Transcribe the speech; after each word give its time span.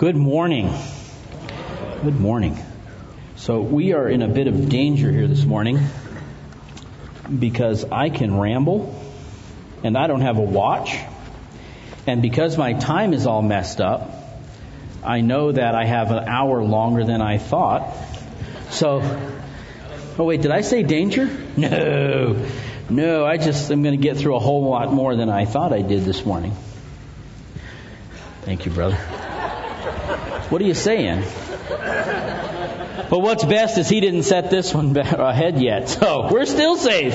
Good 0.00 0.16
morning. 0.16 0.72
Good 2.02 2.18
morning. 2.18 2.58
So 3.36 3.60
we 3.60 3.92
are 3.92 4.08
in 4.08 4.22
a 4.22 4.28
bit 4.28 4.46
of 4.46 4.70
danger 4.70 5.12
here 5.12 5.28
this 5.28 5.44
morning 5.44 5.78
because 7.38 7.84
I 7.84 8.08
can 8.08 8.40
ramble 8.40 8.98
and 9.84 9.98
I 9.98 10.06
don't 10.06 10.22
have 10.22 10.38
a 10.38 10.40
watch. 10.40 10.96
And 12.06 12.22
because 12.22 12.56
my 12.56 12.72
time 12.72 13.12
is 13.12 13.26
all 13.26 13.42
messed 13.42 13.82
up, 13.82 14.10
I 15.04 15.20
know 15.20 15.52
that 15.52 15.74
I 15.74 15.84
have 15.84 16.10
an 16.10 16.26
hour 16.26 16.64
longer 16.64 17.04
than 17.04 17.20
I 17.20 17.36
thought. 17.36 17.94
So, 18.70 19.02
oh 20.18 20.24
wait, 20.24 20.40
did 20.40 20.50
I 20.50 20.62
say 20.62 20.82
danger? 20.82 21.28
No. 21.58 22.46
No, 22.88 23.26
I 23.26 23.36
just 23.36 23.70
am 23.70 23.82
going 23.82 24.00
to 24.00 24.02
get 24.02 24.16
through 24.16 24.34
a 24.34 24.40
whole 24.40 24.66
lot 24.66 24.94
more 24.94 25.14
than 25.14 25.28
I 25.28 25.44
thought 25.44 25.74
I 25.74 25.82
did 25.82 26.06
this 26.06 26.24
morning. 26.24 26.56
Thank 28.46 28.64
you, 28.64 28.72
brother. 28.72 28.98
What 30.50 30.60
are 30.60 30.64
you 30.64 30.74
saying? 30.74 31.22
But 31.68 33.20
what's 33.20 33.44
best 33.44 33.78
is 33.78 33.88
he 33.88 34.00
didn't 34.00 34.24
set 34.24 34.50
this 34.50 34.74
one 34.74 34.96
ahead 34.96 35.62
yet, 35.62 35.88
so 35.88 36.28
we're 36.28 36.44
still 36.44 36.76
safe. 36.76 37.14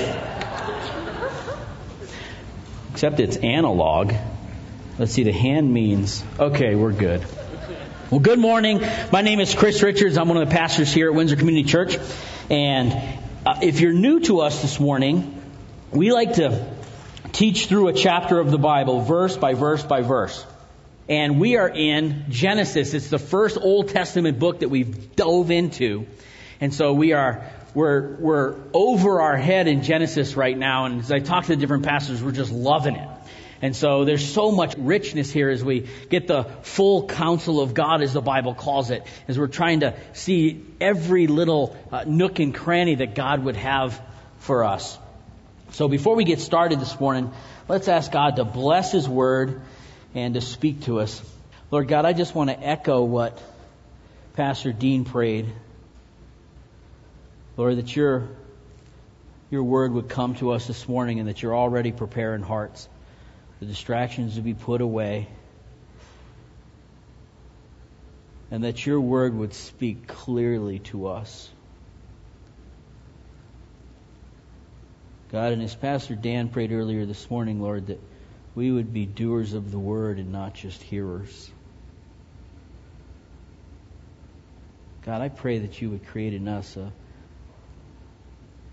Except 2.94 3.20
it's 3.20 3.36
analog. 3.36 4.14
Let's 4.98 5.12
see, 5.12 5.24
the 5.24 5.34
hand 5.34 5.74
means, 5.74 6.24
okay, 6.40 6.76
we're 6.76 6.94
good. 6.94 7.26
Well, 8.10 8.22
good 8.22 8.40
morning. 8.40 8.82
My 9.12 9.22
name 9.22 9.42
is 9.42 9.54
Chris 9.54 9.84
Richards. 9.84 10.18
I'm 10.18 10.30
one 10.30 10.38
of 10.38 10.48
the 10.48 10.56
pastors 10.56 10.94
here 10.94 11.10
at 11.10 11.14
Windsor 11.14 11.36
Community 11.36 11.68
Church. 11.68 11.98
And 12.50 12.94
uh, 13.46 13.60
if 13.62 13.82
you're 13.82 13.92
new 13.92 14.22
to 14.22 14.40
us 14.40 14.62
this 14.62 14.80
morning, 14.80 15.42
we 15.92 16.14
like 16.14 16.36
to 16.36 16.74
teach 17.34 17.66
through 17.66 17.90
a 17.90 17.94
chapter 17.94 18.40
of 18.40 18.50
the 18.50 18.58
Bible, 18.58 19.02
verse 19.02 19.36
by 19.36 19.56
verse 19.56 19.84
by 19.84 20.04
verse. 20.04 20.46
And 21.08 21.40
we 21.40 21.56
are 21.58 21.70
in 21.70 22.26
Genesis. 22.30 22.96
It's 22.96 23.10
the 23.10 23.20
first 23.20 23.60
Old 23.62 23.90
Testament 23.90 24.40
book 24.40 24.62
that 24.62 24.70
we've 24.70 25.16
dove 25.16 25.52
into. 25.52 26.08
And 26.60 26.74
so 26.74 26.94
we 26.94 27.14
are, 27.14 27.52
we're, 27.76 28.16
we're 28.16 28.56
over 28.74 29.22
our 29.22 29.38
head 29.38 29.68
in 29.68 29.84
Genesis 29.84 30.36
right 30.36 30.58
now. 30.58 30.86
And 30.86 31.02
as 31.02 31.12
I 31.12 31.20
talk 31.20 31.44
to 31.44 31.50
the 31.50 31.58
different 31.58 31.86
pastors, 31.86 32.24
we're 32.24 32.32
just 32.32 32.52
loving 32.52 32.96
it. 32.96 33.08
And 33.62 33.76
so 33.76 34.04
there's 34.04 34.28
so 34.28 34.52
much 34.52 34.76
richness 34.78 35.32
here 35.32 35.50
as 35.50 35.64
we 35.64 35.88
get 36.10 36.28
the 36.28 36.44
full 36.64 37.08
counsel 37.08 37.62
of 37.62 37.76
God, 37.76 38.02
as 38.02 38.14
the 38.14 38.22
Bible 38.22 38.56
calls 38.56 38.90
it, 38.90 39.04
as 39.28 39.38
we're 39.38 39.48
trying 39.48 39.82
to 39.82 39.94
see 40.14 40.66
every 40.82 41.28
little 41.28 41.78
uh, 41.92 42.04
nook 42.08 42.40
and 42.40 42.54
cranny 42.54 42.96
that 42.96 43.14
God 43.14 43.44
would 43.44 43.58
have 43.58 44.02
for 44.40 44.64
us. 44.64 44.98
So 45.72 45.88
before 45.88 46.16
we 46.16 46.24
get 46.24 46.40
started 46.40 46.80
this 46.80 47.00
morning, 47.00 47.32
let's 47.68 47.88
ask 47.88 48.12
God 48.12 48.38
to 48.38 48.46
bless 48.46 48.92
His 48.92 49.08
Word 49.08 49.62
and 50.16 50.34
to 50.34 50.42
speak 50.42 50.82
to 50.84 51.02
us. 51.02 51.22
Lord 51.70 51.90
God, 51.90 52.06
I 52.06 52.14
just 52.14 52.34
want 52.34 52.50
to 52.50 52.60
echo 52.60 53.04
what 53.04 53.40
Pastor 54.34 54.72
Dean 54.72 55.04
prayed. 55.04 55.52
Lord, 57.58 57.78
that 57.78 57.96
your, 57.96 58.30
your 59.52 59.64
word 59.64 59.92
would 59.92 60.08
come 60.08 60.36
to 60.36 60.52
us 60.52 60.68
this 60.68 60.88
morning 60.88 61.20
and 61.20 61.28
that 61.28 61.44
you're 61.44 61.56
already 61.56 61.92
preparing 61.92 62.42
hearts. 62.42 62.88
The 63.60 63.66
distractions 63.66 64.36
to 64.36 64.42
be 64.42 64.54
put 64.54 64.82
away. 64.82 65.28
And 68.52 68.64
that 68.64 68.86
your 68.86 69.02
word 69.02 69.36
would 69.36 69.54
speak 69.54 70.08
clearly 70.08 70.80
to 70.80 71.08
us. 71.08 71.50
God, 75.32 75.52
and 75.52 75.62
as 75.62 75.76
Pastor 75.76 76.16
Dan 76.16 76.48
prayed 76.48 76.72
earlier 76.72 77.06
this 77.06 77.30
morning, 77.30 77.60
Lord, 77.60 77.88
that 77.88 78.00
we 78.56 78.72
would 78.72 78.94
be 78.94 79.06
doers 79.06 79.54
of 79.54 79.72
the 79.72 79.80
word 79.80 80.18
and 80.18 80.32
not 80.32 80.54
just 80.54 80.82
hearers. 80.82 81.52
God, 85.06 85.22
I 85.22 85.30
pray 85.30 85.60
that 85.60 85.82
you 85.82 85.92
would 85.92 86.08
create 86.08 86.34
in 86.34 86.48
us 86.48 86.78
a 86.78 86.92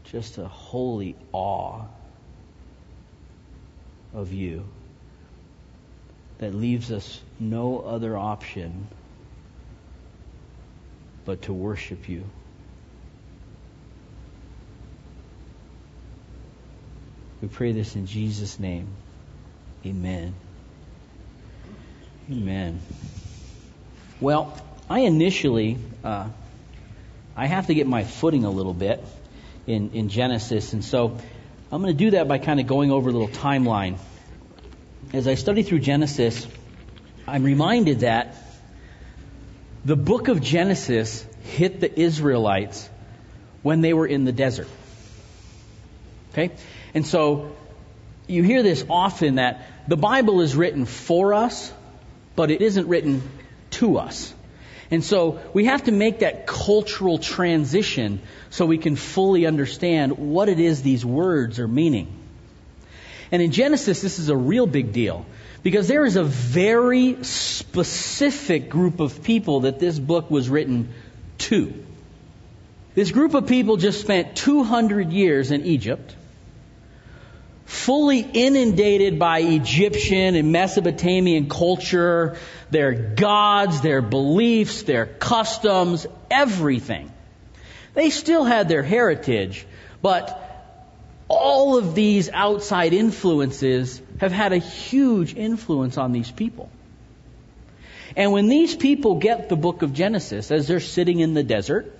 just 0.05 0.39
a 0.39 0.47
holy 0.47 1.17
awe 1.33 1.83
of 4.15 4.33
you 4.33 4.65
that 6.39 6.55
leaves 6.55 6.93
us 6.93 7.21
no 7.41 7.81
other 7.81 8.17
option 8.17 8.89
but 11.25 11.43
to 11.43 11.53
worship 11.53 12.09
you. 12.09 12.25
We 17.41 17.49
pray 17.49 17.73
this 17.73 17.97
in 17.97 18.07
Jesus' 18.07 18.59
name. 18.59 18.89
Amen. 19.85 20.35
Amen. 22.31 22.81
Well, 24.21 24.57
I 24.89 25.01
initially, 25.01 25.79
uh, 26.05 26.29
I 27.37 27.47
have 27.47 27.67
to 27.67 27.75
get 27.75 27.89
my 27.89 28.05
footing 28.05 28.45
a 28.45 28.51
little 28.51 28.75
bit 28.75 29.03
in, 29.67 29.91
in 29.91 30.09
Genesis, 30.09 30.73
and 30.73 30.85
so 30.85 31.19
I'm 31.73 31.83
going 31.83 31.93
to 31.93 31.99
do 31.99 32.13
that 32.13 32.29
by 32.29 32.39
kind 32.39 32.61
of 32.61 32.67
going 32.67 32.93
over 32.93 33.09
a 33.09 33.13
little 33.13 33.29
timeline. 33.29 33.97
As 35.13 35.27
I 35.27 35.35
study 35.35 35.65
through 35.65 35.81
Genesis, 35.81 36.47
I'm 37.27 37.43
reminded 37.43 38.01
that 38.01 38.37
the 39.85 39.97
book 39.97 40.29
of 40.29 40.41
Genesis 40.41 41.27
hit 41.43 41.81
the 41.81 42.01
Israelites 42.01 42.89
when 43.63 43.81
they 43.81 43.93
were 43.95 44.07
in 44.07 44.25
the 44.25 44.33
desert. 44.33 44.69
Okay? 46.33 46.53
And 46.95 47.05
so 47.07 47.57
you 48.33 48.43
hear 48.43 48.63
this 48.63 48.85
often 48.89 49.37
that 49.37 49.67
the 49.87 49.97
Bible 49.97 50.41
is 50.41 50.57
written 50.57 50.87
for 50.87 51.35
us, 51.35 51.73
but 52.35 52.51
it 52.51 52.63
isn't 52.63 52.89
written 52.89 53.23
to 53.73 53.99
us. 53.99 54.33
And 54.91 55.03
so 55.03 55.41
we 55.55 55.67
have 55.67 55.85
to 55.85 55.93
make 55.93 56.21
that 56.21 56.47
cultural 56.47 57.19
transition 57.19 58.21
so 58.51 58.67
we 58.67 58.79
can 58.79 58.97
fully 58.97 59.47
understand 59.47 60.19
what 60.19 60.49
it 60.49 60.61
is 60.61 60.83
these 60.83 61.05
words 61.05 61.59
are 61.59 61.69
meaning. 61.69 62.13
And 63.31 63.41
in 63.41 63.53
Genesis, 63.53 64.03
this 64.03 64.19
is 64.19 64.29
a 64.29 64.37
real 64.37 64.67
big 64.67 64.93
deal 64.93 65.25
because 65.63 65.89
there 65.89 66.05
is 66.05 66.17
a 66.17 66.25
very 66.25 67.25
specific 67.25 68.69
group 68.69 69.01
of 69.01 69.23
people 69.23 69.61
that 69.61 69.79
this 69.79 69.99
book 69.99 70.31
was 70.31 70.51
written 70.51 70.93
to. 71.39 71.73
This 72.95 73.11
group 73.11 73.33
of 73.33 73.47
people 73.47 73.79
just 73.79 74.01
spent 74.01 74.37
200 74.37 75.11
years 75.11 75.51
in 75.51 75.65
Egypt 75.65 76.15
fully 77.73 78.21
inundated 78.21 79.19
by 79.19 79.41
Egyptian 79.41 80.35
and 80.35 80.53
Mesopotamian 80.53 81.49
culture, 81.49 82.37
their 82.71 82.93
gods, 82.93 83.81
their 83.81 84.03
beliefs, 84.03 84.83
their 84.83 85.07
customs, 85.07 86.07
everything. 86.31 87.11
They 87.95 88.11
still 88.11 88.45
had 88.45 88.69
their 88.69 88.83
heritage, 88.83 89.67
but 90.03 90.39
all 91.29 91.79
of 91.79 91.95
these 91.95 92.29
outside 92.29 92.93
influences 92.93 94.03
have 94.21 94.33
had 94.33 94.53
a 94.53 94.59
huge 94.59 95.35
influence 95.35 95.97
on 95.97 96.13
these 96.13 96.31
people. 96.31 96.69
And 98.15 98.33
when 98.33 98.49
these 98.49 98.77
people 98.77 99.15
get 99.15 99.49
the 99.49 99.57
book 99.57 99.81
of 99.81 99.95
Genesis, 99.95 100.51
as 100.51 100.69
they're 100.69 100.79
sitting 100.79 101.21
in 101.21 101.33
the 101.33 101.43
desert, 101.43 101.91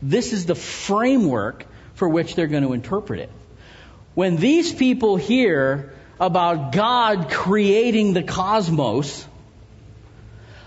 this 0.00 0.32
is 0.32 0.46
the 0.46 0.54
framework 0.54 1.66
for 1.92 2.08
which 2.08 2.34
they're 2.34 2.46
going 2.46 2.62
to 2.62 2.72
interpret 2.72 3.20
it. 3.20 3.30
When 4.14 4.36
these 4.36 4.72
people 4.72 5.16
hear 5.16 5.92
about 6.20 6.72
God 6.72 7.30
creating 7.30 8.12
the 8.12 8.22
cosmos, 8.22 9.26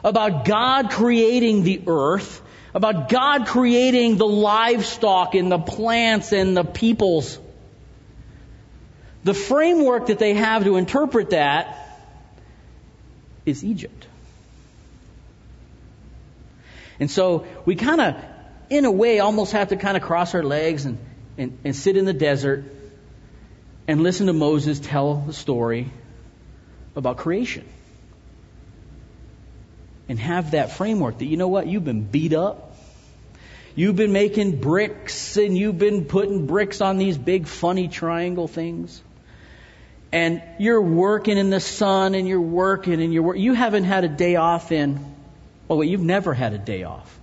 about 0.04 0.46
God 0.46 0.92
creating 0.92 1.64
the 1.64 1.82
earth, 1.88 2.42
about 2.74 3.10
God 3.10 3.48
creating 3.48 4.18
the 4.18 4.28
livestock 4.28 5.36
and 5.36 5.52
the 5.52 5.60
plants 5.60 6.34
and 6.34 6.58
the 6.58 6.64
peoples, 6.64 7.40
the 9.24 9.34
framework 9.34 10.08
that 10.08 10.20
they 10.20 10.34
have 10.34 10.64
to 10.66 10.76
interpret 10.76 11.30
that 11.30 11.82
is 13.46 13.64
Egypt. 13.64 14.08
And 17.00 17.10
so 17.10 17.46
we 17.66 17.76
kind 17.76 18.02
of, 18.02 18.16
in 18.70 18.86
a 18.86 18.92
way, 18.92 19.20
almost 19.20 19.54
have 19.54 19.70
to 19.70 19.78
kind 19.78 19.98
of 19.98 20.04
cross 20.04 20.34
our 20.34 20.44
legs 20.44 20.86
and, 20.86 20.98
and, 21.38 21.58
and 21.64 21.76
sit 21.76 21.98
in 21.98 22.06
the 22.06 22.14
desert 22.14 22.66
and 23.88 24.02
listen 24.02 24.28
to 24.28 24.34
Moses 24.34 24.80
tell 24.80 25.16
the 25.16 25.34
story 25.34 25.92
about 26.96 27.18
creation. 27.18 27.66
And 30.08 30.20
have 30.20 30.52
that 30.52 30.72
framework 30.72 31.18
that, 31.20 31.26
you 31.26 31.38
know 31.38 31.48
what, 31.48 31.68
you've 31.68 31.84
been 31.84 32.04
beat 32.04 32.34
up. 32.34 32.76
You've 33.76 33.96
been 33.96 34.14
making 34.14 34.62
bricks 34.62 35.36
and 35.38 35.58
you've 35.58 35.78
been 35.78 36.06
putting 36.06 36.46
bricks 36.46 36.80
on 36.80 36.98
these 36.98 37.18
big 37.18 37.48
funny 37.48 37.88
triangle 37.88 38.48
things. 38.48 39.02
And 40.12 40.42
you're 40.60 40.82
working 40.82 41.38
in 41.38 41.50
the 41.50 41.60
sun 41.60 42.16
and 42.16 42.28
you're 42.28 42.40
working 42.40 43.02
and 43.02 43.14
you're. 43.14 43.36
You 43.36 43.54
haven't 43.54 43.84
had 43.84 44.06
a 44.06 44.08
day 44.08 44.38
off 44.38 44.72
in, 44.72 45.04
oh 45.70 45.78
wait, 45.78 45.90
you've 45.90 46.00
never 46.00 46.34
had 46.34 46.54
a 46.54 46.58
day 46.58 46.84
off. 46.84 47.20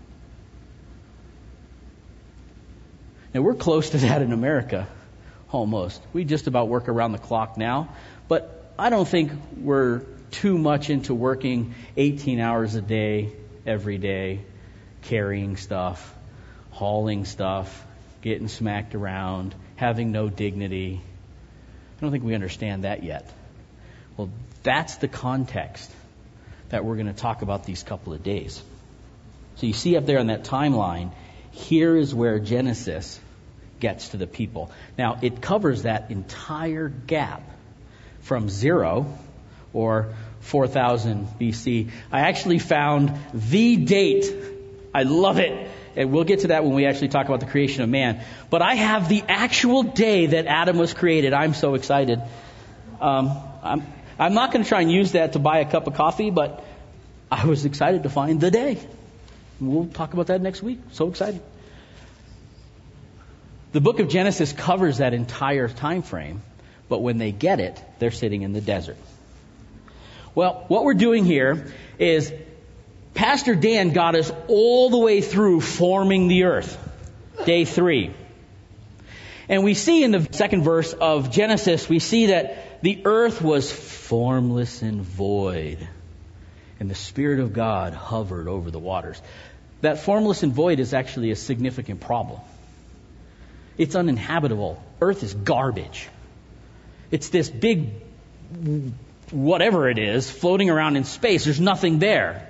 Now 3.33 3.41
we're 3.41 3.55
close 3.55 3.91
to 3.91 3.99
that 3.99 4.21
in 4.21 4.33
America 4.33 4.89
almost. 5.53 6.03
We 6.13 6.25
just 6.25 6.47
about 6.47 6.69
work 6.69 6.89
around 6.89 7.13
the 7.13 7.19
clock 7.19 7.57
now. 7.57 7.91
But 8.29 8.73
I 8.79 8.91
don't 8.91 9.07
think 9.07 9.33
we're 9.57 10.01
too 10.31 10.59
much 10.59 10.91
into 10.91 11.15
working 11.15 11.75
18 11.97 12.41
hours 12.41 12.75
a 12.75 12.81
day, 12.81 13.33
every 13.67 13.99
day, 13.99 14.41
carrying 15.03 15.57
stuff, 15.57 16.15
hauling 16.71 17.25
stuff, 17.25 17.85
getting 18.23 18.49
smacked 18.49 18.95
around, 18.95 19.55
having 19.77 20.11
no 20.11 20.29
dignity. 20.29 21.01
I 21.99 22.01
don't 22.01 22.11
think 22.11 22.25
we 22.25 22.35
understand 22.35 22.85
that 22.85 23.05
yet. 23.05 23.31
Well, 24.17 24.31
that's 24.63 24.97
the 24.97 25.09
context 25.09 25.91
that 26.71 26.85
we're 26.85 26.97
going 26.97 27.07
to 27.07 27.13
talk 27.13 27.43
about 27.43 27.67
these 27.67 27.83
couple 27.83 28.15
of 28.15 28.23
days. 28.23 28.63
So 29.57 29.67
you 29.67 29.75
see 29.75 29.97
up 29.97 30.07
there 30.07 30.19
on 30.19 30.29
that 30.29 30.45
timeline, 30.45 31.13
here 31.51 31.97
is 31.97 32.15
where 32.15 32.39
Genesis 32.39 33.21
gets 33.83 34.11
to 34.11 34.17
the 34.17 34.29
people. 34.29 34.71
Now, 34.97 35.19
it 35.21 35.43
covers 35.43 35.83
that 35.83 36.11
entire 36.13 36.89
gap 36.89 37.43
from 38.21 38.49
zero 38.49 39.13
or 39.73 40.15
4000 40.41 41.27
BC. 41.41 41.91
I 42.13 42.21
actually 42.21 42.61
found 42.61 43.13
the 43.35 43.77
date. 43.77 44.33
I 44.95 45.03
love 45.03 45.39
it. 45.39 45.69
And 45.97 46.13
we'll 46.13 46.25
get 46.25 46.41
to 46.41 46.49
that 46.49 46.65
when 46.65 46.75
we 46.75 46.87
actually 46.87 47.09
talk 47.09 47.27
about 47.27 47.41
the 47.41 47.47
creation 47.47 47.83
of 47.83 47.91
man. 47.91 48.25
But 48.51 48.63
I 48.63 48.77
have 48.77 49.09
the 49.09 49.25
actual 49.29 49.83
day 49.83 50.27
that 50.27 50.47
Adam 50.47 50.79
was 50.79 50.95
created. 50.95 51.35
I'm 51.35 51.53
so 51.53 51.75
excited. 51.75 52.23
Um, 53.01 53.37
I'm, 53.65 53.83
I'm 54.17 54.35
not 54.35 54.53
going 54.53 54.63
to 54.63 54.69
try 54.69 54.81
and 54.81 54.93
use 54.93 55.13
that 55.13 55.33
to 55.33 55.41
buy 55.41 55.59
a 55.59 55.71
cup 55.71 55.89
of 55.89 55.95
coffee, 55.95 56.31
but 56.31 56.65
I 57.33 57.47
was 57.47 57.65
excited 57.65 58.05
to 58.05 58.11
find 58.11 58.41
the 58.41 58.53
day. 58.53 58.79
We'll 59.61 59.87
talk 59.87 60.15
about 60.15 60.29
that 60.29 60.41
next 60.41 60.63
week. 60.63 60.79
So 60.93 61.09
excited. 61.09 61.43
The 63.73 63.81
book 63.81 64.01
of 64.01 64.09
Genesis 64.09 64.53
covers 64.53 64.99
that 64.99 65.15
entire 65.15 65.67
time 65.67 66.03
frame, 66.03 66.43
but 66.91 66.99
when 66.99 67.17
they 67.17 67.33
get 67.33 67.59
it, 67.59 67.83
they're 67.99 68.11
sitting 68.11 68.43
in 68.43 68.53
the 68.53 68.61
desert. 68.61 68.99
Well, 70.35 70.65
what 70.69 70.85
we're 70.85 70.95
doing 70.95 71.25
here 71.25 71.67
is 71.99 72.33
Pastor 73.15 73.55
Dan 73.55 73.93
got 73.93 74.15
us 74.15 74.31
all 74.49 74.91
the 74.91 74.99
way 74.99 75.23
through 75.23 75.63
forming 75.63 76.29
the 76.29 76.45
earth, 76.45 76.79
day 77.47 77.65
three. 77.65 78.13
And 79.49 79.65
we 79.65 79.75
see 79.75 80.05
in 80.05 80.13
the 80.13 80.27
second 80.33 80.65
verse 80.65 80.93
of 80.93 81.31
Genesis, 81.31 81.89
we 81.89 81.99
see 81.99 82.27
that 82.27 82.83
the 82.83 83.03
earth 83.07 83.41
was 83.41 83.73
formless 83.73 84.83
and 84.83 85.03
void, 85.03 85.87
and 86.79 86.91
the 86.91 86.95
Spirit 86.95 87.41
of 87.41 87.53
God 87.53 87.95
hovered 87.95 88.49
over 88.49 88.71
the 88.71 88.79
waters. 88.79 89.21
That 89.81 89.99
formless 89.99 90.43
and 90.43 90.53
void 90.53 90.79
is 90.79 90.95
actually 90.95 91.31
a 91.31 91.37
significant 91.37 92.01
problem. 92.01 92.41
It's 93.79 93.95
uninhabitable. 93.95 94.83
Earth 95.01 95.23
is 95.23 95.35
garbage. 95.35 96.09
It's 97.11 97.29
this 97.29 97.49
big 97.51 97.91
whatever 99.31 99.89
it 99.89 99.99
is 99.99 100.31
floating 100.31 100.71
around 100.71 100.97
in 100.97 101.05
space. 101.05 101.45
There's 101.45 101.61
nothing 101.61 101.99
there. 101.99 102.49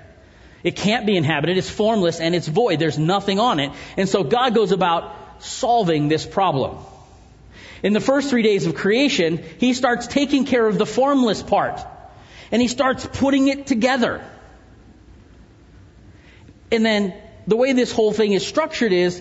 It 0.63 0.77
can't 0.77 1.07
be 1.07 1.17
inhabited. 1.17 1.57
It's 1.59 1.71
formless 1.71 2.21
and 2.21 2.35
it's 2.35 2.47
void. 2.47 2.79
There's 2.79 2.99
nothing 2.99 3.41
on 3.41 3.61
it. 3.61 3.73
And 3.97 4.09
so 4.09 4.23
God 4.23 4.55
goes 4.55 4.73
about 4.73 5.15
solving 5.41 6.09
this 6.09 6.25
problem. 6.25 6.79
In 7.83 7.93
the 7.93 8.01
first 8.01 8.31
three 8.31 8.43
days 8.43 8.67
of 8.67 8.75
creation, 8.75 9.43
He 9.59 9.75
starts 9.75 10.07
taking 10.07 10.45
care 10.45 10.67
of 10.67 10.79
the 10.79 10.87
formless 10.87 11.43
part. 11.43 11.81
And 12.53 12.63
He 12.63 12.69
starts 12.69 13.07
putting 13.07 13.49
it 13.49 13.67
together. 13.67 14.25
And 16.71 16.87
then 16.87 17.15
the 17.47 17.57
way 17.57 17.73
this 17.73 17.91
whole 17.91 18.13
thing 18.13 18.33
is 18.33 18.47
structured 18.47 18.93
is 18.93 19.21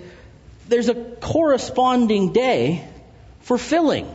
there's 0.72 0.90
a 0.90 0.96
corresponding 0.96 2.32
day 2.32 2.88
for 3.42 3.58
filling. 3.58 4.10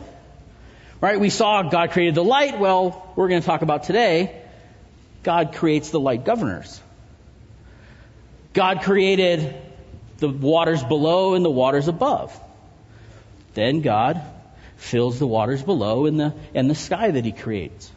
Right? 0.99 1.19
We 1.19 1.29
saw 1.29 1.61
God 1.61 1.91
created 1.91 2.15
the 2.15 2.23
light. 2.23 2.59
Well, 2.59 3.13
we're 3.15 3.27
going 3.27 3.41
to 3.41 3.45
talk 3.45 3.61
about 3.61 3.83
today. 3.83 4.41
God 5.21 5.53
creates 5.53 5.91
the 5.91 5.99
light 5.99 6.25
governors. 6.25 6.81
God 8.53 8.81
created 8.81 9.55
the 10.17 10.29
waters 10.29 10.83
below 10.83 11.35
and 11.35 11.45
the 11.45 11.51
waters 11.51 11.87
above. 11.87 12.37
Then 13.53 13.81
God 13.81 14.19
fills 14.77 15.19
the 15.19 15.27
waters 15.27 15.61
below 15.61 16.07
and 16.07 16.19
the, 16.19 16.33
and 16.55 16.67
the 16.67 16.75
sky 16.75 17.11
that 17.11 17.23
He 17.23 17.31
creates. 17.31 17.91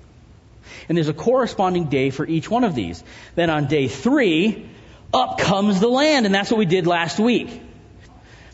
And 0.89 0.99
there's 0.99 1.09
a 1.09 1.15
corresponding 1.15 1.87
day 1.87 2.11
for 2.11 2.27
each 2.27 2.51
one 2.51 2.65
of 2.65 2.75
these. 2.75 3.03
Then 3.37 3.49
on 3.49 3.69
day 3.69 3.89
three, 3.89 4.69
up 5.15 5.39
comes 5.39 5.81
the 5.81 5.89
land, 5.89 6.27
and 6.27 6.35
that's 6.35 6.51
what 6.51 6.59
we 6.59 6.67
did 6.67 6.87
last 6.87 7.19
week. 7.19 7.63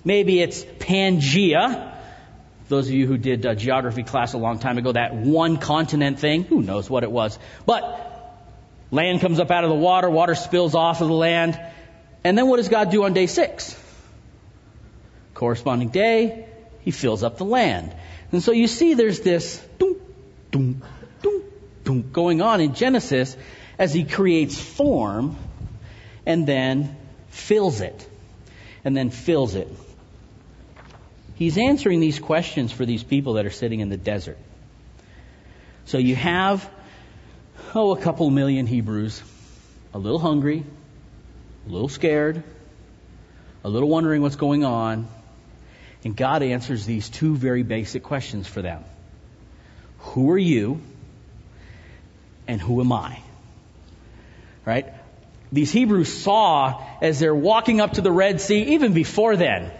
Maybe 0.06 0.40
it's 0.40 0.62
Pangea. 0.62 1.92
Those 2.68 2.86
of 2.86 2.94
you 2.94 3.08
who 3.08 3.18
did 3.18 3.44
uh, 3.44 3.56
geography 3.56 4.04
class 4.04 4.34
a 4.34 4.38
long 4.38 4.60
time 4.60 4.78
ago, 4.78 4.92
that 4.92 5.16
one 5.16 5.56
continent 5.56 6.20
thing, 6.20 6.44
who 6.44 6.62
knows 6.62 6.88
what 6.88 7.02
it 7.02 7.10
was. 7.10 7.36
But 7.66 7.82
land 8.92 9.20
comes 9.20 9.40
up 9.40 9.50
out 9.50 9.64
of 9.64 9.70
the 9.70 9.76
water, 9.76 10.08
water 10.08 10.36
spills 10.36 10.76
off 10.76 11.00
of 11.00 11.08
the 11.08 11.14
land. 11.14 11.60
And 12.22 12.38
then 12.38 12.46
what 12.46 12.58
does 12.58 12.68
God 12.68 12.92
do 12.92 13.02
on 13.02 13.14
day 13.14 13.26
six? 13.26 13.76
Corresponding 15.34 15.88
day, 15.88 16.46
he 16.82 16.92
fills 16.92 17.24
up 17.24 17.36
the 17.36 17.44
land. 17.44 17.92
And 18.30 18.40
so 18.40 18.52
you 18.52 18.68
see 18.68 18.94
there's 18.94 19.18
this 19.22 19.60
going 22.12 22.42
on 22.42 22.60
in 22.60 22.74
Genesis 22.74 23.36
as 23.76 23.92
he 23.92 24.04
creates 24.04 24.56
form 24.56 25.36
and 26.24 26.46
then 26.46 26.96
fills 27.28 27.80
it. 27.80 28.08
And 28.84 28.96
then 28.96 29.10
fills 29.10 29.56
it. 29.56 29.66
He's 31.36 31.58
answering 31.58 32.00
these 32.00 32.18
questions 32.18 32.72
for 32.72 32.86
these 32.86 33.04
people 33.04 33.34
that 33.34 33.46
are 33.46 33.50
sitting 33.50 33.80
in 33.80 33.90
the 33.90 33.96
desert. 33.96 34.38
So 35.84 35.98
you 35.98 36.16
have, 36.16 36.68
oh, 37.74 37.94
a 37.94 38.00
couple 38.00 38.28
million 38.30 38.66
Hebrews, 38.66 39.22
a 39.92 39.98
little 39.98 40.18
hungry, 40.18 40.64
a 41.66 41.70
little 41.70 41.90
scared, 41.90 42.42
a 43.64 43.68
little 43.68 43.88
wondering 43.88 44.22
what's 44.22 44.36
going 44.36 44.64
on, 44.64 45.08
and 46.04 46.16
God 46.16 46.42
answers 46.42 46.86
these 46.86 47.08
two 47.08 47.36
very 47.36 47.62
basic 47.62 48.02
questions 48.02 48.46
for 48.46 48.62
them. 48.62 48.82
Who 49.98 50.30
are 50.30 50.38
you? 50.38 50.80
And 52.48 52.60
who 52.60 52.80
am 52.80 52.92
I? 52.92 53.20
Right? 54.64 54.86
These 55.52 55.70
Hebrews 55.70 56.12
saw 56.12 56.82
as 57.02 57.20
they're 57.20 57.34
walking 57.34 57.80
up 57.80 57.94
to 57.94 58.00
the 58.00 58.12
Red 58.12 58.40
Sea, 58.40 58.74
even 58.74 58.94
before 58.94 59.36
then, 59.36 59.70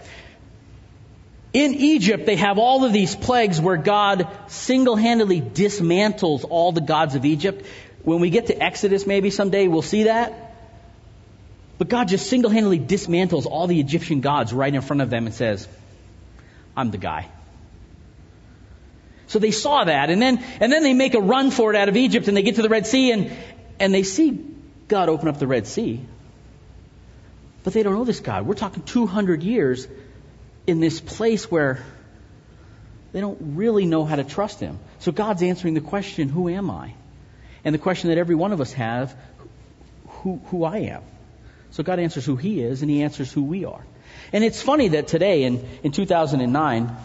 in 1.57 1.73
Egypt, 1.73 2.27
they 2.27 2.35
have 2.35 2.59
all 2.59 2.85
of 2.85 2.93
these 2.93 3.15
plagues 3.15 3.59
where 3.59 3.77
God 3.77 4.27
single-handedly 4.45 5.41
dismantles 5.41 6.45
all 6.47 6.71
the 6.71 6.81
gods 6.81 7.15
of 7.15 7.25
Egypt. 7.25 7.65
When 8.03 8.19
we 8.19 8.29
get 8.29 8.45
to 8.47 8.63
Exodus, 8.63 9.07
maybe 9.07 9.31
someday 9.31 9.67
we'll 9.67 9.81
see 9.81 10.03
that. 10.03 10.53
But 11.79 11.89
God 11.89 12.09
just 12.09 12.29
single-handedly 12.29 12.79
dismantles 12.81 13.47
all 13.47 13.65
the 13.65 13.79
Egyptian 13.79 14.21
gods 14.21 14.53
right 14.53 14.71
in 14.71 14.81
front 14.81 15.01
of 15.01 15.09
them 15.09 15.25
and 15.25 15.33
says, 15.33 15.67
I'm 16.75 16.91
the 16.91 16.99
guy. 16.99 17.27
So 19.25 19.39
they 19.39 19.51
saw 19.51 19.83
that, 19.83 20.11
and 20.11 20.21
then, 20.21 20.43
and 20.61 20.71
then 20.71 20.83
they 20.83 20.93
make 20.93 21.15
a 21.15 21.19
run 21.19 21.49
for 21.49 21.73
it 21.73 21.75
out 21.75 21.89
of 21.89 21.97
Egypt, 21.97 22.27
and 22.27 22.37
they 22.37 22.43
get 22.43 22.55
to 22.55 22.61
the 22.61 22.69
Red 22.69 22.85
Sea, 22.85 23.11
and, 23.11 23.31
and 23.79 23.91
they 23.91 24.03
see 24.03 24.45
God 24.87 25.09
open 25.09 25.27
up 25.27 25.39
the 25.39 25.47
Red 25.47 25.65
Sea. 25.65 26.05
But 27.63 27.73
they 27.73 27.81
don't 27.81 27.95
know 27.95 28.05
this 28.05 28.19
God. 28.19 28.45
We're 28.45 28.53
talking 28.53 28.83
200 28.83 29.41
years 29.41 29.87
in 30.67 30.81
this 30.81 30.99
place 30.99 31.49
where 31.49 31.83
they 33.13 33.21
don't 33.21 33.55
really 33.55 33.85
know 33.85 34.05
how 34.05 34.17
to 34.17 34.23
trust 34.23 34.59
Him. 34.59 34.77
So 34.99 35.11
God's 35.11 35.41
answering 35.41 35.73
the 35.73 35.81
question, 35.81 36.29
Who 36.29 36.49
am 36.49 36.69
I? 36.69 36.93
And 37.63 37.73
the 37.73 37.79
question 37.79 38.09
that 38.09 38.17
every 38.17 38.35
one 38.35 38.51
of 38.51 38.61
us 38.61 38.73
have, 38.73 39.15
who, 40.07 40.41
who 40.47 40.65
I 40.65 40.79
am. 40.79 41.01
So 41.71 41.83
God 41.83 41.99
answers 41.99 42.25
who 42.25 42.35
He 42.35 42.61
is, 42.61 42.81
and 42.81 42.91
He 42.91 43.01
answers 43.01 43.31
who 43.31 43.43
we 43.43 43.65
are. 43.65 43.83
And 44.33 44.43
it's 44.43 44.61
funny 44.61 44.89
that 44.89 45.07
today, 45.07 45.43
in, 45.43 45.65
in 45.83 45.91
2009, 45.91 46.95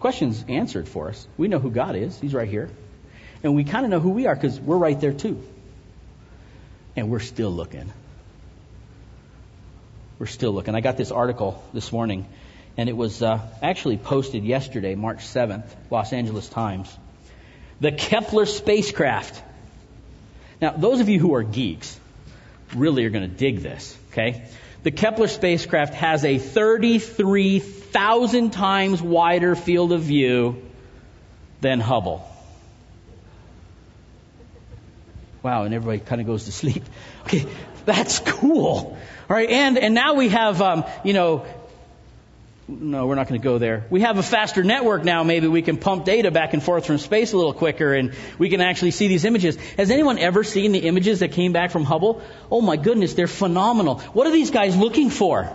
questions 0.00 0.44
answered 0.48 0.88
for 0.88 1.08
us. 1.08 1.26
We 1.36 1.48
know 1.48 1.58
who 1.58 1.70
God 1.70 1.94
is. 1.94 2.18
He's 2.18 2.34
right 2.34 2.48
here. 2.48 2.70
And 3.42 3.54
we 3.54 3.64
kind 3.64 3.84
of 3.84 3.90
know 3.90 4.00
who 4.00 4.10
we 4.10 4.26
are 4.26 4.34
because 4.34 4.58
we're 4.58 4.78
right 4.78 4.98
there 4.98 5.12
too. 5.12 5.42
And 6.96 7.10
we're 7.10 7.20
still 7.20 7.50
looking. 7.50 7.92
We're 10.18 10.26
still 10.26 10.52
looking. 10.52 10.74
I 10.74 10.80
got 10.80 10.96
this 10.96 11.10
article 11.10 11.62
this 11.74 11.92
morning 11.92 12.26
and 12.76 12.88
it 12.88 12.96
was 12.96 13.22
uh, 13.22 13.40
actually 13.62 13.96
posted 13.96 14.44
yesterday, 14.44 14.94
March 14.94 15.18
7th, 15.18 15.64
Los 15.90 16.12
Angeles 16.12 16.48
Times. 16.48 16.94
The 17.80 17.92
Kepler 17.92 18.46
spacecraft. 18.46 19.42
Now, 20.60 20.72
those 20.72 21.00
of 21.00 21.08
you 21.08 21.20
who 21.20 21.34
are 21.34 21.42
geeks 21.42 21.98
really 22.74 23.04
are 23.04 23.10
going 23.10 23.28
to 23.28 23.36
dig 23.36 23.60
this, 23.60 23.96
okay? 24.10 24.46
The 24.82 24.90
Kepler 24.90 25.28
spacecraft 25.28 25.94
has 25.94 26.24
a 26.24 26.38
33,000 26.38 28.52
times 28.52 29.00
wider 29.00 29.54
field 29.54 29.92
of 29.92 30.02
view 30.02 30.62
than 31.60 31.80
Hubble. 31.80 32.28
Wow, 35.42 35.64
and 35.64 35.74
everybody 35.74 36.00
kind 36.00 36.20
of 36.20 36.26
goes 36.26 36.46
to 36.46 36.52
sleep. 36.52 36.82
Okay, 37.24 37.46
that's 37.84 38.18
cool. 38.18 38.98
All 39.28 39.36
right, 39.36 39.48
and 39.48 39.78
and 39.78 39.94
now 39.94 40.14
we 40.14 40.30
have 40.30 40.60
um, 40.60 40.84
you 41.04 41.12
know 41.12 41.46
no, 42.66 43.06
we're 43.06 43.14
not 43.14 43.28
going 43.28 43.40
to 43.40 43.44
go 43.44 43.58
there. 43.58 43.84
We 43.90 44.00
have 44.00 44.16
a 44.16 44.22
faster 44.22 44.62
network 44.64 45.04
now. 45.04 45.22
Maybe 45.22 45.48
we 45.48 45.60
can 45.60 45.76
pump 45.76 46.06
data 46.06 46.30
back 46.30 46.54
and 46.54 46.62
forth 46.62 46.86
from 46.86 46.96
space 46.96 47.32
a 47.32 47.36
little 47.36 47.52
quicker 47.52 47.92
and 47.92 48.14
we 48.38 48.48
can 48.48 48.62
actually 48.62 48.92
see 48.92 49.08
these 49.08 49.26
images. 49.26 49.56
Has 49.76 49.90
anyone 49.90 50.18
ever 50.18 50.44
seen 50.44 50.72
the 50.72 50.80
images 50.80 51.20
that 51.20 51.32
came 51.32 51.52
back 51.52 51.70
from 51.70 51.84
Hubble? 51.84 52.22
Oh 52.50 52.62
my 52.62 52.76
goodness, 52.76 53.14
they're 53.14 53.26
phenomenal. 53.26 53.98
What 54.14 54.26
are 54.26 54.32
these 54.32 54.50
guys 54.50 54.76
looking 54.76 55.10
for? 55.10 55.54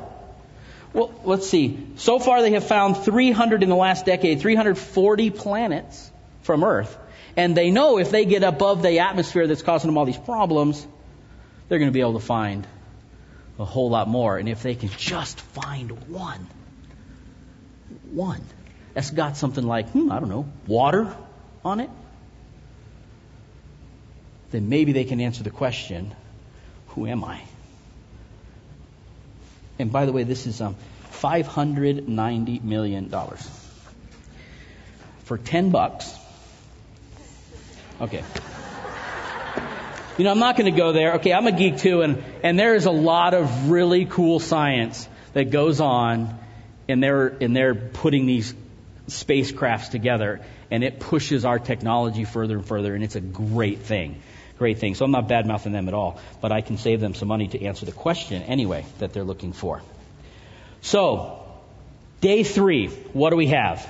Well, 0.94 1.12
let's 1.24 1.50
see. 1.50 1.80
So 1.96 2.20
far 2.20 2.42
they 2.42 2.52
have 2.52 2.68
found 2.68 2.98
300 2.98 3.64
in 3.64 3.70
the 3.70 3.76
last 3.76 4.06
decade, 4.06 4.42
340 4.42 5.30
planets 5.32 6.12
from 6.42 6.64
Earth. 6.64 6.96
And 7.36 7.56
they 7.56 7.72
know 7.72 7.98
if 7.98 8.12
they 8.12 8.26
get 8.26 8.44
above 8.44 8.84
the 8.84 9.00
atmosphere 9.00 9.48
that's 9.48 9.62
causing 9.62 9.88
them 9.88 9.98
all 9.98 10.06
these 10.06 10.18
problems, 10.18 10.86
they're 11.68 11.80
going 11.80 11.90
to 11.90 11.94
be 11.94 12.02
able 12.02 12.20
to 12.20 12.26
find 12.26 12.68
a 13.58 13.66
whole 13.66 13.90
lot 13.90 14.08
more. 14.08 14.38
And 14.38 14.48
if 14.48 14.62
they 14.62 14.76
can 14.76 14.90
just 14.90 15.40
find 15.40 15.92
one, 16.08 16.48
one 18.12 18.42
that's 18.94 19.12
got 19.12 19.38
something 19.38 19.64
like, 19.64 19.90
hmm, 19.90 20.12
I 20.12 20.20
don't 20.20 20.30
know, 20.30 20.46
water 20.68 21.16
on 21.64 21.80
it, 21.80 21.90
then 24.52 24.70
maybe 24.70 24.94
they 24.94 25.04
can 25.04 25.22
answer 25.22 25.44
the 25.44 25.52
question, 25.52 26.14
who 26.90 27.06
am 27.06 27.24
I? 27.24 27.42
And 29.78 29.92
by 29.92 30.06
the 30.06 30.12
way, 30.12 30.24
this 30.24 30.48
is 30.48 30.60
um, 30.60 30.76
$590 31.14 32.64
million. 32.64 33.14
For 35.24 35.38
10 35.38 35.70
bucks. 35.70 36.14
Okay. 38.02 38.24
You 40.18 40.26
know, 40.26 40.32
I'm 40.32 40.40
not 40.40 40.58
going 40.58 40.70
to 40.74 40.78
go 40.78 40.92
there. 40.92 41.14
Okay, 41.16 41.32
I'm 41.32 41.48
a 41.48 41.52
geek 41.52 41.78
too, 41.78 42.02
and, 42.02 42.22
and 42.44 42.60
there 42.60 42.76
is 42.76 42.86
a 42.86 42.92
lot 42.92 43.34
of 43.34 43.70
really 43.70 44.06
cool 44.06 44.40
science 44.40 45.08
that 45.34 45.52
goes 45.52 45.80
on 45.80 46.38
and 46.90 47.02
they're 47.02 47.28
and 47.28 47.56
they're 47.56 47.76
putting 47.76 48.26
these 48.26 48.54
spacecrafts 49.08 49.90
together, 49.90 50.42
and 50.72 50.84
it 50.84 51.00
pushes 51.00 51.46
our 51.46 51.60
technology 51.60 52.26
further 52.26 52.58
and 52.58 52.66
further, 52.66 52.94
and 52.94 53.04
it's 53.04 53.16
a 53.16 53.22
great 53.22 53.80
thing. 53.80 54.22
Great 54.58 54.80
thing. 54.80 54.94
So 54.96 55.06
I'm 55.06 55.12
not 55.12 55.30
bad 55.30 55.48
mouthing 55.48 55.72
them 55.72 55.88
at 55.88 55.94
all, 55.94 56.20
but 56.42 56.52
I 56.52 56.62
can 56.62 56.78
save 56.78 57.00
them 57.00 57.14
some 57.14 57.30
money 57.30 57.48
to 57.48 57.64
answer 57.66 57.86
the 57.86 57.94
question 57.94 58.44
anyway 58.44 58.86
that 59.00 59.14
they're 59.14 59.24
looking 59.24 59.54
for. 59.54 59.82
So, 60.82 61.46
day 62.20 62.44
three, 62.44 62.88
what 62.88 63.30
do 63.30 63.38
we 63.38 63.48
have? 63.48 63.88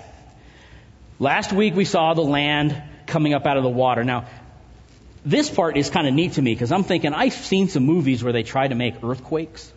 Last 1.18 1.52
week 1.52 1.76
we 1.76 1.86
saw 1.86 2.14
the 2.14 2.22
land 2.22 2.82
coming 3.08 3.34
up 3.34 3.48
out 3.48 3.58
of 3.58 3.64
the 3.64 3.70
water. 3.70 4.04
Now, 4.04 4.28
this 5.26 5.50
part 5.50 5.76
is 5.76 5.90
kind 5.90 6.08
of 6.08 6.14
neat 6.14 6.34
to 6.34 6.42
me 6.42 6.54
because 6.54 6.72
I'm 6.72 6.84
thinking 6.84 7.14
I've 7.14 7.34
seen 7.34 7.68
some 7.68 7.84
movies 7.84 8.24
where 8.24 8.32
they 8.32 8.44
try 8.44 8.68
to 8.68 8.76
make 8.76 9.04
earthquakes 9.04 9.74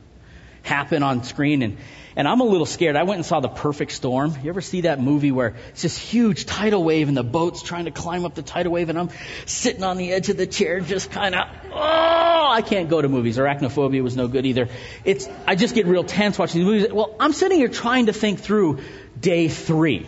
happen 0.63 1.03
on 1.03 1.25
screen 1.25 1.63
and 1.63 1.77
and 2.15 2.29
I'm 2.29 2.41
a 2.41 2.45
little 2.45 2.67
scared. 2.67 2.97
I 2.97 3.05
went 3.05 3.19
and 3.19 3.27
saw 3.27 3.41
The 3.41 3.49
Perfect 3.49 3.93
Storm. 3.93 4.37
You 4.43 4.51
ever 4.51 4.61
see 4.61 4.83
that 4.83 5.01
movie 5.01 5.33
where 5.33 5.55
it's 5.71 5.83
this 5.83 5.97
huge 5.97 6.45
tidal 6.45 6.85
wave 6.85 7.09
and 7.09 7.17
the 7.17 7.23
boat's 7.23 7.63
trying 7.63 7.87
to 7.87 7.91
climb 7.91 8.27
up 8.27 8.35
the 8.35 8.43
tidal 8.43 8.73
wave 8.73 8.91
and 8.91 8.99
I'm 8.99 9.11
sitting 9.47 9.83
on 9.83 9.97
the 9.97 10.13
edge 10.13 10.29
of 10.29 10.37
the 10.37 10.47
chair 10.47 10.81
just 10.81 11.11
kind 11.11 11.35
of, 11.35 11.49
oh, 11.73 12.49
I 12.51 12.61
can't 12.63 12.91
go 12.91 13.01
to 13.01 13.09
movies. 13.09 13.39
Arachnophobia 13.39 14.03
was 14.03 14.17
no 14.17 14.29
good 14.29 14.45
either. 14.45 14.69
It's, 15.05 15.27
I 15.47 15.55
just 15.55 15.75
get 15.75 15.87
real 15.87 16.05
tense 16.05 16.39
watching 16.39 16.61
these 16.61 16.67
movies. 16.67 16.93
Well, 16.93 17.17
I'm 17.19 17.33
sitting 17.33 17.59
here 17.59 17.69
trying 17.69 18.07
to 18.07 18.13
think 18.13 18.41
through 18.41 18.81
day 19.19 19.49
three 19.49 20.07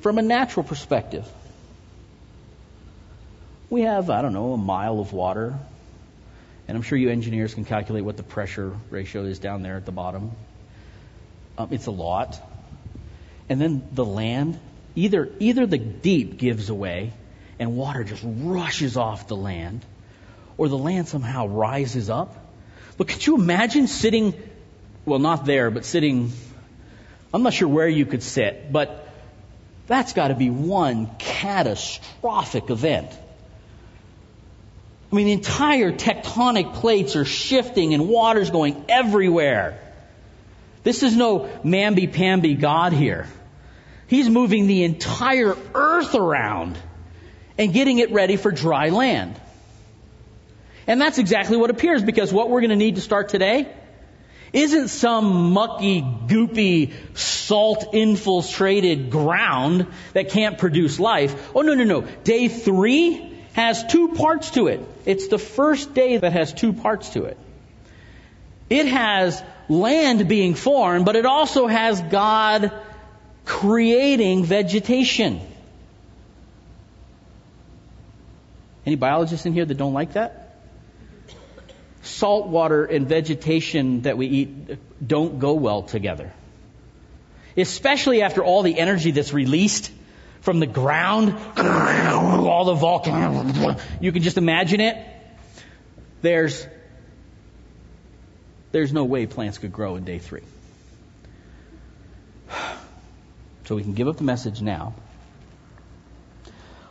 from 0.00 0.18
a 0.18 0.22
natural 0.22 0.62
perspective. 0.62 1.26
We 3.70 3.82
have, 3.82 4.08
I 4.08 4.22
don't 4.22 4.32
know, 4.32 4.52
a 4.52 4.56
mile 4.56 5.00
of 5.00 5.12
water 5.12 5.58
and 6.68 6.76
I'm 6.76 6.82
sure 6.82 6.98
you 6.98 7.10
engineers 7.10 7.54
can 7.54 7.64
calculate 7.64 8.04
what 8.04 8.16
the 8.16 8.22
pressure 8.22 8.76
ratio 8.90 9.24
is 9.24 9.38
down 9.38 9.62
there 9.62 9.76
at 9.76 9.86
the 9.86 9.92
bottom. 9.92 10.32
Um, 11.58 11.68
it's 11.70 11.86
a 11.86 11.92
lot. 11.92 12.40
And 13.48 13.60
then 13.60 13.86
the 13.92 14.04
land, 14.04 14.58
either, 14.94 15.30
either 15.38 15.66
the 15.66 15.78
deep 15.78 16.38
gives 16.38 16.68
away 16.68 17.12
and 17.58 17.76
water 17.76 18.04
just 18.04 18.22
rushes 18.24 18.96
off 18.96 19.28
the 19.28 19.36
land, 19.36 19.84
or 20.58 20.68
the 20.68 20.78
land 20.78 21.08
somehow 21.08 21.46
rises 21.46 22.10
up. 22.10 22.34
But 22.98 23.08
could 23.08 23.26
you 23.26 23.36
imagine 23.36 23.86
sitting, 23.86 24.34
well, 25.04 25.18
not 25.18 25.44
there, 25.46 25.70
but 25.70 25.84
sitting, 25.84 26.32
I'm 27.32 27.42
not 27.42 27.54
sure 27.54 27.68
where 27.68 27.88
you 27.88 28.06
could 28.06 28.22
sit, 28.22 28.72
but 28.72 29.08
that's 29.86 30.12
got 30.12 30.28
to 30.28 30.34
be 30.34 30.50
one 30.50 31.10
catastrophic 31.18 32.70
event. 32.70 33.10
I 35.10 35.14
mean, 35.14 35.26
the 35.26 35.32
entire 35.32 35.92
tectonic 35.92 36.74
plates 36.74 37.16
are 37.16 37.24
shifting 37.24 37.94
and 37.94 38.08
water's 38.08 38.50
going 38.50 38.84
everywhere. 38.88 39.80
This 40.82 41.02
is 41.02 41.16
no 41.16 41.48
mamby-pamby 41.64 42.54
God 42.54 42.92
here. 42.92 43.28
He's 44.08 44.28
moving 44.28 44.66
the 44.66 44.84
entire 44.84 45.56
earth 45.74 46.14
around 46.14 46.78
and 47.58 47.72
getting 47.72 47.98
it 47.98 48.12
ready 48.12 48.36
for 48.36 48.50
dry 48.50 48.90
land. 48.90 49.40
And 50.86 51.00
that's 51.00 51.18
exactly 51.18 51.56
what 51.56 51.70
appears 51.70 52.02
because 52.02 52.32
what 52.32 52.50
we're 52.50 52.60
going 52.60 52.70
to 52.70 52.76
need 52.76 52.96
to 52.96 53.00
start 53.00 53.28
today 53.28 53.68
isn't 54.52 54.88
some 54.88 55.52
mucky, 55.52 56.02
goopy, 56.02 56.92
salt 57.14 57.94
infiltrated 57.94 59.10
ground 59.10 59.86
that 60.12 60.30
can't 60.30 60.58
produce 60.58 61.00
life. 61.00 61.50
Oh 61.54 61.62
no, 61.62 61.74
no, 61.74 61.84
no. 61.84 62.02
Day 62.22 62.48
three 62.48 63.35
has 63.56 63.86
two 63.86 64.08
parts 64.08 64.50
to 64.50 64.66
it. 64.66 64.86
It's 65.06 65.28
the 65.28 65.38
first 65.38 65.94
day 65.94 66.18
that 66.18 66.32
has 66.32 66.52
two 66.52 66.74
parts 66.74 67.08
to 67.14 67.24
it. 67.24 67.38
It 68.68 68.84
has 68.84 69.42
land 69.70 70.28
being 70.28 70.54
formed, 70.54 71.06
but 71.06 71.16
it 71.16 71.24
also 71.24 71.66
has 71.66 72.02
God 72.02 72.70
creating 73.46 74.44
vegetation. 74.44 75.40
Any 78.84 78.96
biologists 78.96 79.46
in 79.46 79.54
here 79.54 79.64
that 79.64 79.78
don't 79.78 79.94
like 79.94 80.12
that? 80.12 80.54
Salt 82.02 82.48
water 82.48 82.84
and 82.84 83.08
vegetation 83.08 84.02
that 84.02 84.18
we 84.18 84.26
eat 84.26 85.08
don't 85.08 85.38
go 85.38 85.54
well 85.54 85.82
together. 85.82 86.30
Especially 87.56 88.20
after 88.20 88.44
all 88.44 88.62
the 88.62 88.78
energy 88.78 89.12
that's 89.12 89.32
released 89.32 89.90
from 90.46 90.60
the 90.60 90.66
ground, 90.66 91.36
all 91.58 92.66
the 92.66 92.74
volcanoes. 92.74 93.80
You 94.00 94.12
can 94.12 94.22
just 94.22 94.38
imagine 94.38 94.80
it. 94.80 94.96
There's, 96.22 96.64
there's 98.70 98.92
no 98.92 99.02
way 99.02 99.26
plants 99.26 99.58
could 99.58 99.72
grow 99.72 99.96
in 99.96 100.04
day 100.04 100.20
three. 100.20 100.44
So 103.64 103.74
we 103.74 103.82
can 103.82 103.94
give 103.94 104.06
up 104.06 104.18
the 104.18 104.22
message 104.22 104.62
now, 104.62 104.94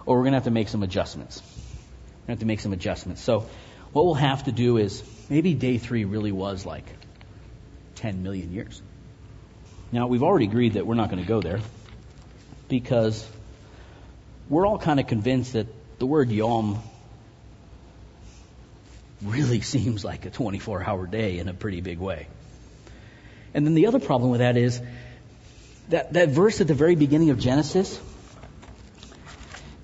or 0.05 0.17
we're 0.17 0.23
going 0.23 0.33
to 0.33 0.39
have 0.39 0.43
to 0.43 0.51
make 0.51 0.67
some 0.67 0.83
adjustments. 0.83 1.41
We're 1.41 1.53
going 1.53 2.25
to 2.25 2.31
have 2.33 2.39
to 2.39 2.45
make 2.45 2.59
some 2.59 2.73
adjustments. 2.73 3.21
So 3.21 3.47
what 3.93 4.05
we'll 4.05 4.15
have 4.15 4.43
to 4.43 4.51
do 4.51 4.75
is 4.75 5.01
maybe 5.29 5.53
day 5.53 5.77
three 5.77 6.03
really 6.03 6.33
was 6.33 6.65
like 6.65 6.83
10 7.95 8.21
million 8.21 8.51
years. 8.51 8.81
Now, 9.93 10.07
we've 10.07 10.23
already 10.23 10.43
agreed 10.43 10.73
that 10.73 10.85
we're 10.85 10.95
not 10.95 11.09
going 11.09 11.23
to 11.23 11.27
go 11.27 11.39
there 11.39 11.61
because 12.67 13.25
we're 14.49 14.67
all 14.67 14.77
kind 14.77 14.99
of 14.99 15.07
convinced 15.07 15.53
that 15.53 15.67
the 15.99 16.05
word 16.05 16.29
yom 16.29 16.81
really 19.21 19.61
seems 19.73 20.03
like 20.03 20.25
a 20.25 20.29
24 20.29 20.83
hour 20.83 21.07
day 21.07 21.39
in 21.39 21.47
a 21.47 21.53
pretty 21.53 21.81
big 21.81 21.99
way. 21.99 22.27
And 23.53 23.65
then 23.65 23.73
the 23.73 23.87
other 23.87 23.99
problem 23.99 24.31
with 24.31 24.39
that 24.39 24.57
is 24.57 24.81
that, 25.89 26.13
that 26.13 26.29
verse 26.29 26.61
at 26.61 26.67
the 26.67 26.73
very 26.73 26.95
beginning 26.95 27.29
of 27.29 27.39
Genesis, 27.39 27.99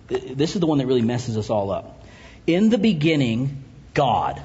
this 0.09 0.55
is 0.55 0.59
the 0.59 0.67
one 0.67 0.79
that 0.79 0.87
really 0.87 1.01
messes 1.01 1.37
us 1.37 1.49
all 1.49 1.71
up. 1.71 2.05
In 2.47 2.69
the 2.69 2.77
beginning, 2.77 3.63
God. 3.93 4.41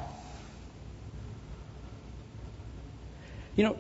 You 3.57 3.65
know, 3.65 3.77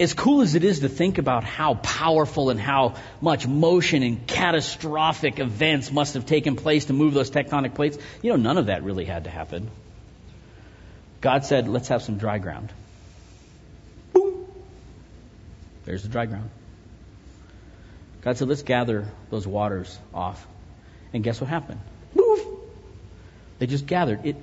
as 0.00 0.14
cool 0.14 0.42
as 0.42 0.54
it 0.54 0.62
is 0.62 0.80
to 0.80 0.88
think 0.88 1.18
about 1.18 1.44
how 1.44 1.74
powerful 1.74 2.50
and 2.50 2.60
how 2.60 2.94
much 3.20 3.46
motion 3.46 4.02
and 4.02 4.26
catastrophic 4.26 5.40
events 5.40 5.90
must 5.90 6.14
have 6.14 6.24
taken 6.24 6.54
place 6.56 6.84
to 6.86 6.92
move 6.92 7.14
those 7.14 7.30
tectonic 7.30 7.74
plates, 7.74 7.98
you 8.22 8.30
know, 8.30 8.36
none 8.36 8.58
of 8.58 8.66
that 8.66 8.84
really 8.84 9.04
had 9.04 9.24
to 9.24 9.30
happen. 9.30 9.70
God 11.20 11.44
said, 11.44 11.66
let's 11.66 11.88
have 11.88 12.02
some 12.02 12.16
dry 12.16 12.38
ground. 12.38 12.72
Boom! 14.12 14.46
There's 15.84 16.04
the 16.04 16.08
dry 16.08 16.26
ground. 16.26 16.50
God 18.22 18.36
said, 18.36 18.48
let's 18.48 18.62
gather 18.62 19.06
those 19.30 19.46
waters 19.46 19.98
off. 20.14 20.46
And 21.12 21.24
guess 21.24 21.40
what 21.40 21.50
happened? 21.50 21.80
Move! 22.14 22.40
They 23.58 23.66
just 23.66 23.86
gathered. 23.86 24.24
It, 24.24 24.36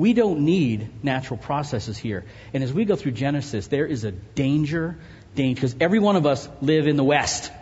we 0.00 0.14
don't 0.14 0.40
need 0.40 1.04
natural 1.04 1.36
processes 1.36 1.98
here. 1.98 2.24
And 2.54 2.64
as 2.64 2.72
we 2.72 2.86
go 2.86 2.96
through 2.96 3.12
Genesis, 3.12 3.66
there 3.66 3.86
is 3.86 4.04
a 4.04 4.10
danger, 4.10 4.96
danger, 5.34 5.54
because 5.54 5.76
every 5.78 5.98
one 5.98 6.16
of 6.16 6.24
us 6.24 6.48
live 6.62 6.86
in 6.86 6.96
the 6.96 7.04
West. 7.04 7.52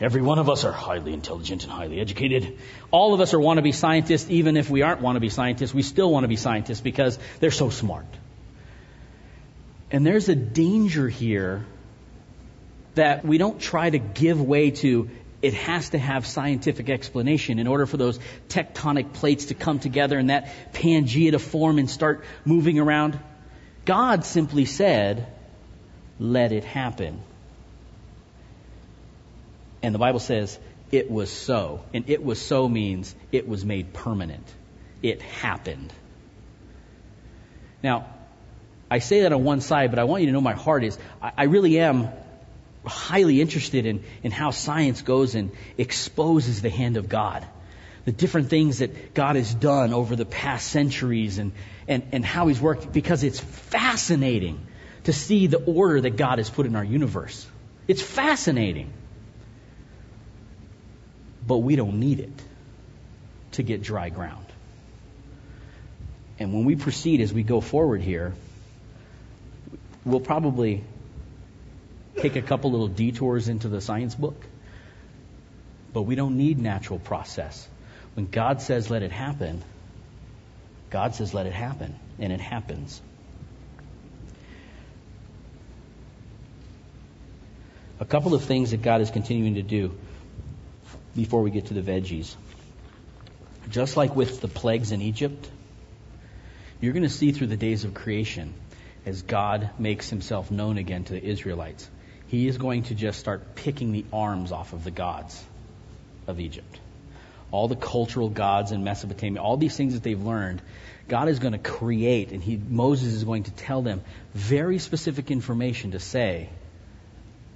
Every 0.00 0.20
one 0.20 0.40
of 0.40 0.50
us 0.50 0.64
are 0.64 0.72
highly 0.72 1.12
intelligent 1.12 1.62
and 1.62 1.72
highly 1.72 2.00
educated. 2.00 2.58
All 2.90 3.14
of 3.14 3.20
us 3.20 3.32
are 3.32 3.38
wannabe 3.38 3.72
scientists, 3.72 4.28
even 4.28 4.56
if 4.56 4.68
we 4.68 4.82
aren't 4.82 5.02
wannabe 5.02 5.30
scientists, 5.30 5.72
we 5.72 5.82
still 5.82 6.10
want 6.10 6.24
to 6.24 6.28
be 6.28 6.34
scientists 6.34 6.80
because 6.80 7.16
they're 7.38 7.52
so 7.52 7.70
smart. 7.70 8.06
And 9.92 10.04
there's 10.04 10.28
a 10.28 10.34
danger 10.34 11.08
here 11.08 11.64
that 12.96 13.24
we 13.24 13.38
don't 13.38 13.60
try 13.60 13.88
to 13.88 13.98
give 13.98 14.42
way 14.42 14.72
to 14.82 15.10
it 15.44 15.52
has 15.52 15.90
to 15.90 15.98
have 15.98 16.26
scientific 16.26 16.88
explanation 16.88 17.58
in 17.58 17.66
order 17.66 17.84
for 17.84 17.98
those 17.98 18.18
tectonic 18.48 19.12
plates 19.12 19.46
to 19.46 19.54
come 19.54 19.78
together 19.78 20.18
and 20.18 20.30
that 20.30 20.48
Pangea 20.72 21.32
to 21.32 21.38
form 21.38 21.78
and 21.78 21.90
start 21.90 22.24
moving 22.46 22.78
around. 22.78 23.18
God 23.84 24.24
simply 24.24 24.64
said, 24.64 25.26
let 26.18 26.52
it 26.52 26.64
happen. 26.64 27.20
And 29.82 29.94
the 29.94 29.98
Bible 29.98 30.18
says, 30.18 30.58
it 30.90 31.10
was 31.10 31.30
so. 31.30 31.84
And 31.92 32.08
it 32.08 32.24
was 32.24 32.40
so 32.40 32.66
means 32.66 33.14
it 33.30 33.46
was 33.46 33.66
made 33.66 33.92
permanent. 33.92 34.46
It 35.02 35.20
happened. 35.20 35.92
Now, 37.82 38.06
I 38.90 39.00
say 39.00 39.20
that 39.20 39.32
on 39.34 39.44
one 39.44 39.60
side, 39.60 39.90
but 39.90 39.98
I 39.98 40.04
want 40.04 40.22
you 40.22 40.28
to 40.28 40.32
know 40.32 40.40
my 40.40 40.54
heart 40.54 40.84
is 40.84 40.96
I, 41.20 41.44
really 41.44 41.78
am 41.80 42.08
highly 42.84 43.40
interested 43.40 43.86
in, 43.86 44.04
in 44.22 44.30
how 44.30 44.50
science 44.50 45.02
goes 45.02 45.34
and 45.34 45.50
exposes 45.78 46.62
the 46.62 46.70
hand 46.70 46.96
of 46.96 47.08
God. 47.08 47.46
The 48.04 48.12
different 48.12 48.50
things 48.50 48.78
that 48.78 49.14
God 49.14 49.36
has 49.36 49.54
done 49.54 49.94
over 49.94 50.14
the 50.14 50.26
past 50.26 50.68
centuries 50.68 51.38
and, 51.38 51.52
and, 51.88 52.02
and 52.12 52.24
how 52.24 52.48
He's 52.48 52.60
worked 52.60 52.92
because 52.92 53.24
it's 53.24 53.40
fascinating 53.40 54.60
to 55.04 55.12
see 55.12 55.46
the 55.46 55.62
order 55.64 56.00
that 56.02 56.16
God 56.16 56.38
has 56.38 56.50
put 56.50 56.66
in 56.66 56.76
our 56.76 56.84
universe. 56.84 57.46
It's 57.88 58.02
fascinating. 58.02 58.92
But 61.46 61.58
we 61.58 61.76
don't 61.76 62.00
need 62.00 62.20
it 62.20 62.42
to 63.52 63.62
get 63.62 63.82
dry 63.82 64.08
ground. 64.08 64.46
And 66.38 66.52
when 66.52 66.64
we 66.64 66.76
proceed 66.76 67.20
as 67.20 67.32
we 67.32 67.42
go 67.42 67.60
forward 67.60 68.00
here, 68.00 68.34
we'll 70.04 70.20
probably 70.20 70.82
take 72.16 72.36
a 72.36 72.42
couple 72.42 72.70
little 72.70 72.88
detours 72.88 73.48
into 73.48 73.68
the 73.68 73.80
science 73.80 74.14
book. 74.14 74.46
But 75.92 76.02
we 76.02 76.14
don't 76.14 76.36
need 76.36 76.58
natural 76.58 76.98
process. 76.98 77.68
When 78.14 78.26
God 78.26 78.62
says 78.62 78.90
let 78.90 79.02
it 79.02 79.12
happen, 79.12 79.62
God 80.90 81.14
says 81.14 81.34
let 81.34 81.46
it 81.46 81.52
happen, 81.52 81.94
and 82.18 82.32
it 82.32 82.40
happens. 82.40 83.00
A 88.00 88.04
couple 88.04 88.34
of 88.34 88.44
things 88.44 88.72
that 88.72 88.82
God 88.82 89.00
is 89.00 89.10
continuing 89.10 89.54
to 89.54 89.62
do 89.62 89.96
before 91.14 91.42
we 91.42 91.50
get 91.50 91.66
to 91.66 91.74
the 91.74 91.80
veggies. 91.80 92.34
Just 93.70 93.96
like 93.96 94.14
with 94.14 94.40
the 94.40 94.48
plagues 94.48 94.92
in 94.92 95.00
Egypt, 95.00 95.48
you're 96.80 96.92
going 96.92 97.04
to 97.04 97.08
see 97.08 97.32
through 97.32 97.46
the 97.46 97.56
days 97.56 97.84
of 97.84 97.94
creation 97.94 98.52
as 99.06 99.22
God 99.22 99.70
makes 99.78 100.10
himself 100.10 100.50
known 100.50 100.76
again 100.76 101.04
to 101.04 101.12
the 101.12 101.24
Israelites 101.24 101.88
he 102.34 102.48
is 102.48 102.58
going 102.58 102.82
to 102.84 102.94
just 102.94 103.20
start 103.20 103.54
picking 103.54 103.92
the 103.92 104.04
arms 104.12 104.50
off 104.50 104.72
of 104.72 104.82
the 104.82 104.90
gods 104.90 105.42
of 106.26 106.40
Egypt. 106.40 106.80
All 107.52 107.68
the 107.68 107.76
cultural 107.76 108.28
gods 108.28 108.72
in 108.72 108.82
Mesopotamia, 108.82 109.40
all 109.40 109.56
these 109.56 109.76
things 109.76 109.94
that 109.94 110.02
they've 110.02 110.20
learned, 110.20 110.60
God 111.06 111.28
is 111.28 111.38
going 111.38 111.52
to 111.52 111.58
create, 111.58 112.32
and 112.32 112.42
he, 112.42 112.56
Moses 112.56 113.12
is 113.12 113.22
going 113.22 113.44
to 113.44 113.52
tell 113.52 113.82
them 113.82 114.02
very 114.34 114.78
specific 114.80 115.30
information 115.30 115.92
to 115.92 116.00
say, 116.00 116.48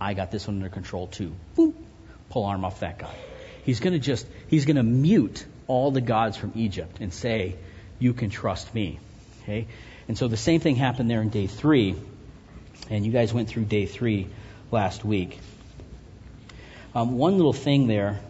I 0.01 0.15
got 0.15 0.31
this 0.31 0.47
one 0.47 0.57
under 0.57 0.69
control 0.69 1.09
too. 1.09 1.35
Boom, 1.57 1.75
pull 2.31 2.45
arm 2.45 2.65
off 2.65 2.81
that 2.81 2.99
guy. 2.99 3.15
He's 3.65 3.81
going 3.81 3.95
to 3.95 3.99
just, 3.99 4.29
he's 4.47 4.65
going 4.65 4.77
to 4.77 4.85
mute 4.85 5.45
all 5.67 5.91
the 5.91 6.01
gods 6.01 6.37
from 6.37 6.53
Egypt 6.55 6.99
and 7.01 7.13
say, 7.13 7.57
you 7.99 8.13
can 8.13 8.31
trust 8.31 8.73
me. 8.73 9.01
Okay? 9.43 9.67
And 10.07 10.17
so 10.17 10.29
the 10.29 10.37
same 10.37 10.61
thing 10.61 10.77
happened 10.77 11.11
there 11.11 11.21
in 11.21 11.31
day 11.31 11.49
three. 11.49 11.97
And 12.91 13.05
you 13.05 13.11
guys 13.11 13.35
went 13.35 13.49
through 13.49 13.65
day 13.65 13.87
three 13.87 14.29
last 14.71 15.05
week. 15.05 15.39
Um, 16.95 17.19
one 17.19 17.37
little 17.37 17.53
thing 17.53 17.87
there 17.87 18.21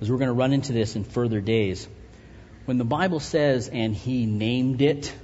is 0.00 0.10
we're 0.10 0.18
going 0.18 0.28
to 0.28 0.34
run 0.34 0.52
into 0.52 0.72
this 0.72 0.96
in 0.96 1.04
further 1.04 1.40
days. 1.40 1.88
When 2.64 2.78
the 2.78 2.84
Bible 2.84 3.20
says, 3.20 3.68
and 3.68 3.94
he 3.94 4.26
named 4.26 4.82
it, 4.82 5.14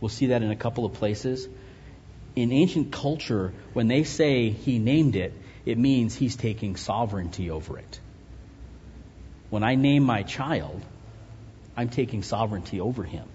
we'll 0.00 0.08
see 0.08 0.26
that 0.26 0.42
in 0.42 0.50
a 0.50 0.56
couple 0.56 0.84
of 0.84 0.94
places. 0.94 1.48
In 2.36 2.52
ancient 2.52 2.92
culture, 2.92 3.52
when 3.72 3.88
they 3.88 4.04
say 4.04 4.50
he 4.50 4.78
named 4.78 5.16
it, 5.16 5.32
it 5.64 5.78
means 5.78 6.14
he's 6.14 6.36
taking 6.36 6.76
sovereignty 6.76 7.50
over 7.50 7.78
it. 7.78 8.00
When 9.50 9.62
I 9.62 9.76
name 9.76 10.02
my 10.02 10.22
child, 10.22 10.82
I'm 11.76 11.88
taking 11.88 12.22
sovereignty 12.22 12.80
over 12.80 13.02
him. 13.02 13.26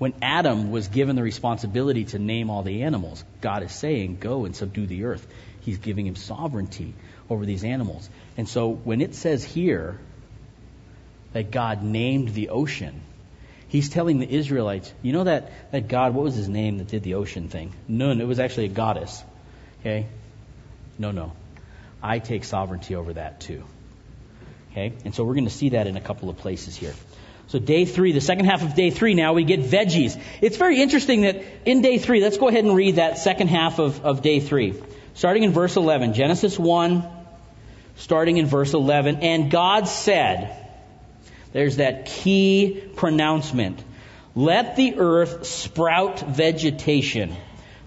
When 0.00 0.14
Adam 0.22 0.70
was 0.70 0.88
given 0.88 1.14
the 1.14 1.22
responsibility 1.22 2.06
to 2.06 2.18
name 2.18 2.48
all 2.48 2.62
the 2.62 2.84
animals, 2.84 3.22
God 3.42 3.62
is 3.62 3.70
saying, 3.70 4.16
Go 4.18 4.46
and 4.46 4.56
subdue 4.56 4.86
the 4.86 5.04
earth. 5.04 5.26
He's 5.60 5.76
giving 5.76 6.06
him 6.06 6.16
sovereignty 6.16 6.94
over 7.28 7.44
these 7.44 7.64
animals. 7.64 8.08
And 8.38 8.48
so 8.48 8.70
when 8.70 9.02
it 9.02 9.14
says 9.14 9.44
here 9.44 9.98
that 11.34 11.50
God 11.50 11.82
named 11.82 12.30
the 12.30 12.48
ocean, 12.48 13.02
he's 13.68 13.90
telling 13.90 14.20
the 14.20 14.34
Israelites, 14.34 14.90
you 15.02 15.12
know 15.12 15.24
that, 15.24 15.52
that 15.70 15.88
God, 15.88 16.14
what 16.14 16.24
was 16.24 16.34
his 16.34 16.48
name 16.48 16.78
that 16.78 16.88
did 16.88 17.02
the 17.02 17.16
ocean 17.16 17.50
thing? 17.50 17.74
Nun, 17.86 18.22
it 18.22 18.26
was 18.26 18.40
actually 18.40 18.64
a 18.64 18.68
goddess. 18.68 19.22
Okay? 19.80 20.06
No, 20.98 21.10
no. 21.10 21.34
I 22.02 22.20
take 22.20 22.44
sovereignty 22.44 22.94
over 22.94 23.12
that 23.12 23.40
too. 23.40 23.64
Okay? 24.72 24.94
And 25.04 25.14
so 25.14 25.24
we're 25.24 25.34
going 25.34 25.44
to 25.44 25.50
see 25.50 25.68
that 25.68 25.86
in 25.86 25.98
a 25.98 26.00
couple 26.00 26.30
of 26.30 26.38
places 26.38 26.74
here. 26.74 26.94
So 27.50 27.58
day 27.58 27.84
three, 27.84 28.12
the 28.12 28.20
second 28.20 28.44
half 28.44 28.62
of 28.62 28.76
day 28.76 28.90
three 28.90 29.14
now, 29.14 29.32
we 29.32 29.42
get 29.42 29.58
veggies. 29.58 30.16
It's 30.40 30.56
very 30.56 30.80
interesting 30.80 31.22
that 31.22 31.42
in 31.64 31.82
day 31.82 31.98
three, 31.98 32.22
let's 32.22 32.36
go 32.36 32.46
ahead 32.46 32.64
and 32.64 32.76
read 32.76 32.94
that 32.94 33.18
second 33.18 33.48
half 33.48 33.80
of, 33.80 34.04
of 34.04 34.22
day 34.22 34.38
three. 34.38 34.80
Starting 35.14 35.42
in 35.42 35.50
verse 35.50 35.76
11, 35.76 36.14
Genesis 36.14 36.56
1, 36.56 37.02
starting 37.96 38.36
in 38.36 38.46
verse 38.46 38.72
11. 38.72 39.16
And 39.16 39.50
God 39.50 39.88
said, 39.88 40.56
there's 41.52 41.78
that 41.78 42.06
key 42.06 42.84
pronouncement. 42.94 43.82
Let 44.36 44.76
the 44.76 44.94
earth 44.98 45.44
sprout 45.44 46.20
vegetation, 46.20 47.34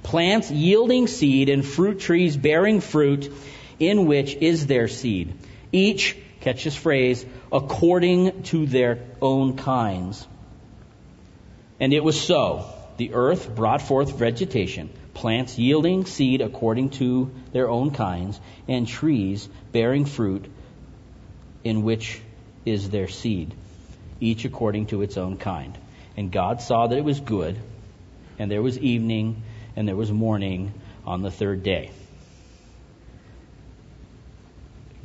plants 0.03 0.51
yielding 0.51 1.07
seed 1.07 1.47
and 1.47 1.65
fruit 1.65 2.01
trees 2.01 2.35
bearing 2.35 2.81
fruit 2.81 3.31
in 3.79 4.07
which 4.07 4.35
is 4.35 4.67
their 4.67 4.89
seed. 4.89 5.33
Each 5.71 6.17
Catch 6.43 6.65
this 6.65 6.75
phrase, 6.75 7.25
according 7.53 8.43
to 8.43 8.65
their 8.65 8.99
own 9.21 9.55
kinds. 9.55 10.27
And 11.79 11.93
it 11.93 12.03
was 12.03 12.19
so. 12.19 12.65
The 12.97 13.13
earth 13.13 13.55
brought 13.55 13.81
forth 13.81 14.17
vegetation, 14.19 14.89
plants 15.13 15.57
yielding 15.57 16.03
seed 16.03 16.41
according 16.41 16.89
to 16.99 17.31
their 17.53 17.69
own 17.69 17.91
kinds, 17.91 18.41
and 18.67 18.85
trees 18.85 19.47
bearing 19.71 20.03
fruit 20.03 20.51
in 21.63 21.83
which 21.83 22.19
is 22.65 22.89
their 22.89 23.07
seed, 23.07 23.53
each 24.19 24.43
according 24.43 24.87
to 24.87 25.01
its 25.01 25.15
own 25.15 25.37
kind. 25.37 25.77
And 26.17 26.29
God 26.29 26.61
saw 26.61 26.87
that 26.87 26.97
it 26.97 27.05
was 27.05 27.21
good, 27.21 27.57
and 28.37 28.51
there 28.51 28.61
was 28.61 28.77
evening, 28.77 29.43
and 29.77 29.87
there 29.87 29.95
was 29.95 30.11
morning 30.11 30.73
on 31.05 31.21
the 31.21 31.31
third 31.31 31.63
day. 31.63 31.91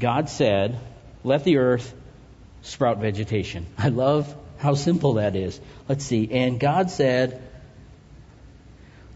God 0.00 0.28
said, 0.28 0.80
let 1.24 1.44
the 1.44 1.58
earth 1.58 1.94
sprout 2.62 2.98
vegetation. 2.98 3.66
I 3.76 3.88
love 3.88 4.34
how 4.58 4.74
simple 4.74 5.14
that 5.14 5.36
is. 5.36 5.60
Let's 5.88 6.04
see. 6.04 6.28
And 6.30 6.58
God 6.58 6.90
said, 6.90 7.42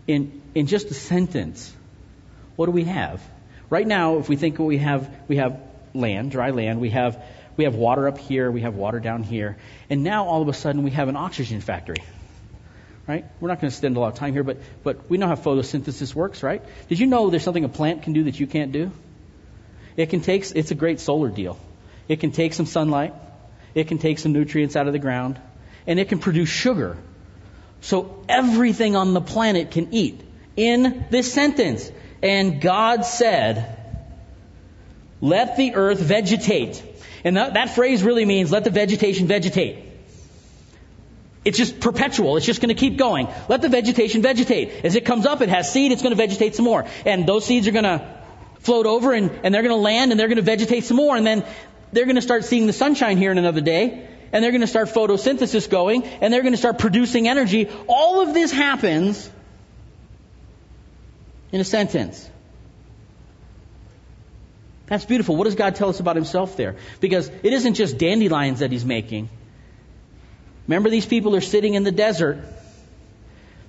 in, 0.07 0.41
in 0.55 0.67
just 0.67 0.91
a 0.91 0.95
sentence, 0.95 1.75
what 2.57 2.67
do 2.67 2.73
we 2.73 2.85
have? 2.85 3.23
Right 3.71 3.87
now, 3.87 4.19
if 4.19 4.29
we 4.29 4.37
think 4.37 4.59
we 4.59 4.79
have, 4.79 5.15
we 5.29 5.37
have 5.37 5.61
land, 5.95 6.31
dry 6.31 6.51
land, 6.51 6.81
we 6.81 6.91
have, 6.91 7.23
we 7.57 7.65
have 7.65 7.75
water 7.75 8.09
up 8.09 8.19
here, 8.19 8.51
we 8.51 8.63
have 8.63 8.75
water 8.75 9.01
down 9.01 9.23
here, 9.23 9.57
and 9.91 10.03
now 10.03 10.27
all 10.27 10.43
of 10.43 10.49
a 10.49 10.53
sudden 10.53 10.83
we 10.83 10.91
have 10.91 11.09
an 11.09 11.17
oxygen 11.17 11.61
factory. 11.61 12.03
Right? 13.07 13.25
We're 13.41 13.49
not 13.49 13.61
going 13.61 13.71
to 13.71 13.77
spend 13.77 13.97
a 13.97 14.01
lot 14.01 14.13
of 14.13 14.19
time 14.19 14.33
here, 14.33 14.45
but, 14.45 14.59
but 14.85 15.11
we 15.11 15.19
know 15.19 15.27
how 15.27 15.35
photosynthesis 15.35 16.15
works, 16.15 16.43
right? 16.43 16.63
Did 16.89 17.01
you 17.01 17.07
know 17.07 17.31
there's 17.31 17.43
something 17.43 17.65
a 17.65 17.69
plant 17.69 18.05
can 18.05 18.13
do 18.13 18.25
that 18.25 18.39
you 18.39 18.47
can't 18.47 18.71
do? 18.71 18.93
It 19.97 20.11
can 20.11 20.21
take, 20.21 20.51
it's 20.55 20.71
a 20.71 20.77
great 20.77 21.01
solar 21.01 21.29
deal. 21.29 21.59
It 22.13 22.21
can 22.21 22.31
take 22.31 22.53
some 22.53 22.67
sunlight. 22.67 23.15
It 23.75 23.89
can 23.89 23.97
take 23.97 24.19
some 24.19 24.35
nutrients 24.35 24.77
out 24.77 24.87
of 24.87 24.93
the 24.93 24.99
ground. 24.99 25.41
And 25.87 25.99
it 25.99 26.11
can 26.11 26.19
produce 26.19 26.51
sugar. 26.51 26.99
So 27.81 28.23
everything 28.29 28.97
on 28.97 29.15
the 29.15 29.23
planet 29.23 29.71
can 29.71 29.95
eat. 29.95 30.21
In 30.55 31.07
this 31.11 31.33
sentence, 31.33 31.91
and 32.23 32.61
God 32.61 33.07
said, 33.07 33.79
let 35.23 35.57
the 35.57 35.75
earth 35.75 36.01
vegetate. 36.01 36.83
And 37.25 37.39
that, 37.39 37.55
that 37.55 37.71
phrase 37.71 38.03
really 38.03 38.27
means 38.27 38.53
let 38.53 38.65
the 38.65 38.71
vegetation 38.71 39.27
vegetate. 39.27 39.79
It's 41.47 41.57
just 41.57 41.81
perpetual. 41.81 42.37
It's 42.37 42.45
just 42.45 42.61
going 42.61 42.69
to 42.77 42.79
keep 42.79 42.99
going. 42.99 43.27
Let 43.49 43.63
the 43.63 43.71
vegetation 43.71 44.21
vegetate. 44.21 44.85
As 44.85 44.97
it 44.97 45.07
comes 45.07 45.25
up, 45.25 45.41
it 45.41 45.49
has 45.49 45.73
seed, 45.73 45.93
it's 45.93 46.03
going 46.03 46.15
to 46.15 46.23
vegetate 46.23 46.57
some 46.57 46.67
more. 46.67 46.85
And 47.07 47.27
those 47.27 47.47
seeds 47.47 47.67
are 47.69 47.73
going 47.73 47.85
to 47.85 48.07
float 48.63 48.87
over 48.87 49.13
and, 49.13 49.31
and 49.43 49.55
they're 49.55 49.63
going 49.63 49.75
to 49.75 49.83
land 49.83 50.13
and 50.13 50.21
they're 50.21 50.29
going 50.29 50.37
to 50.37 50.43
vegetate 50.43 50.85
some 50.85 50.97
more. 50.97 51.17
And 51.17 51.27
then 51.27 51.45
they're 51.93 52.05
going 52.05 52.17
to 52.17 52.23
start 52.23 52.45
seeing 52.45 52.67
the 52.67 52.73
sunshine 52.73 53.19
here 53.19 53.31
in 53.31 53.39
another 53.39 53.61
day, 53.61 54.09
and 54.33 54.43
they're 54.43 54.51
going 54.51 54.63
to 54.63 54.67
start 54.67 54.89
photosynthesis 54.89 55.69
going, 55.69 56.05
and 56.05 56.33
they're 56.33 56.43
going 56.43 56.55
to 56.55 56.59
start 56.59 56.79
producing 56.79 57.29
energy. 57.29 57.69
All 57.87 58.23
of 58.23 58.35
this 58.35 58.51
happens 58.51 59.31
in 61.53 61.61
a 61.61 61.65
sentence. 61.65 62.29
That's 64.87 65.05
beautiful. 65.05 65.37
What 65.37 65.45
does 65.45 65.55
God 65.55 65.75
tell 65.77 65.89
us 65.89 66.01
about 66.01 66.17
himself 66.17 66.57
there? 66.57 66.77
Because 67.01 67.29
it 67.29 67.53
isn't 67.53 67.75
just 67.75 67.99
dandelions 67.99 68.59
that 68.61 68.73
he's 68.73 68.85
making. 68.85 69.29
Remember, 70.67 70.91
these 70.91 71.07
people 71.07 71.35
are 71.37 71.41
sitting 71.41 71.75
in 71.75 71.83
the 71.83 71.93
desert. 71.93 72.45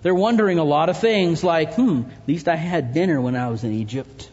They're 0.02 0.16
wondering 0.16 0.60
a 0.60 0.64
lot 0.64 0.90
of 0.90 0.98
things 0.98 1.44
like, 1.44 1.76
hmm, 1.76 2.04
at 2.22 2.28
least 2.28 2.48
I 2.48 2.56
had 2.56 2.94
dinner 2.94 3.22
when 3.22 3.36
I 3.36 3.50
was 3.50 3.64
in 3.64 3.72
Egypt. 3.72 4.30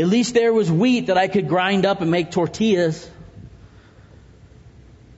At 0.00 0.06
least 0.06 0.32
there 0.32 0.50
was 0.50 0.72
wheat 0.72 1.08
that 1.08 1.18
I 1.18 1.28
could 1.28 1.46
grind 1.46 1.84
up 1.84 2.00
and 2.00 2.10
make 2.10 2.30
tortillas. 2.30 3.06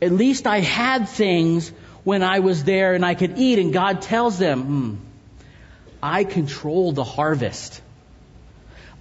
At 0.01 0.11
least 0.11 0.49
I 0.49 0.59
had 0.59 1.09
things 1.09 1.71
when 2.03 2.25
I 2.25 2.40
was 2.40 2.64
there 2.64 2.95
and 2.95 3.05
I 3.05 3.14
could 3.14 3.38
eat. 3.38 3.61
And 3.61 3.73
God 3.73 4.03
tells 4.03 4.40
them, 4.40 4.62
hmm, 4.62 4.95
I 6.03 6.25
control 6.25 6.90
the 6.90 7.05
harvest. 7.05 7.81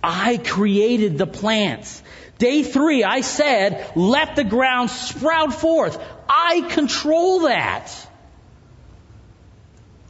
I 0.04 0.38
created 0.38 1.18
the 1.18 1.26
plants. 1.26 2.04
Day 2.38 2.62
three, 2.62 3.04
I 3.04 3.22
said, 3.22 3.92
let 3.96 4.36
the 4.36 4.44
ground 4.44 4.92
sprout 4.92 5.52
forth. 5.56 6.00
I 6.30 6.62
control 6.70 7.40
that. 7.42 7.92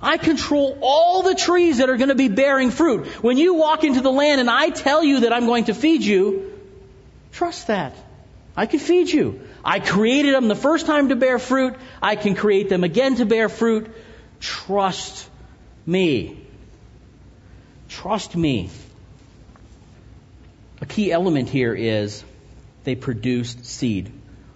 I 0.01 0.17
control 0.17 0.79
all 0.81 1.21
the 1.21 1.35
trees 1.35 1.77
that 1.77 1.89
are 1.89 1.97
going 1.97 2.09
to 2.09 2.15
be 2.15 2.27
bearing 2.27 2.71
fruit. 2.71 3.07
When 3.23 3.37
you 3.37 3.53
walk 3.53 3.83
into 3.83 4.01
the 4.01 4.11
land 4.11 4.41
and 4.41 4.49
I 4.49 4.69
tell 4.69 5.03
you 5.03 5.21
that 5.21 5.33
I'm 5.33 5.45
going 5.45 5.65
to 5.65 5.73
feed 5.73 6.01
you, 6.01 6.59
trust 7.31 7.67
that. 7.67 7.93
I 8.57 8.65
can 8.65 8.79
feed 8.79 9.09
you. 9.09 9.41
I 9.63 9.79
created 9.79 10.33
them 10.33 10.47
the 10.47 10.55
first 10.55 10.87
time 10.87 11.09
to 11.09 11.15
bear 11.15 11.39
fruit. 11.39 11.75
I 12.01 12.15
can 12.15 12.35
create 12.35 12.67
them 12.67 12.83
again 12.83 13.15
to 13.15 13.25
bear 13.25 13.47
fruit. 13.47 13.91
Trust 14.39 15.29
me. 15.85 16.45
Trust 17.87 18.35
me. 18.35 18.69
A 20.81 20.85
key 20.85 21.11
element 21.11 21.47
here 21.47 21.75
is 21.75 22.23
they 22.83 22.95
produced 22.95 23.65
seed. 23.65 24.11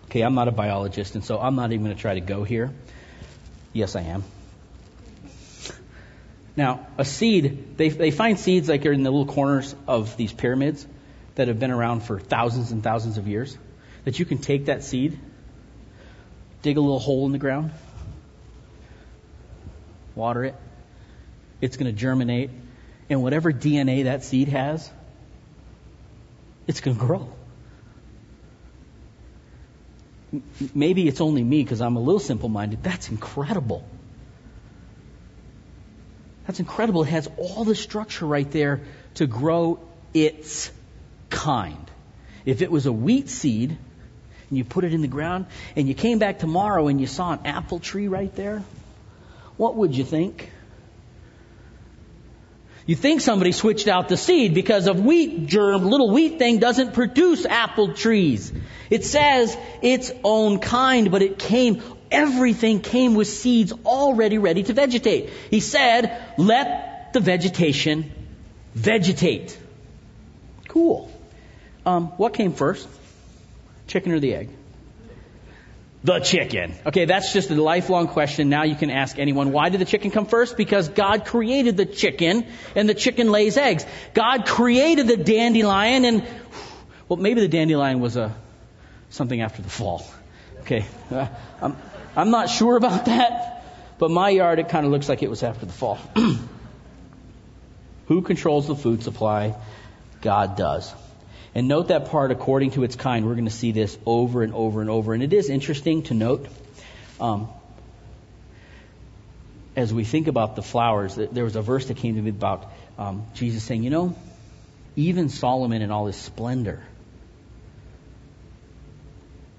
Okay, 0.06 0.22
I'm 0.22 0.34
not 0.34 0.48
a 0.48 0.52
biologist, 0.52 1.14
and 1.14 1.24
so 1.24 1.40
I'm 1.40 1.56
not 1.56 1.72
even 1.72 1.86
going 1.86 1.96
to 1.96 2.02
try 2.02 2.16
to 2.16 2.22
go 2.22 2.44
here. 2.44 2.72
Yes, 3.74 3.96
I 3.96 4.02
am. 4.02 4.24
Now, 6.56 6.88
a 6.98 7.04
seed, 7.04 7.78
they, 7.78 7.90
they 7.90 8.12
find 8.12 8.40
seeds 8.40 8.70
like 8.70 8.86
in 8.86 9.04
the 9.04 9.12
little 9.12 9.34
corners 9.34 9.76
of 9.88 10.16
these 10.16 10.32
pyramids 10.32 10.88
that 11.36 11.50
have 11.50 11.60
been 11.60 11.72
around 11.72 12.02
for 12.02 12.20
thousands 12.20 12.72
and 12.72 12.82
thousands 12.82 13.18
of 13.18 13.28
years. 13.28 13.58
That 14.06 14.20
you 14.20 14.26
can 14.26 14.38
take 14.38 14.66
that 14.66 14.84
seed, 14.84 15.20
dig 16.62 16.78
a 16.78 16.82
little 16.82 17.00
hole 17.00 17.26
in 17.26 17.32
the 17.32 17.40
ground, 17.40 17.72
water 20.16 20.46
it, 20.46 20.56
it's 21.60 21.78
going 21.78 21.94
to 21.94 22.00
germinate, 22.00 22.52
and 23.10 23.22
whatever 23.22 23.52
DNA 23.52 24.06
that 24.06 24.24
seed 24.24 24.48
has, 24.50 24.90
it's 26.68 26.82
going 26.82 26.98
to 26.98 27.04
grow. 27.04 27.30
Maybe 30.74 31.08
it's 31.08 31.22
only 31.22 31.44
me 31.44 31.64
because 31.64 31.82
I'm 31.82 31.96
a 31.96 32.00
little 32.00 32.20
simple 32.20 32.50
minded. 32.50 32.84
That's 32.84 33.10
incredible. 33.10 33.88
That's 36.48 36.60
incredible. 36.60 37.04
It 37.04 37.10
has 37.10 37.30
all 37.38 37.64
the 37.64 37.76
structure 37.76 38.26
right 38.26 38.50
there 38.52 38.82
to 39.16 39.28
grow 39.28 39.80
its 40.14 40.72
kind. 41.30 41.90
If 42.46 42.62
it 42.62 42.72
was 42.72 42.86
a 42.86 42.92
wheat 42.92 43.30
seed 43.30 43.72
and 44.50 44.58
you 44.58 44.64
put 44.64 44.84
it 44.84 44.94
in 44.94 45.02
the 45.02 45.08
ground 45.08 45.48
and 45.76 45.88
you 45.88 45.96
came 45.96 46.20
back 46.20 46.40
tomorrow 46.40 46.88
and 46.88 47.02
you 47.02 47.08
saw 47.08 47.34
an 47.34 47.40
apple 47.46 47.80
tree 47.80 48.08
right 48.08 48.34
there, 48.36 48.64
what 49.58 49.76
would 49.76 49.96
you 49.96 50.04
think? 50.04 50.52
You 52.86 52.96
think 52.96 53.22
somebody 53.22 53.52
switched 53.52 53.88
out 53.88 54.10
the 54.10 54.18
seed 54.18 54.54
because 54.54 54.88
of 54.88 55.04
wheat 55.04 55.48
germ, 55.48 55.86
little 55.86 56.12
wheat 56.12 56.38
thing 56.38 56.60
doesn't 56.60 56.94
produce 56.94 57.44
apple 57.44 57.94
trees. 57.94 58.54
It 58.92 59.04
says 59.04 59.58
its 59.82 60.12
own 60.24 60.60
kind, 60.60 61.10
but 61.10 61.24
it 61.24 61.40
came 61.40 61.82
everything 62.16 62.80
came 62.80 63.16
with 63.16 63.28
seeds 63.28 63.74
already 63.86 64.38
ready 64.38 64.64
to 64.64 64.74
vegetate. 64.74 65.30
He 65.52 65.60
said, 65.60 66.22
let 66.38 67.14
the 67.14 67.20
vegetation 67.20 68.12
vegetate. 68.74 69.58
Cool. 70.68 71.12
Um, 71.86 72.08
what 72.18 72.34
came 72.34 72.54
first? 72.54 72.88
Chicken 73.88 74.12
or 74.14 74.20
the 74.20 74.34
egg? 74.36 74.50
The 76.04 76.20
chicken. 76.20 76.74
Okay, 76.86 77.06
that's 77.06 77.34
just 77.34 77.50
a 77.50 77.56
lifelong 77.62 78.08
question. 78.08 78.50
Now 78.50 78.64
you 78.64 78.76
can 78.76 78.92
ask 78.92 79.18
anyone, 79.18 79.52
why 79.52 79.70
did 79.70 79.82
the 79.82 79.86
chicken 79.86 80.12
come 80.12 80.28
first? 80.28 80.56
Because 80.56 80.88
God 80.88 81.26
created 81.26 81.78
the 81.78 81.86
chicken 81.86 82.46
and 82.76 82.88
the 82.88 82.94
chicken 82.94 83.32
lays 83.32 83.58
eggs. 83.58 83.86
God 84.14 84.46
created 84.46 85.08
the 85.08 85.18
dandelion 85.18 86.06
and, 86.06 86.24
well, 87.10 87.18
maybe 87.18 87.42
the 87.42 87.48
dandelion 87.48 88.00
was 88.00 88.18
a, 88.18 88.36
something 89.10 89.42
after 89.42 89.64
the 89.64 89.70
fall. 89.70 90.06
Okay. 90.62 90.86
Uh, 91.10 91.28
I'm, 91.62 91.76
I'm 92.16 92.32
not 92.32 92.50
sure 92.50 92.78
about 92.78 93.06
that, 93.06 93.64
but 94.00 94.10
my 94.10 94.30
yard, 94.30 94.60
it 94.60 94.70
kind 94.70 94.86
of 94.86 94.92
looks 94.92 95.10
like 95.10 95.22
it 95.22 95.30
was 95.30 95.44
after 95.44 95.66
the 95.66 95.74
fall. 95.74 96.00
Who 98.08 98.22
controls 98.22 98.68
the 98.68 98.76
food 98.76 99.04
supply? 99.04 99.56
God 100.22 100.56
does. 100.56 100.94
And 101.54 101.68
note 101.68 101.90
that 101.90 102.10
part 102.10 102.32
according 102.32 102.72
to 102.72 102.84
its 102.84 102.96
kind. 102.96 103.26
We're 103.26 103.34
going 103.34 103.46
to 103.46 103.52
see 103.52 103.72
this 103.72 103.98
over 104.06 104.44
and 104.44 104.54
over 104.54 104.82
and 104.82 104.90
over. 104.90 105.14
And 105.14 105.24
it 105.24 105.34
is 105.34 105.50
interesting 105.50 106.04
to 106.04 106.14
note, 106.14 106.48
um, 107.20 107.50
as 109.76 109.94
we 109.94 110.04
think 110.04 110.28
about 110.28 110.56
the 110.56 110.62
flowers, 110.62 111.16
there 111.16 111.44
was 111.44 111.56
a 111.56 111.62
verse 111.62 111.88
that 111.88 111.98
came 111.98 112.16
to 112.16 112.22
me 112.22 112.30
about 112.30 112.72
um, 112.98 113.26
Jesus 113.34 113.64
saying, 113.64 113.84
you 113.84 113.90
know, 113.90 114.16
even 114.96 115.28
Solomon 115.30 115.82
in 115.82 115.92
all 115.92 116.06
his 116.06 116.16
splendor. 116.16 116.82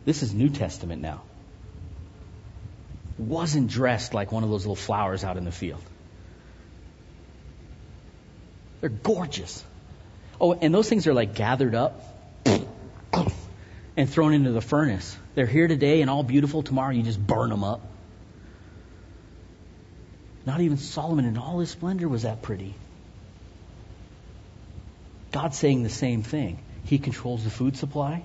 This 0.07 0.23
is 0.23 0.33
New 0.33 0.49
Testament 0.49 1.03
now 1.03 1.23
wasn't 3.19 3.69
dressed 3.69 4.15
like 4.15 4.33
one 4.33 4.45
of 4.45 4.51
those 4.51 4.65
little 4.65 4.77
flowers 4.77 5.25
out 5.25 5.37
in 5.37 5.45
the 5.45 5.53
field. 5.53 5.83
They're 8.81 8.91
gorgeous. 8.91 9.65
Oh, 10.41 10.53
and 10.53 10.75
those 10.75 10.89
things 10.89 11.07
are 11.07 11.15
like 11.15 11.35
gathered 11.35 11.75
up 11.75 12.03
and 13.97 14.09
thrown 14.09 14.35
into 14.35 14.53
the 14.53 14.61
furnace. 14.61 15.17
They're 15.35 15.47
here 15.47 15.67
today 15.67 16.03
and 16.03 16.11
all 16.11 16.23
beautiful. 16.23 16.63
Tomorrow 16.63 16.93
you 16.93 17.03
just 17.03 17.25
burn 17.25 17.51
them 17.51 17.65
up. 17.65 17.81
Not 20.45 20.61
even 20.61 20.77
Solomon 20.77 21.25
in 21.25 21.39
all 21.39 21.59
his 21.59 21.71
splendor 21.71 22.09
was 22.09 22.23
that 22.23 22.43
pretty. 22.43 22.75
God's 25.33 25.59
saying 25.59 25.83
the 25.83 25.89
same 25.89 26.23
thing. 26.23 26.59
He 26.85 26.99
controls 26.99 27.43
the 27.43 27.51
food 27.51 27.77
supply. 27.77 28.25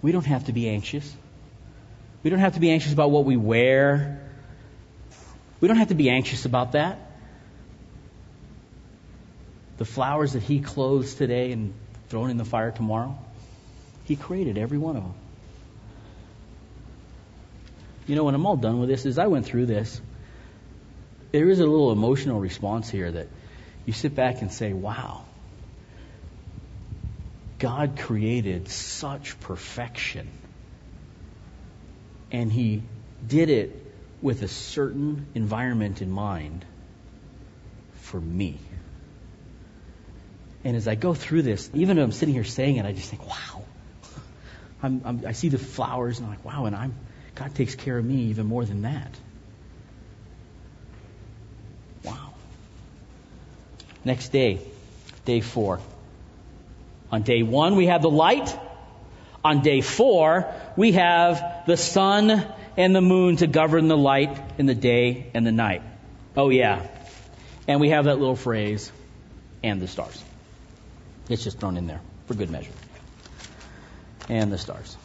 We 0.00 0.12
don't 0.12 0.26
have 0.26 0.46
to 0.46 0.52
be 0.52 0.68
anxious. 0.68 1.14
We 2.24 2.30
don't 2.30 2.38
have 2.38 2.54
to 2.54 2.60
be 2.60 2.70
anxious 2.70 2.92
about 2.92 3.10
what 3.10 3.26
we 3.26 3.36
wear. 3.36 4.18
We 5.60 5.68
don't 5.68 5.76
have 5.76 5.88
to 5.88 5.94
be 5.94 6.08
anxious 6.08 6.46
about 6.46 6.72
that. 6.72 6.98
The 9.76 9.84
flowers 9.84 10.32
that 10.32 10.42
He 10.42 10.60
clothes 10.60 11.14
today 11.14 11.52
and 11.52 11.74
thrown 12.08 12.30
in 12.30 12.38
the 12.38 12.44
fire 12.44 12.70
tomorrow, 12.70 13.18
He 14.04 14.16
created 14.16 14.56
every 14.56 14.78
one 14.78 14.96
of 14.96 15.02
them. 15.02 15.14
You 18.06 18.16
know, 18.16 18.24
when 18.24 18.34
I'm 18.34 18.46
all 18.46 18.56
done 18.56 18.80
with 18.80 18.88
this, 18.88 19.04
as 19.04 19.18
I 19.18 19.26
went 19.26 19.44
through 19.44 19.66
this, 19.66 20.00
there 21.30 21.48
is 21.50 21.60
a 21.60 21.66
little 21.66 21.92
emotional 21.92 22.40
response 22.40 22.88
here 22.88 23.10
that 23.12 23.28
you 23.84 23.92
sit 23.92 24.14
back 24.14 24.40
and 24.40 24.50
say, 24.50 24.72
wow, 24.72 25.24
God 27.58 27.98
created 27.98 28.68
such 28.68 29.38
perfection 29.40 30.30
and 32.34 32.50
he 32.50 32.82
did 33.24 33.48
it 33.48 33.70
with 34.20 34.42
a 34.42 34.48
certain 34.48 35.26
environment 35.36 36.02
in 36.02 36.10
mind 36.10 36.64
for 38.00 38.20
me. 38.20 38.58
And 40.64 40.76
as 40.76 40.88
I 40.88 40.96
go 40.96 41.14
through 41.14 41.42
this, 41.42 41.70
even 41.74 41.96
though 41.96 42.02
I'm 42.02 42.10
sitting 42.10 42.34
here 42.34 42.42
saying 42.42 42.76
it, 42.76 42.86
I 42.86 42.92
just 42.92 43.08
think, 43.08 43.24
wow. 43.24 43.62
I'm, 44.82 45.02
I'm, 45.04 45.26
i 45.26 45.32
see 45.32 45.48
the 45.48 45.58
flowers 45.58 46.18
and 46.18 46.26
I'm 46.26 46.32
like, 46.32 46.44
wow, 46.44 46.64
and 46.64 46.74
I'm, 46.74 46.94
God 47.36 47.54
takes 47.54 47.76
care 47.76 47.96
of 47.98 48.04
me 48.04 48.24
even 48.24 48.46
more 48.46 48.64
than 48.64 48.82
that. 48.82 49.14
Wow. 52.02 52.34
Next 54.04 54.30
day, 54.30 54.58
day 55.24 55.40
four. 55.40 55.78
On 57.12 57.22
day 57.22 57.44
one, 57.44 57.76
we 57.76 57.86
have 57.86 58.02
the 58.02 58.10
light. 58.10 58.52
On 59.44 59.62
day 59.62 59.82
four, 59.82 60.52
we 60.76 60.92
have 60.92 61.64
the 61.66 61.76
sun 61.76 62.44
and 62.76 62.94
the 62.94 63.00
moon 63.00 63.36
to 63.36 63.46
govern 63.46 63.88
the 63.88 63.96
light 63.96 64.38
in 64.58 64.66
the 64.66 64.74
day 64.74 65.30
and 65.34 65.46
the 65.46 65.52
night. 65.52 65.82
Oh, 66.36 66.50
yeah. 66.50 66.86
And 67.68 67.80
we 67.80 67.90
have 67.90 68.06
that 68.06 68.18
little 68.18 68.36
phrase, 68.36 68.90
and 69.62 69.80
the 69.80 69.88
stars. 69.88 70.22
It's 71.28 71.42
just 71.42 71.58
thrown 71.58 71.76
in 71.76 71.86
there 71.86 72.00
for 72.26 72.34
good 72.34 72.50
measure. 72.50 72.72
And 74.28 74.52
the 74.52 74.58
stars. 74.58 74.96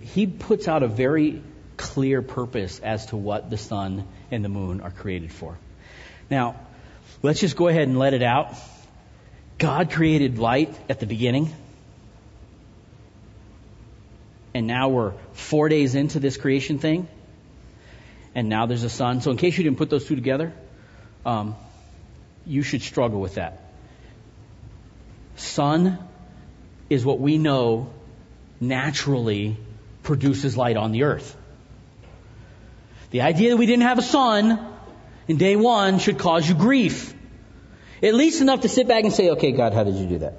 He 0.00 0.26
puts 0.26 0.68
out 0.68 0.82
a 0.82 0.88
very 0.88 1.42
clear 1.76 2.22
purpose 2.22 2.80
as 2.80 3.06
to 3.06 3.16
what 3.16 3.50
the 3.50 3.56
sun 3.56 4.06
and 4.30 4.44
the 4.44 4.48
moon 4.48 4.80
are 4.80 4.90
created 4.90 5.32
for. 5.32 5.56
Now, 6.30 6.56
let's 7.22 7.40
just 7.40 7.56
go 7.56 7.68
ahead 7.68 7.88
and 7.88 7.98
let 7.98 8.14
it 8.14 8.22
out. 8.22 8.54
God 9.58 9.90
created 9.90 10.38
light 10.38 10.76
at 10.88 11.00
the 11.00 11.06
beginning. 11.06 11.52
And 14.54 14.66
now 14.66 14.88
we're 14.88 15.12
four 15.32 15.68
days 15.68 15.94
into 15.94 16.20
this 16.20 16.36
creation 16.36 16.78
thing. 16.78 17.08
And 18.34 18.48
now 18.48 18.66
there's 18.66 18.84
a 18.84 18.90
sun. 18.90 19.20
So 19.20 19.30
in 19.30 19.36
case 19.36 19.56
you 19.58 19.64
didn't 19.64 19.78
put 19.78 19.90
those 19.90 20.06
two 20.06 20.14
together, 20.14 20.52
um, 21.26 21.56
you 22.46 22.62
should 22.62 22.82
struggle 22.82 23.20
with 23.20 23.34
that. 23.34 23.62
Sun 25.36 25.98
is 26.88 27.04
what 27.04 27.20
we 27.20 27.38
know 27.38 27.90
naturally 28.60 29.56
produces 30.02 30.56
light 30.56 30.76
on 30.76 30.92
the 30.92 31.04
earth. 31.04 31.36
The 33.10 33.22
idea 33.22 33.50
that 33.50 33.56
we 33.56 33.66
didn't 33.66 33.84
have 33.84 33.98
a 33.98 34.02
sun 34.02 34.66
in 35.28 35.36
day 35.36 35.56
one 35.56 35.98
should 35.98 36.18
cause 36.18 36.48
you 36.48 36.54
grief. 36.54 37.14
At 38.02 38.14
least 38.14 38.40
enough 38.40 38.60
to 38.62 38.68
sit 38.68 38.88
back 38.88 39.04
and 39.04 39.12
say, 39.12 39.30
okay, 39.30 39.52
God, 39.52 39.74
how 39.74 39.84
did 39.84 39.96
you 39.96 40.06
do 40.06 40.18
that? 40.18 40.34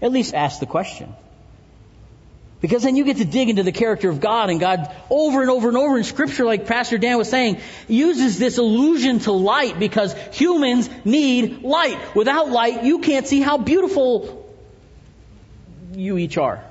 At 0.00 0.12
least 0.12 0.34
ask 0.34 0.60
the 0.60 0.66
question. 0.66 1.14
Because 2.60 2.82
then 2.82 2.96
you 2.96 3.04
get 3.04 3.18
to 3.18 3.24
dig 3.24 3.48
into 3.50 3.62
the 3.62 3.72
character 3.72 4.10
of 4.10 4.20
God 4.20 4.50
and 4.50 4.58
God 4.58 4.92
over 5.10 5.42
and 5.42 5.50
over 5.50 5.68
and 5.68 5.76
over 5.76 5.96
in 5.96 6.02
scripture, 6.02 6.44
like 6.44 6.66
Pastor 6.66 6.98
Dan 6.98 7.16
was 7.16 7.28
saying, 7.28 7.60
uses 7.86 8.38
this 8.38 8.58
allusion 8.58 9.20
to 9.20 9.32
light 9.32 9.78
because 9.78 10.12
humans 10.32 10.90
need 11.04 11.62
light. 11.62 12.16
Without 12.16 12.50
light, 12.50 12.82
you 12.82 12.98
can't 12.98 13.26
see 13.26 13.40
how 13.40 13.58
beautiful 13.58 14.44
you 15.92 16.18
each 16.18 16.36
are. 16.36 16.64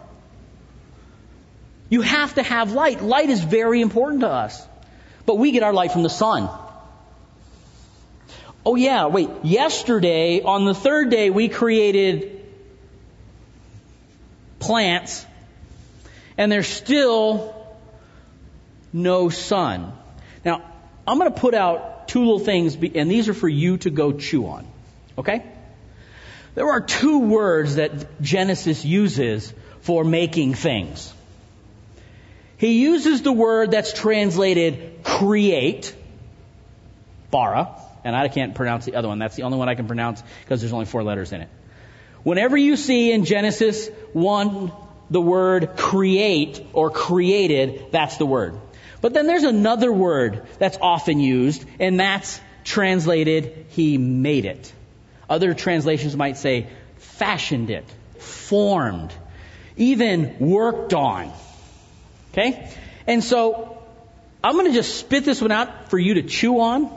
You 1.90 2.02
have 2.02 2.34
to 2.36 2.44
have 2.44 2.74
light. 2.74 3.02
Light 3.02 3.30
is 3.30 3.42
very 3.42 3.82
important 3.82 4.22
to 4.22 4.30
us. 4.30 4.66
But 5.26 5.36
we 5.38 5.52
get 5.52 5.64
our 5.64 5.74
light 5.74 5.94
from 5.94 6.04
the 6.04 6.10
sun. 6.10 6.50
Oh 8.66 8.76
yeah, 8.76 9.06
wait, 9.06 9.30
yesterday, 9.44 10.42
on 10.42 10.66
the 10.66 10.74
third 10.74 11.10
day, 11.10 11.30
we 11.30 11.48
created 11.48 12.46
plants, 14.60 15.26
and 16.38 16.52
there's 16.52 16.68
still 16.68 17.56
no 18.94 19.30
sun. 19.30 19.94
Now, 20.46 20.62
I'm 21.08 21.18
going 21.18 21.34
to 21.34 21.40
put 21.40 21.54
out 21.54 22.08
two 22.08 22.20
little 22.20 22.40
things, 22.40 22.76
and 22.76 23.10
these 23.10 23.30
are 23.30 23.34
for 23.34 23.50
you 23.50 23.78
to 23.78 23.90
go 23.90 24.14
chew 24.14 24.48
on. 24.48 24.68
Okay? 25.18 25.44
There 26.56 26.70
are 26.70 26.82
two 26.82 27.20
words 27.20 27.76
that 27.76 28.22
Genesis 28.22 28.84
uses 28.84 29.54
for 29.82 30.04
making 30.04 30.56
things. 30.56 31.14
He 32.58 32.82
uses 32.82 33.22
the 33.22 33.32
word 33.32 33.72
that's 33.72 33.94
translated 33.94 35.04
create, 35.04 35.96
bara, 37.30 37.70
and 38.04 38.16
I 38.16 38.28
can't 38.28 38.56
pronounce 38.56 38.86
the 38.86 38.96
other 38.96 39.08
one. 39.08 39.20
That's 39.20 39.36
the 39.36 39.44
only 39.44 39.58
one 39.58 39.70
I 39.70 39.76
can 39.76 39.86
pronounce 39.86 40.24
because 40.42 40.62
there's 40.62 40.74
only 40.74 40.86
four 40.86 41.04
letters 41.04 41.32
in 41.32 41.42
it. 41.42 41.50
Whenever 42.24 42.58
you 42.58 42.76
see 42.76 43.12
in 43.12 43.26
Genesis 43.26 43.90
1 44.14 44.72
the 45.10 45.22
word 45.22 45.78
create 45.78 46.66
or 46.74 46.90
created, 46.90 47.92
that's 47.92 48.18
the 48.18 48.26
word. 48.26 48.60
But 49.02 49.14
then 49.14 49.28
there's 49.28 49.44
another 49.44 49.92
word 49.92 50.48
that's 50.60 50.78
often 50.82 51.20
used, 51.20 51.66
and 51.80 52.00
that's 52.00 52.42
translated, 52.64 53.68
he 53.70 53.98
made 53.98 54.46
it. 54.46 54.72
Other 55.30 55.54
translations 55.54 56.16
might 56.16 56.38
say 56.38 56.68
fashioned 56.98 57.70
it, 57.70 57.86
formed, 58.18 59.14
even 59.76 60.38
worked 60.40 60.94
on. 60.94 61.32
Okay? 62.32 62.70
And 63.06 63.24
so, 63.24 63.78
I'm 64.44 64.54
going 64.54 64.68
to 64.68 64.74
just 64.74 64.96
spit 64.98 65.26
this 65.26 65.42
one 65.42 65.52
out 65.52 65.90
for 65.90 65.98
you 65.98 66.16
to 66.16 66.24
chew 66.24 66.60
on. 66.60 66.90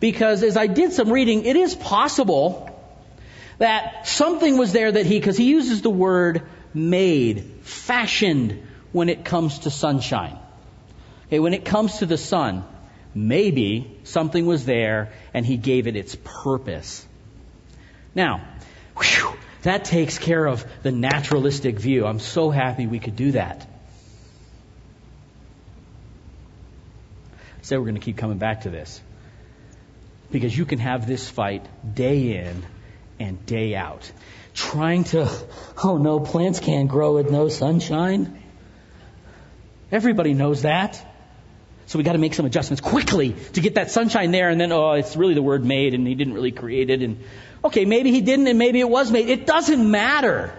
Because 0.00 0.42
as 0.42 0.56
I 0.56 0.66
did 0.66 0.92
some 0.92 1.12
reading, 1.12 1.44
it 1.44 1.56
is 1.56 1.74
possible 1.74 2.68
that 3.58 4.08
something 4.08 4.58
was 4.58 4.72
there 4.72 4.90
that 4.90 5.06
he, 5.06 5.18
because 5.18 5.36
he 5.36 5.44
uses 5.44 5.82
the 5.82 5.90
word 5.90 6.42
made, 6.74 7.44
fashioned 7.62 8.66
when 8.92 9.08
it 9.08 9.24
comes 9.24 9.60
to 9.60 9.70
sunshine. 9.70 10.38
Okay, 11.26 11.38
when 11.38 11.54
it 11.54 11.64
comes 11.64 11.98
to 11.98 12.06
the 12.06 12.18
sun, 12.18 12.64
maybe 13.14 13.98
something 14.04 14.46
was 14.46 14.64
there 14.64 15.12
and 15.32 15.46
he 15.46 15.56
gave 15.56 15.86
it 15.86 15.96
its 15.96 16.16
purpose. 16.24 17.06
Now, 18.14 18.42
whew, 18.96 19.34
that 19.62 19.84
takes 19.84 20.18
care 20.18 20.46
of 20.46 20.64
the 20.82 20.92
naturalistic 20.92 21.78
view. 21.78 22.06
I'm 22.06 22.20
so 22.20 22.50
happy 22.50 22.86
we 22.86 22.98
could 22.98 23.16
do 23.16 23.32
that. 23.32 23.66
So 27.62 27.78
we're 27.78 27.86
going 27.86 27.94
to 27.94 28.00
keep 28.00 28.16
coming 28.16 28.38
back 28.38 28.62
to 28.62 28.70
this. 28.70 29.00
Because 30.30 30.56
you 30.56 30.66
can 30.66 30.80
have 30.80 31.06
this 31.06 31.28
fight 31.28 31.64
day 31.94 32.36
in 32.38 32.62
and 33.20 33.44
day 33.46 33.76
out. 33.76 34.10
Trying 34.54 35.04
to, 35.04 35.30
oh 35.82 35.96
no, 35.96 36.20
plants 36.20 36.60
can't 36.60 36.88
grow 36.88 37.14
with 37.14 37.30
no 37.30 37.48
sunshine. 37.48 38.42
Everybody 39.90 40.34
knows 40.34 40.62
that. 40.62 41.04
So 41.86 41.98
we 41.98 42.04
got 42.04 42.12
to 42.12 42.18
make 42.18 42.34
some 42.34 42.46
adjustments 42.46 42.80
quickly 42.80 43.34
to 43.52 43.60
get 43.60 43.74
that 43.74 43.90
sunshine 43.90 44.30
there 44.30 44.48
and 44.48 44.60
then, 44.60 44.72
oh, 44.72 44.92
it's 44.92 45.16
really 45.16 45.34
the 45.34 45.42
word 45.42 45.64
made 45.64 45.94
and 45.94 46.06
he 46.06 46.14
didn't 46.14 46.34
really 46.34 46.52
create 46.52 46.90
it 46.90 47.02
and, 47.02 47.22
okay, 47.64 47.84
maybe 47.84 48.10
he 48.10 48.20
didn't 48.20 48.46
and 48.46 48.58
maybe 48.58 48.80
it 48.80 48.88
was 48.88 49.10
made. 49.10 49.28
It 49.28 49.46
doesn't 49.46 49.90
matter. 49.90 50.54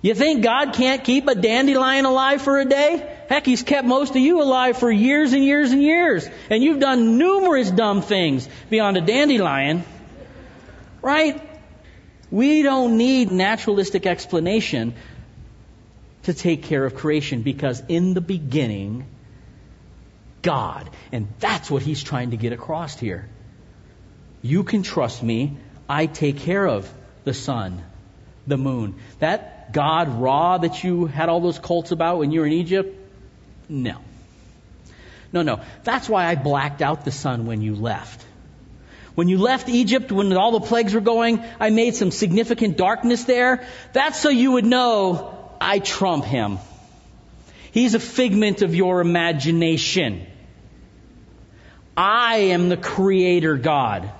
You 0.00 0.14
think 0.14 0.42
God 0.42 0.72
can't 0.72 1.04
keep 1.04 1.28
a 1.28 1.34
dandelion 1.34 2.06
alive 2.06 2.42
for 2.42 2.58
a 2.58 2.64
day? 2.64 3.24
Heck, 3.28 3.46
He's 3.46 3.62
kept 3.62 3.86
most 3.86 4.10
of 4.10 4.16
you 4.16 4.42
alive 4.42 4.76
for 4.76 4.90
years 4.90 5.32
and 5.32 5.44
years 5.44 5.70
and 5.70 5.82
years. 5.82 6.28
And 6.50 6.62
you've 6.62 6.80
done 6.80 7.18
numerous 7.18 7.70
dumb 7.70 8.02
things 8.02 8.48
beyond 8.68 8.96
a 8.96 9.00
dandelion. 9.00 9.84
Right? 11.02 11.40
We 12.32 12.62
don't 12.62 12.96
need 12.96 13.30
naturalistic 13.30 14.06
explanation 14.06 14.94
to 16.22 16.32
take 16.32 16.62
care 16.62 16.84
of 16.84 16.94
creation 16.94 17.42
because 17.42 17.82
in 17.88 18.14
the 18.14 18.22
beginning, 18.22 19.04
God. 20.40 20.88
And 21.12 21.28
that's 21.40 21.70
what 21.70 21.82
He's 21.82 22.02
trying 22.02 22.30
to 22.30 22.38
get 22.38 22.54
across 22.54 22.98
here. 22.98 23.28
You 24.40 24.64
can 24.64 24.82
trust 24.82 25.22
me. 25.22 25.58
I 25.90 26.06
take 26.06 26.38
care 26.38 26.66
of 26.66 26.90
the 27.24 27.34
sun, 27.34 27.84
the 28.46 28.56
moon. 28.56 28.94
That 29.18 29.74
God 29.74 30.08
Ra 30.18 30.56
that 30.56 30.82
you 30.82 31.04
had 31.04 31.28
all 31.28 31.40
those 31.40 31.58
cults 31.58 31.90
about 31.90 32.18
when 32.18 32.30
you 32.30 32.40
were 32.40 32.46
in 32.46 32.54
Egypt? 32.54 32.98
No. 33.68 33.98
No, 35.34 35.42
no. 35.42 35.60
That's 35.84 36.08
why 36.08 36.26
I 36.26 36.34
blacked 36.34 36.80
out 36.80 37.04
the 37.04 37.12
sun 37.12 37.44
when 37.44 37.60
you 37.60 37.74
left. 37.74 38.24
When 39.14 39.28
you 39.28 39.38
left 39.38 39.68
Egypt, 39.68 40.10
when 40.10 40.32
all 40.32 40.52
the 40.52 40.66
plagues 40.66 40.94
were 40.94 41.00
going, 41.00 41.44
I 41.60 41.70
made 41.70 41.94
some 41.94 42.10
significant 42.10 42.76
darkness 42.76 43.24
there. 43.24 43.66
That's 43.92 44.18
so 44.18 44.30
you 44.30 44.52
would 44.52 44.64
know 44.64 45.50
I 45.60 45.78
trump 45.78 46.24
him. 46.24 46.58
He's 47.72 47.94
a 47.94 48.00
figment 48.00 48.62
of 48.62 48.74
your 48.74 49.00
imagination. 49.00 50.26
I 51.96 52.36
am 52.36 52.68
the 52.68 52.76
creator 52.76 53.56
God. 53.56 54.10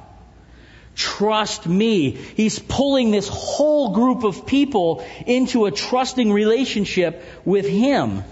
Trust 0.94 1.66
me. 1.66 2.10
He's 2.10 2.58
pulling 2.58 3.10
this 3.10 3.28
whole 3.28 3.94
group 3.94 4.24
of 4.24 4.46
people 4.46 5.04
into 5.26 5.64
a 5.64 5.70
trusting 5.70 6.32
relationship 6.32 7.24
with 7.44 7.66
Him. 7.66 8.24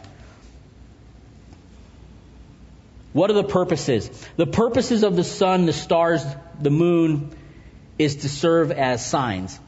What 3.13 3.31
are 3.31 3.35
the 3.35 3.45
purposes? 3.45 4.09
The 4.37 4.47
purposes 4.47 5.03
of 5.03 5.17
the 5.17 5.25
sun, 5.25 5.67
the 5.67 5.73
stars, 5.73 6.25
the 6.63 6.71
moon 6.71 7.35
is 7.99 8.17
to 8.17 8.29
serve 8.29 8.71
as 8.71 9.05
signs. 9.05 9.59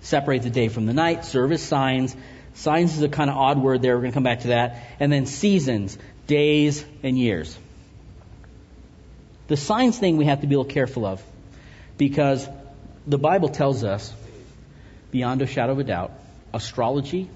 Separate 0.00 0.42
the 0.42 0.50
day 0.50 0.68
from 0.68 0.86
the 0.86 0.92
night, 0.92 1.24
serve 1.24 1.52
as 1.52 1.62
signs. 1.62 2.16
Signs 2.54 2.96
is 2.96 3.02
a 3.02 3.08
kind 3.08 3.30
of 3.30 3.36
odd 3.36 3.58
word 3.58 3.82
there. 3.82 3.94
We're 3.94 4.02
going 4.02 4.12
to 4.12 4.16
come 4.16 4.24
back 4.24 4.40
to 4.40 4.48
that. 4.48 4.82
And 4.98 5.12
then 5.12 5.26
seasons, 5.26 5.96
days 6.26 6.84
and 7.02 7.18
years. 7.18 7.56
The 9.48 9.56
signs 9.56 9.98
thing 9.98 10.16
we 10.16 10.26
have 10.26 10.40
to 10.40 10.46
be 10.46 10.54
a 10.54 10.58
little 10.58 10.72
careful 10.72 11.04
of. 11.04 11.22
Because 11.98 12.48
the 13.06 13.18
Bible 13.18 13.48
tells 13.48 13.84
us, 13.84 14.12
beyond 15.10 15.42
a 15.42 15.46
shadow 15.46 15.72
of 15.72 15.78
a 15.78 15.84
doubt, 15.84 16.12
astrology 16.52 17.28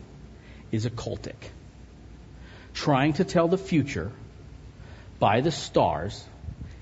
is 0.73 0.87
occultic. 0.87 1.35
Trying 2.75 3.15
to 3.15 3.25
tell 3.25 3.49
the 3.49 3.59
future 3.59 4.11
by 5.19 5.41
the 5.41 5.53
stars 5.53 6.25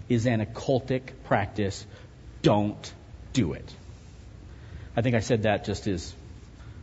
is 0.09 0.27
an 0.27 0.45
occultic 0.45 1.03
practice. 1.25 1.87
Don't 2.45 2.93
do 3.33 3.55
it. 3.55 3.75
I 4.97 5.01
think 5.01 5.17
I 5.17 5.21
said 5.21 5.43
that 5.43 5.65
just 5.65 5.87
as 5.89 6.15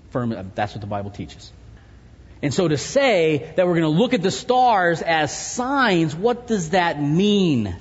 firm. 0.09 0.31
Uh, 0.31 0.43
that's 0.55 0.73
what 0.73 0.81
the 0.81 0.87
Bible 0.87 1.11
teaches. 1.11 1.51
And 2.41 2.51
so 2.53 2.67
to 2.67 2.77
say 2.77 3.53
that 3.55 3.67
we're 3.67 3.79
going 3.79 3.83
to 3.83 3.99
look 3.99 4.13
at 4.13 4.23
the 4.23 4.31
stars 4.31 5.03
as 5.03 5.31
signs, 5.31 6.15
what 6.15 6.47
does 6.47 6.71
that 6.71 6.99
mean? 6.99 7.75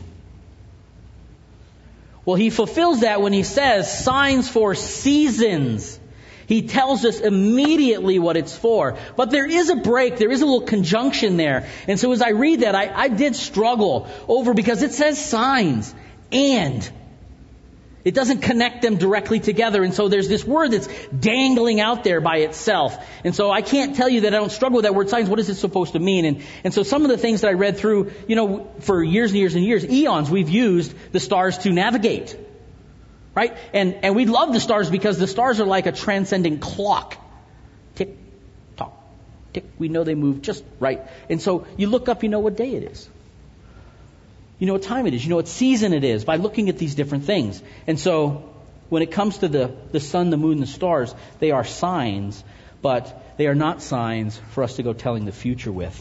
Well, 2.26 2.36
he 2.36 2.50
fulfills 2.50 3.00
that 3.00 3.22
when 3.22 3.32
he 3.32 3.42
says 3.42 4.04
signs 4.04 4.48
for 4.48 4.74
seasons. 4.74 5.98
He 6.46 6.62
tells 6.62 7.06
us 7.06 7.20
immediately 7.20 8.18
what 8.18 8.36
it's 8.36 8.54
for. 8.54 8.98
But 9.16 9.30
there 9.30 9.46
is 9.46 9.70
a 9.70 9.76
break, 9.76 10.18
there 10.18 10.30
is 10.30 10.42
a 10.42 10.44
little 10.44 10.66
conjunction 10.66 11.38
there. 11.38 11.66
And 11.88 11.98
so 11.98 12.12
as 12.12 12.20
I 12.20 12.30
read 12.30 12.60
that, 12.60 12.74
I, 12.74 12.92
I 12.92 13.08
did 13.08 13.36
struggle 13.36 14.06
over 14.28 14.52
because 14.52 14.82
it 14.82 14.92
says 14.92 15.24
signs 15.24 15.94
and. 16.30 16.90
It 18.02 18.14
doesn't 18.14 18.40
connect 18.40 18.80
them 18.80 18.96
directly 18.96 19.40
together. 19.40 19.82
And 19.82 19.92
so 19.92 20.08
there's 20.08 20.28
this 20.28 20.44
word 20.44 20.70
that's 20.70 20.88
dangling 21.08 21.80
out 21.80 22.02
there 22.02 22.20
by 22.22 22.38
itself. 22.38 22.96
And 23.24 23.34
so 23.34 23.50
I 23.50 23.60
can't 23.60 23.94
tell 23.94 24.08
you 24.08 24.22
that 24.22 24.34
I 24.34 24.38
don't 24.38 24.52
struggle 24.52 24.76
with 24.76 24.84
that 24.84 24.94
word 24.94 25.10
signs. 25.10 25.28
What 25.28 25.38
is 25.38 25.50
it 25.50 25.56
supposed 25.56 25.92
to 25.92 25.98
mean? 25.98 26.24
And, 26.24 26.42
and 26.64 26.72
so 26.72 26.82
some 26.82 27.04
of 27.04 27.10
the 27.10 27.18
things 27.18 27.42
that 27.42 27.48
I 27.48 27.52
read 27.52 27.76
through, 27.76 28.12
you 28.26 28.36
know, 28.36 28.70
for 28.80 29.02
years 29.02 29.32
and 29.32 29.38
years 29.38 29.54
and 29.54 29.64
years, 29.64 29.84
eons, 29.84 30.30
we've 30.30 30.48
used 30.48 30.94
the 31.12 31.20
stars 31.20 31.58
to 31.58 31.70
navigate. 31.70 32.38
Right? 33.34 33.56
And, 33.74 33.96
and 34.02 34.16
we 34.16 34.24
love 34.24 34.54
the 34.54 34.60
stars 34.60 34.88
because 34.88 35.18
the 35.18 35.26
stars 35.26 35.60
are 35.60 35.66
like 35.66 35.86
a 35.86 35.92
transcendent 35.92 36.62
clock. 36.62 37.16
Tick, 37.96 38.16
tock, 38.76 38.94
tick. 39.52 39.64
We 39.78 39.88
know 39.88 40.04
they 40.04 40.14
move 40.14 40.40
just 40.40 40.64
right. 40.80 41.02
And 41.28 41.40
so 41.40 41.66
you 41.76 41.88
look 41.88 42.08
up, 42.08 42.22
you 42.22 42.30
know 42.30 42.40
what 42.40 42.56
day 42.56 42.74
it 42.74 42.90
is. 42.90 43.08
You 44.60 44.66
know 44.66 44.74
what 44.74 44.82
time 44.82 45.06
it 45.06 45.14
is. 45.14 45.24
You 45.24 45.30
know 45.30 45.36
what 45.36 45.48
season 45.48 45.94
it 45.94 46.04
is 46.04 46.24
by 46.24 46.36
looking 46.36 46.68
at 46.68 46.78
these 46.78 46.94
different 46.94 47.24
things. 47.24 47.60
And 47.86 47.98
so, 47.98 48.44
when 48.90 49.02
it 49.02 49.10
comes 49.10 49.38
to 49.38 49.48
the, 49.48 49.74
the 49.90 50.00
sun, 50.00 50.30
the 50.30 50.36
moon, 50.36 50.60
the 50.60 50.66
stars, 50.66 51.14
they 51.38 51.50
are 51.50 51.64
signs, 51.64 52.44
but 52.82 53.36
they 53.38 53.46
are 53.46 53.54
not 53.54 53.82
signs 53.82 54.36
for 54.50 54.62
us 54.62 54.76
to 54.76 54.82
go 54.82 54.92
telling 54.92 55.24
the 55.24 55.32
future 55.32 55.72
with. 55.72 55.96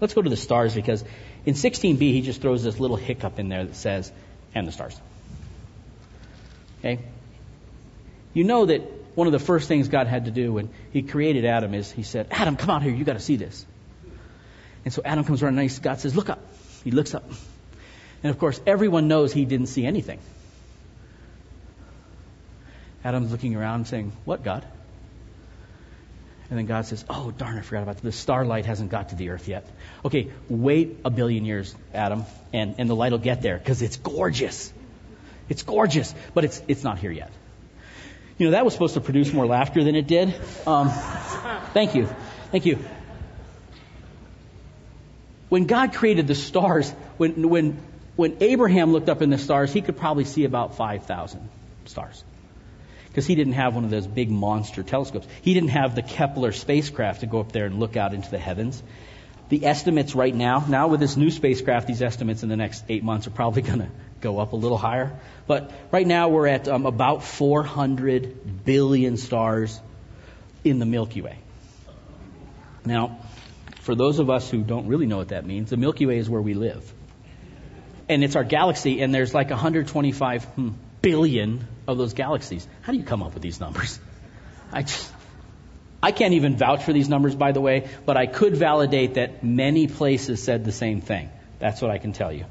Let's 0.00 0.12
go 0.12 0.22
to 0.22 0.30
the 0.30 0.36
stars 0.36 0.74
because 0.74 1.04
in 1.46 1.54
16b 1.54 2.00
he 2.00 2.22
just 2.22 2.40
throws 2.40 2.64
this 2.64 2.80
little 2.80 2.96
hiccup 2.96 3.38
in 3.38 3.48
there 3.48 3.64
that 3.64 3.76
says, 3.76 4.10
and 4.54 4.66
the 4.66 4.72
stars. 4.72 4.98
Okay? 6.80 6.98
You 8.34 8.42
know 8.44 8.66
that 8.66 8.80
one 9.14 9.28
of 9.28 9.32
the 9.32 9.38
first 9.38 9.68
things 9.68 9.88
God 9.88 10.08
had 10.08 10.24
to 10.24 10.30
do 10.30 10.54
when 10.54 10.70
he 10.92 11.02
created 11.02 11.44
Adam 11.44 11.74
is 11.74 11.92
he 11.92 12.02
said, 12.02 12.26
Adam, 12.30 12.56
come 12.56 12.70
out 12.70 12.82
here, 12.82 12.92
you 12.92 13.04
got 13.04 13.12
to 13.12 13.20
see 13.20 13.36
this. 13.36 13.66
And 14.84 14.92
so 14.92 15.02
Adam 15.04 15.24
comes 15.24 15.42
around 15.42 15.58
and 15.58 15.82
God 15.82 16.00
says, 16.00 16.16
Look 16.16 16.30
up. 16.30 16.40
He 16.84 16.90
looks 16.90 17.14
up. 17.14 17.24
And 18.22 18.30
of 18.30 18.38
course, 18.38 18.60
everyone 18.66 19.08
knows 19.08 19.32
he 19.32 19.44
didn't 19.44 19.66
see 19.66 19.84
anything. 19.84 20.18
Adam's 23.04 23.32
looking 23.32 23.56
around 23.56 23.86
saying, 23.86 24.12
What, 24.24 24.42
God? 24.42 24.64
And 26.50 26.58
then 26.58 26.66
God 26.66 26.84
says, 26.84 27.04
Oh, 27.08 27.30
darn, 27.30 27.56
I 27.56 27.60
forgot 27.62 27.82
about 27.82 27.96
that. 27.96 28.02
The 28.02 28.12
starlight 28.12 28.66
hasn't 28.66 28.90
got 28.90 29.10
to 29.10 29.14
the 29.14 29.30
earth 29.30 29.48
yet. 29.48 29.66
Okay, 30.04 30.30
wait 30.48 30.98
a 31.04 31.10
billion 31.10 31.44
years, 31.44 31.74
Adam, 31.94 32.24
and, 32.52 32.74
and 32.78 32.90
the 32.90 32.96
light 32.96 33.12
will 33.12 33.18
get 33.18 33.40
there 33.40 33.56
because 33.56 33.82
it's 33.82 33.96
gorgeous. 33.96 34.72
It's 35.48 35.62
gorgeous, 35.62 36.14
but 36.34 36.44
it's, 36.44 36.62
it's 36.68 36.84
not 36.84 36.98
here 36.98 37.12
yet. 37.12 37.30
You 38.38 38.46
know, 38.46 38.52
that 38.52 38.64
was 38.64 38.72
supposed 38.72 38.94
to 38.94 39.00
produce 39.00 39.32
more 39.32 39.46
laughter 39.46 39.84
than 39.84 39.94
it 39.94 40.06
did. 40.06 40.34
Um, 40.66 40.90
thank 41.74 41.94
you. 41.94 42.08
Thank 42.50 42.66
you. 42.66 42.78
When 45.50 45.66
God 45.66 45.92
created 45.94 46.28
the 46.28 46.36
stars, 46.36 46.90
when, 47.18 47.48
when, 47.48 47.76
when 48.16 48.36
Abraham 48.40 48.92
looked 48.92 49.08
up 49.08 49.20
in 49.20 49.30
the 49.30 49.36
stars, 49.36 49.72
he 49.72 49.82
could 49.82 49.96
probably 49.96 50.24
see 50.24 50.44
about 50.44 50.76
5,000 50.76 51.48
stars. 51.86 52.24
Because 53.08 53.26
he 53.26 53.34
didn't 53.34 53.54
have 53.54 53.74
one 53.74 53.82
of 53.82 53.90
those 53.90 54.06
big 54.06 54.30
monster 54.30 54.84
telescopes. 54.84 55.26
He 55.42 55.52
didn't 55.52 55.70
have 55.70 55.96
the 55.96 56.02
Kepler 56.02 56.52
spacecraft 56.52 57.20
to 57.20 57.26
go 57.26 57.40
up 57.40 57.50
there 57.50 57.66
and 57.66 57.80
look 57.80 57.96
out 57.96 58.14
into 58.14 58.30
the 58.30 58.38
heavens. 58.38 58.80
The 59.48 59.66
estimates 59.66 60.14
right 60.14 60.34
now, 60.34 60.64
now 60.68 60.86
with 60.86 61.00
this 61.00 61.16
new 61.16 61.32
spacecraft, 61.32 61.88
these 61.88 62.00
estimates 62.00 62.44
in 62.44 62.48
the 62.48 62.56
next 62.56 62.84
eight 62.88 63.02
months 63.02 63.26
are 63.26 63.30
probably 63.30 63.62
going 63.70 63.80
to 63.80 63.90
go 64.20 64.38
up 64.38 64.52
a 64.52 64.56
little 64.56 64.78
higher. 64.78 65.18
But 65.48 65.72
right 65.90 66.06
now 66.06 66.28
we're 66.28 66.46
at 66.46 66.68
um, 66.68 66.86
about 66.86 67.24
400 67.24 68.64
billion 68.64 69.16
stars 69.16 69.80
in 70.62 70.78
the 70.78 70.86
Milky 70.86 71.22
Way. 71.22 71.38
Now, 72.84 73.18
for 73.90 73.96
those 73.96 74.20
of 74.20 74.30
us 74.30 74.48
who 74.48 74.62
don't 74.62 74.86
really 74.86 75.06
know 75.06 75.16
what 75.16 75.30
that 75.30 75.44
means, 75.44 75.70
the 75.70 75.76
Milky 75.76 76.06
Way 76.06 76.18
is 76.18 76.30
where 76.30 76.40
we 76.40 76.54
live. 76.54 76.94
And 78.08 78.22
it's 78.22 78.36
our 78.36 78.44
galaxy, 78.44 79.02
and 79.02 79.12
there's 79.12 79.34
like 79.34 79.50
125 79.50 80.44
hmm, 80.44 80.68
of 81.88 81.98
those 81.98 82.14
galaxies. 82.14 82.68
How 82.82 82.92
do 82.92 82.98
you 82.98 83.04
come 83.04 83.24
up 83.24 83.34
with 83.34 83.42
these 83.42 83.58
numbers? 83.58 83.98
I 84.72 84.82
just, 84.82 85.12
I 86.00 86.12
can't 86.12 86.34
even 86.34 86.56
vouch 86.56 86.84
for 86.84 86.92
these 86.92 87.08
numbers, 87.08 87.34
by 87.34 87.50
the 87.50 87.60
way, 87.60 87.88
but 88.06 88.16
I 88.16 88.26
could 88.26 88.56
validate 88.56 89.14
that 89.14 89.42
many 89.42 89.88
places 89.88 90.40
said 90.40 90.64
the 90.64 90.70
same 90.70 91.00
thing. 91.00 91.28
That's 91.58 91.82
what 91.82 91.90
I 91.90 91.98
can 91.98 92.12
tell 92.12 92.32
you. 92.32 92.44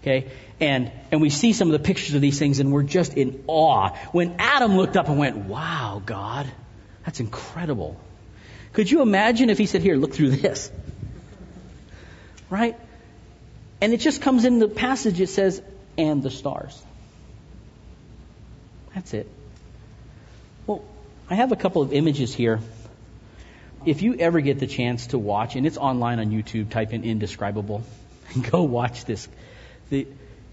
Okay? 0.00 0.32
And, 0.58 0.90
and 1.12 1.20
we 1.20 1.30
see 1.30 1.52
some 1.52 1.68
of 1.68 1.80
the 1.80 1.86
pictures 1.86 2.16
of 2.16 2.20
these 2.20 2.40
things 2.40 2.58
and 2.58 2.72
we're 2.72 2.82
just 2.82 3.16
in 3.16 3.44
awe. 3.46 3.90
When 4.10 4.34
Adam 4.40 4.76
looked 4.76 4.96
up 4.96 5.08
and 5.08 5.16
went, 5.16 5.36
wow, 5.36 6.02
God, 6.04 6.50
that's 7.04 7.20
incredible. 7.20 8.00
Could 8.72 8.90
you 8.90 9.02
imagine 9.02 9.50
if 9.50 9.58
he 9.58 9.66
said, 9.66 9.82
Here, 9.82 9.96
look 9.96 10.14
through 10.14 10.30
this? 10.30 10.70
Right? 12.48 12.78
And 13.80 13.92
it 13.92 13.98
just 13.98 14.22
comes 14.22 14.44
in 14.44 14.58
the 14.58 14.68
passage, 14.68 15.20
it 15.20 15.28
says, 15.28 15.62
and 15.98 16.22
the 16.22 16.30
stars. 16.30 16.80
That's 18.94 19.14
it. 19.14 19.28
Well, 20.66 20.84
I 21.28 21.34
have 21.34 21.52
a 21.52 21.56
couple 21.56 21.82
of 21.82 21.92
images 21.92 22.34
here. 22.34 22.60
If 23.84 24.02
you 24.02 24.14
ever 24.14 24.40
get 24.40 24.60
the 24.60 24.66
chance 24.66 25.08
to 25.08 25.18
watch, 25.18 25.56
and 25.56 25.66
it's 25.66 25.78
online 25.78 26.20
on 26.20 26.30
YouTube, 26.30 26.70
type 26.70 26.92
in 26.92 27.04
indescribable 27.04 27.82
and 28.34 28.48
go 28.48 28.62
watch 28.62 29.04
this. 29.04 29.28
The, 29.90 30.06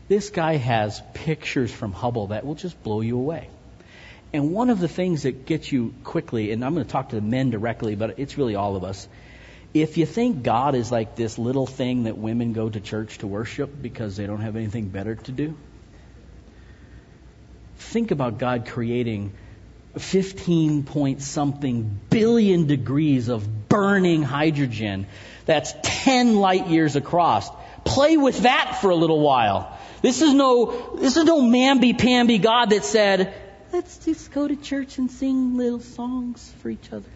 this 0.08 0.32
guy 0.32 0.55
has 0.55 1.01
pictures 1.13 1.71
from 1.71 1.93
Hubble 1.93 2.27
that 2.27 2.45
will 2.45 2.55
just 2.55 2.82
blow 2.82 3.01
you 3.01 3.17
away. 3.17 3.49
And 4.32 4.52
one 4.52 4.70
of 4.70 4.80
the 4.80 4.88
things 4.88 5.24
that 5.24 5.46
gets 5.46 5.72
you 5.72 5.94
quickly, 6.04 6.52
and 6.52 6.63
I'm 6.63 6.74
going 6.74 6.86
to 6.86 6.92
talk 6.92 7.10
to 7.10 7.15
the 7.15 7.22
men 7.22 7.50
directly, 7.50 7.96
but 7.96 8.20
it's 8.20 8.38
really 8.38 8.56
all 8.56 8.76
of 8.76 8.84
us. 8.84 9.08
If 9.74 9.98
you 9.98 10.06
think 10.06 10.44
God 10.44 10.76
is 10.76 10.92
like 10.92 11.15
this 11.15 11.38
little 11.38 11.65
thing 11.65 12.04
that 12.04 12.18
women 12.18 12.54
go 12.54 12.70
to 12.70 12.80
church 12.80 13.20
to 13.20 13.28
worship 13.28 13.70
because 13.82 14.18
they 14.18 14.28
don't 14.28 14.42
have 14.42 14.56
anything 14.56 14.89
better 14.89 15.15
to 15.15 15.32
do, 15.32 15.56
think 17.78 18.12
about 18.12 18.38
God 18.38 18.68
creating 18.68 19.34
15 19.98 20.84
point 20.84 21.22
something 21.22 22.00
billion 22.10 22.68
degrees 22.68 23.30
of 23.30 23.70
burning 23.70 24.22
hydrogen 24.22 25.08
that's 25.46 25.74
10 25.82 26.36
light 26.36 26.68
years 26.68 26.96
across. 26.96 27.50
Play 27.84 28.18
with 28.18 28.42
that 28.42 28.78
for 28.82 28.92
a 28.92 28.96
little 28.96 29.20
while. 29.20 29.76
This 30.02 30.22
is 30.22 30.34
no, 30.34 30.96
this 30.96 31.18
is 31.18 31.26
no 31.26 31.42
mamby-pamby 31.42 32.38
God 32.38 32.70
that 32.70 32.86
said, 32.86 33.34
Let's 33.71 33.97
just 33.99 34.32
go 34.32 34.47
to 34.47 34.55
church 34.55 34.97
and 34.97 35.12
sing 35.12 35.58
little 35.58 35.79
songs 35.79 36.51
for 36.62 36.69
each 36.69 36.91
other. 36.91 37.10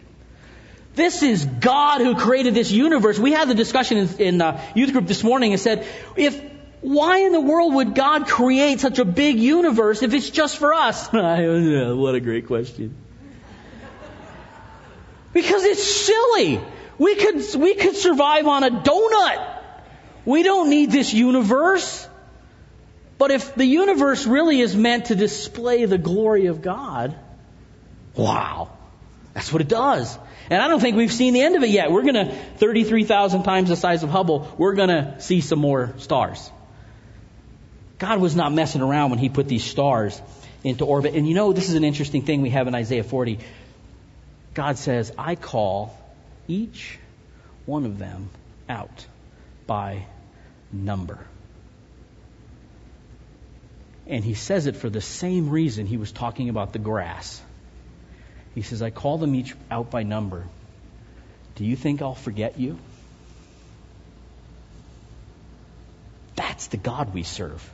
This 0.94 1.22
is 1.24 1.44
God 1.44 2.00
who 2.00 2.14
created 2.14 2.54
this 2.54 2.70
universe. 2.70 3.18
We 3.18 3.32
had 3.32 3.48
the 3.48 3.54
discussion 3.54 3.98
in, 3.98 4.08
in 4.20 4.42
uh, 4.42 4.60
youth 4.76 4.92
group 4.92 5.08
this 5.08 5.24
morning 5.24 5.52
and 5.52 5.60
said, 5.60 5.86
if 6.14 6.40
why 6.80 7.20
in 7.20 7.32
the 7.32 7.40
world 7.40 7.74
would 7.74 7.94
God 7.94 8.28
create 8.28 8.78
such 8.78 8.98
a 8.98 9.04
big 9.04 9.38
universe 9.38 10.02
if 10.02 10.14
it's 10.14 10.30
just 10.30 10.58
for 10.58 10.74
us? 10.74 11.08
what 11.12 12.14
a 12.14 12.20
great 12.20 12.46
question. 12.46 12.94
Because 15.32 15.64
it's 15.64 15.82
silly. 15.82 16.60
We 16.98 17.16
could 17.16 17.42
we 17.56 17.74
could 17.74 17.96
survive 17.96 18.46
on 18.46 18.62
a 18.62 18.70
donut. 18.70 19.58
We 20.24 20.42
don't 20.44 20.70
need 20.70 20.92
this 20.92 21.12
universe. 21.12 22.08
But 23.18 23.30
if 23.30 23.54
the 23.54 23.64
universe 23.64 24.26
really 24.26 24.60
is 24.60 24.74
meant 24.74 25.06
to 25.06 25.14
display 25.14 25.84
the 25.84 25.98
glory 25.98 26.46
of 26.46 26.62
God, 26.62 27.14
wow, 28.16 28.70
that's 29.32 29.52
what 29.52 29.62
it 29.62 29.68
does. 29.68 30.18
And 30.50 30.60
I 30.60 30.68
don't 30.68 30.80
think 30.80 30.96
we've 30.96 31.12
seen 31.12 31.32
the 31.32 31.40
end 31.40 31.56
of 31.56 31.62
it 31.62 31.70
yet. 31.70 31.90
We're 31.90 32.02
going 32.02 32.14
to, 32.14 32.34
33,000 32.58 33.44
times 33.44 33.68
the 33.68 33.76
size 33.76 34.02
of 34.02 34.10
Hubble, 34.10 34.52
we're 34.58 34.74
going 34.74 34.90
to 34.90 35.20
see 35.20 35.40
some 35.40 35.58
more 35.58 35.94
stars. 35.98 36.50
God 37.98 38.20
was 38.20 38.36
not 38.36 38.52
messing 38.52 38.82
around 38.82 39.10
when 39.10 39.18
He 39.18 39.28
put 39.28 39.48
these 39.48 39.64
stars 39.64 40.20
into 40.62 40.84
orbit. 40.84 41.14
And 41.14 41.28
you 41.28 41.34
know, 41.34 41.52
this 41.52 41.68
is 41.68 41.74
an 41.74 41.84
interesting 41.84 42.22
thing 42.22 42.42
we 42.42 42.50
have 42.50 42.66
in 42.66 42.74
Isaiah 42.74 43.04
40. 43.04 43.38
God 44.54 44.76
says, 44.78 45.12
I 45.16 45.34
call 45.34 45.96
each 46.46 46.98
one 47.66 47.86
of 47.86 47.98
them 47.98 48.30
out 48.68 49.06
by 49.66 50.06
number. 50.72 51.18
And 54.06 54.24
he 54.24 54.34
says 54.34 54.66
it 54.66 54.76
for 54.76 54.90
the 54.90 55.00
same 55.00 55.50
reason 55.50 55.86
he 55.86 55.96
was 55.96 56.12
talking 56.12 56.48
about 56.48 56.72
the 56.72 56.78
grass. 56.78 57.40
He 58.54 58.62
says, 58.62 58.82
I 58.82 58.90
call 58.90 59.18
them 59.18 59.34
each 59.34 59.54
out 59.70 59.90
by 59.90 60.02
number. 60.02 60.44
Do 61.56 61.64
you 61.64 61.76
think 61.76 62.02
I'll 62.02 62.14
forget 62.14 62.58
you? 62.58 62.78
That's 66.36 66.66
the 66.68 66.76
God 66.76 67.14
we 67.14 67.22
serve. 67.22 67.68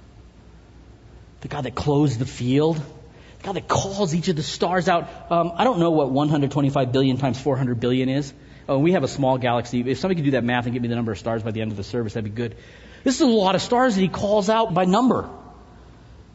The 1.41 1.49
God 1.49 1.63
that 1.65 1.75
clothes 1.75 2.19
the 2.19 2.27
field. 2.27 2.77
The 2.77 3.45
God 3.45 3.57
that 3.57 3.69
calls 3.69 4.15
each 4.15 4.29
of 4.29 4.37
the 4.37 4.43
stars 4.43 4.89
out. 4.89 5.09
Um, 5.31 5.53
I 5.55 5.65
don't 5.65 5.81
know 5.81 5.91
what 5.91 6.11
125 6.11 6.93
billion 6.93 7.17
times 7.17 7.41
400 7.41 7.81
billion 7.81 8.09
is. 8.09 8.33
Oh, 8.69 8.79
we 8.79 8.93
have 8.93 9.03
a 9.03 9.09
small 9.09 9.39
galaxy. 9.39 9.81
If 9.81 9.99
somebody 9.99 10.17
could 10.17 10.27
do 10.27 10.31
that 10.33 10.45
math 10.45 10.67
and 10.67 10.75
give 10.75 10.83
me 10.83 10.89
the 10.89 10.95
number 10.95 11.13
of 11.13 11.19
stars 11.19 11.43
by 11.43 11.51
the 11.51 11.63
end 11.63 11.73
of 11.73 11.77
the 11.77 11.83
service, 11.83 12.15
that'd 12.15 12.25
be 12.25 12.37
good. 12.37 12.57
This 13.03 13.17
is 13.17 13.23
a 13.23 13.27
lot 13.27 13.55
of 13.55 13.63
stars 13.63 13.95
that 13.95 14.01
he 14.01 14.09
calls 14.09 14.51
out 14.51 14.73
by 14.75 14.85
number. 14.85 15.29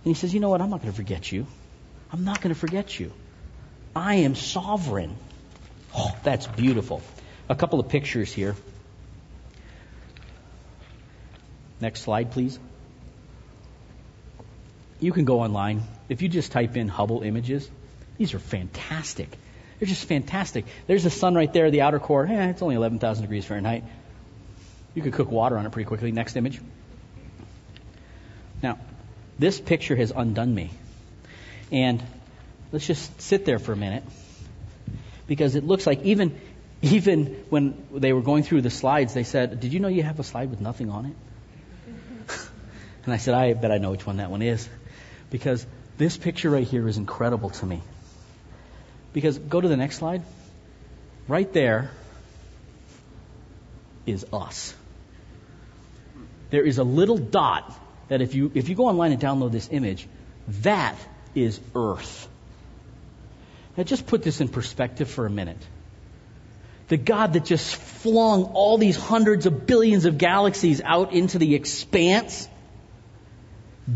And 0.05 0.13
he 0.15 0.19
says, 0.19 0.33
You 0.33 0.39
know 0.39 0.49
what? 0.49 0.61
I'm 0.61 0.69
not 0.69 0.81
going 0.81 0.91
to 0.91 0.95
forget 0.95 1.31
you. 1.31 1.47
I'm 2.13 2.23
not 2.23 2.39
going 2.39 2.53
to 2.53 2.59
forget 2.59 2.99
you. 2.99 3.11
I 3.95 4.15
am 4.15 4.35
sovereign. 4.35 5.15
Oh, 5.97 6.15
that's 6.23 6.45
beautiful. 6.45 7.01
A 7.49 7.55
couple 7.55 7.79
of 7.79 7.89
pictures 7.89 8.31
here. 8.31 8.55
Next 11.81 12.01
slide, 12.01 12.31
please. 12.31 12.59
you 14.99 15.11
can 15.11 15.25
go 15.25 15.39
online. 15.41 15.81
If 16.07 16.21
you 16.21 16.29
just 16.29 16.51
type 16.51 16.77
in 16.77 16.87
Hubble 16.87 17.23
images, 17.23 17.69
these 18.17 18.33
are 18.33 18.39
fantastic. 18.39 19.29
They're 19.79 19.87
just 19.87 20.05
fantastic. 20.05 20.65
There's 20.87 21.03
the 21.03 21.09
sun 21.09 21.35
right 21.35 21.51
there, 21.51 21.71
the 21.71 21.81
outer 21.81 21.99
core. 21.99 22.25
Eh, 22.25 22.49
it's 22.49 22.61
only 22.61 22.75
11,000 22.75 23.23
degrees 23.23 23.43
Fahrenheit. 23.43 23.83
You 24.93 25.01
could 25.01 25.13
cook 25.13 25.31
water 25.31 25.57
on 25.57 25.65
it 25.65 25.71
pretty 25.71 25.87
quickly. 25.87 26.11
Next 26.11 26.35
image. 26.37 26.61
Now, 28.63 28.77
this 29.38 29.59
picture 29.59 29.95
has 29.95 30.11
undone 30.15 30.53
me. 30.53 30.71
And 31.71 32.01
let's 32.71 32.88
just 32.88 33.21
sit 33.21 33.45
there 33.45 33.59
for 33.59 33.73
a 33.73 33.75
minute. 33.75 34.03
Because 35.27 35.55
it 35.55 35.65
looks 35.65 35.88
like 35.88 36.03
even, 36.03 36.39
even 36.81 37.43
when 37.49 37.88
they 37.91 38.13
were 38.13 38.21
going 38.21 38.43
through 38.43 38.61
the 38.61 38.69
slides, 38.69 39.13
they 39.13 39.23
said, 39.23 39.59
Did 39.59 39.73
you 39.73 39.79
know 39.79 39.88
you 39.88 40.03
have 40.03 40.19
a 40.19 40.23
slide 40.23 40.49
with 40.49 40.61
nothing 40.61 40.89
on 40.89 41.05
it? 41.05 41.15
and 43.05 43.13
I 43.13 43.17
said, 43.17 43.33
I 43.33 43.53
bet 43.53 43.71
I 43.71 43.77
know 43.77 43.91
which 43.91 44.05
one 44.05 44.17
that 44.17 44.29
one 44.29 44.41
is. 44.41 44.69
Because 45.31 45.65
this 45.97 46.15
picture 46.17 46.49
right 46.49 46.67
here 46.67 46.88
is 46.88 46.97
incredible 46.97 47.49
to 47.49 47.65
me. 47.65 47.81
Because 49.13 49.38
go 49.38 49.59
to 49.59 49.67
the 49.67 49.77
next 49.77 49.97
slide. 49.97 50.21
Right 51.27 51.51
there 51.51 51.89
is 54.05 54.25
us. 54.31 54.73
There 56.51 56.63
is 56.63 56.77
a 56.77 56.83
little 56.83 57.17
dot 57.17 57.73
that 58.07 58.21
if 58.21 58.35
you 58.35 58.51
if 58.53 58.69
you 58.69 58.75
go 58.75 58.87
online 58.87 59.11
and 59.11 59.21
download 59.21 59.51
this 59.51 59.69
image, 59.71 60.07
that 60.61 60.95
is 61.33 61.59
Earth. 61.75 62.27
Now 63.77 63.83
just 63.83 64.07
put 64.07 64.23
this 64.23 64.41
in 64.41 64.47
perspective 64.47 65.09
for 65.09 65.25
a 65.25 65.29
minute. 65.29 65.57
The 66.87 66.97
God 66.97 67.33
that 67.33 67.45
just 67.45 67.75
flung 67.75 68.43
all 68.43 68.77
these 68.77 68.95
hundreds 68.95 69.47
of 69.47 69.65
billions 69.65 70.05
of 70.05 70.17
galaxies 70.17 70.81
out 70.81 71.13
into 71.13 71.39
the 71.39 71.55
expanse 71.55 72.47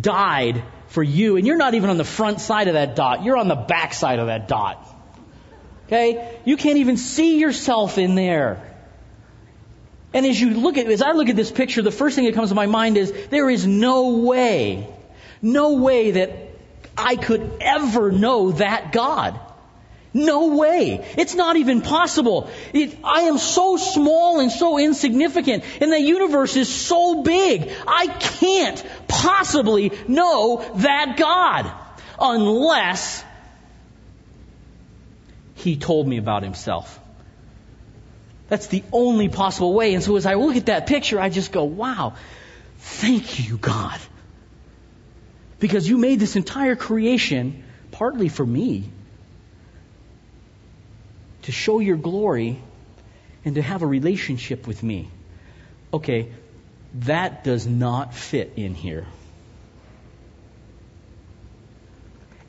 died 0.02 0.64
for 0.88 1.04
you, 1.04 1.38
and 1.38 1.46
you're 1.46 1.58
not 1.58 1.76
even 1.76 1.92
on 1.92 1.98
the 1.98 2.04
front 2.04 2.42
side 2.42 2.68
of 2.68 2.74
that 2.74 2.96
dot. 2.96 3.24
You're 3.24 3.38
on 3.38 3.48
the 3.48 3.56
back 3.56 3.94
side 3.94 4.18
of 4.20 4.28
that 4.28 4.48
dot. 4.48 4.86
Okay? 5.86 6.40
You 6.46 6.58
can't 6.58 6.78
even 6.78 6.98
see 6.98 7.40
yourself 7.40 7.98
in 7.98 8.16
there. 8.16 8.69
And 10.14 10.26
as 10.26 10.40
you 10.40 10.52
look 10.52 10.78
at, 10.78 10.88
as 10.88 11.02
I 11.02 11.12
look 11.12 11.30
at 11.30 11.36
this 11.36 11.52
picture, 11.52 11.82
the 11.82 11.92
first 11.92 12.16
thing 12.16 12.26
that 12.26 12.34
comes 12.34 12.50
to 12.50 12.56
my 12.56 12.66
mind 12.66 12.98
is 12.98 13.12
there 13.30 13.50
is 13.50 13.68
no 13.68 14.18
way, 14.18 14.88
no 15.42 15.74
way 15.74 16.12
that 16.12 16.32
I 16.98 17.16
could 17.16 17.58
ever 17.62 18.12
know 18.12 18.52
that 18.52 18.92
God. 18.92 19.40
No 20.12 20.58
way. 20.58 21.06
It's 21.18 21.36
not 21.36 21.56
even 21.58 21.82
possible. 21.82 22.50
It, 22.74 22.98
I 23.04 23.22
am 23.22 23.38
so 23.38 23.78
small 23.78 24.40
and 24.40 24.52
so 24.52 24.80
insignificant, 24.80 25.64
and 25.80 25.92
the 25.92 26.00
universe 26.00 26.56
is 26.56 26.68
so 26.68 27.22
big. 27.22 27.72
I 27.88 28.08
can't 28.08 28.84
possibly 29.08 29.92
know 30.08 30.66
that 30.78 31.16
God 31.18 31.72
unless 32.20 33.24
He 35.54 35.78
told 35.78 36.08
me 36.08 36.18
about 36.18 36.42
Himself. 36.42 36.99
That's 38.50 38.68
the 38.68 38.84
only 38.92 39.30
possible 39.30 39.74
way. 39.74 39.94
And 39.94 40.04
so 40.04 40.16
as 40.16 40.26
I 40.26 40.34
look 40.34 40.56
at 40.56 40.66
that 40.66 40.88
picture, 40.88 41.20
I 41.20 41.30
just 41.30 41.52
go, 41.52 41.64
wow, 41.64 42.16
thank 42.78 43.48
you, 43.48 43.58
God. 43.58 44.00
Because 45.60 45.88
you 45.88 45.98
made 45.98 46.20
this 46.20 46.36
entire 46.36 46.76
creation 46.76 47.64
partly 47.92 48.30
for 48.30 48.46
me 48.46 48.90
to 51.44 51.52
show 51.52 51.80
your 51.80 51.98
glory 51.98 52.60
and 53.46 53.56
to 53.56 53.62
have 53.62 53.84
a 53.84 53.88
relationship 53.88 54.68
with 54.68 54.82
me. 54.82 55.10
Okay, 55.94 56.32
that 56.96 57.44
does 57.44 57.68
not 57.68 58.14
fit 58.14 58.54
in 58.56 58.74
here. 58.74 59.06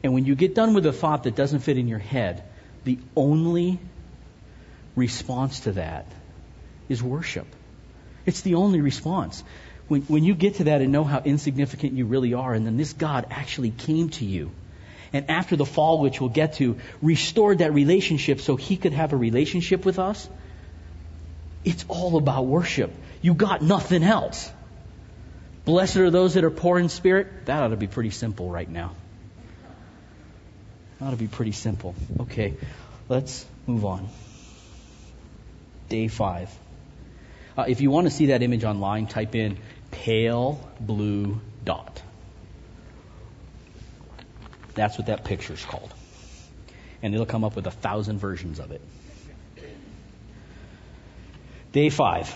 And 0.03 0.15
when 0.15 0.25
you 0.25 0.35
get 0.35 0.55
done 0.55 0.73
with 0.73 0.87
a 0.87 0.93
thought 0.93 1.25
that 1.25 1.35
doesn't 1.35 1.61
fit 1.61 1.77
in 1.77 1.89
your 1.89 1.99
head, 1.99 2.43
the 2.85 2.99
only 3.15 3.79
response 4.97 5.61
to 5.61 5.73
that 5.73 6.07
is 6.89 7.03
worship. 7.03 7.47
It's 8.27 8.43
the 8.43 8.57
only 8.57 8.81
response. 8.81 9.43
When, 9.89 10.03
when 10.03 10.25
you 10.25 10.35
get 10.35 10.57
to 10.57 10.65
that 10.65 10.83
and 10.83 10.93
know 10.93 11.05
how 11.05 11.21
insignificant 11.25 11.95
you 11.95 12.07
really 12.07 12.35
are, 12.35 12.53
and 12.55 12.67
then 12.67 12.77
this 12.77 12.93
God 12.93 13.27
actually 13.31 13.71
came 13.71 14.11
to 14.11 14.25
you, 14.25 14.51
and 15.13 15.29
after 15.31 15.57
the 15.57 15.67
fall, 15.67 16.01
which 16.01 16.21
we'll 16.21 16.31
get 16.31 16.55
to, 16.55 16.79
restored 17.03 17.59
that 17.59 17.75
relationship 17.75 18.41
so 18.41 18.57
he 18.57 18.77
could 18.77 18.93
have 18.93 19.13
a 19.13 19.17
relationship 19.17 19.85
with 19.85 19.99
us, 19.99 20.29
it's 21.65 21.85
all 21.89 22.17
about 22.17 22.47
worship. 22.47 22.93
You 23.21 23.35
got 23.35 23.63
nothing 23.63 24.03
else. 24.03 24.51
Blessed 25.65 25.97
are 25.97 26.11
those 26.11 26.35
that 26.35 26.45
are 26.45 26.51
poor 26.51 26.79
in 26.79 26.89
spirit. 26.89 27.47
That 27.47 27.63
ought 27.63 27.69
to 27.69 27.77
be 27.77 27.87
pretty 27.87 28.11
simple 28.11 28.51
right 28.51 28.69
now. 28.69 28.95
That 30.99 31.07
ought 31.07 31.11
to 31.11 31.17
be 31.17 31.27
pretty 31.27 31.53
simple. 31.53 31.95
Okay, 32.21 32.55
let's 33.09 33.45
move 33.67 33.85
on 33.85 34.09
day 35.91 36.09
five. 36.09 36.51
Uh, 37.59 37.67
if 37.69 37.83
you 37.83 37.91
want 37.91 38.07
to 38.07 38.11
see 38.11 38.27
that 38.27 38.43
image 38.43 38.65
online, 38.65 39.07
type 39.07 39.35
in 39.35 39.59
pale 39.91 40.67
blue 40.81 41.39
dot. 41.63 42.01
That's 44.75 44.97
what 44.97 45.09
that 45.09 45.25
picture 45.25 45.53
is 45.53 45.65
called. 45.65 45.93
And 47.03 47.13
it'll 47.13 47.27
come 47.27 47.45
up 47.45 47.57
with 47.57 47.67
a 47.67 47.71
thousand 47.71 48.19
versions 48.19 48.61
of 48.61 48.73
it. 48.73 48.81
Day 51.73 51.91
five. 51.91 52.35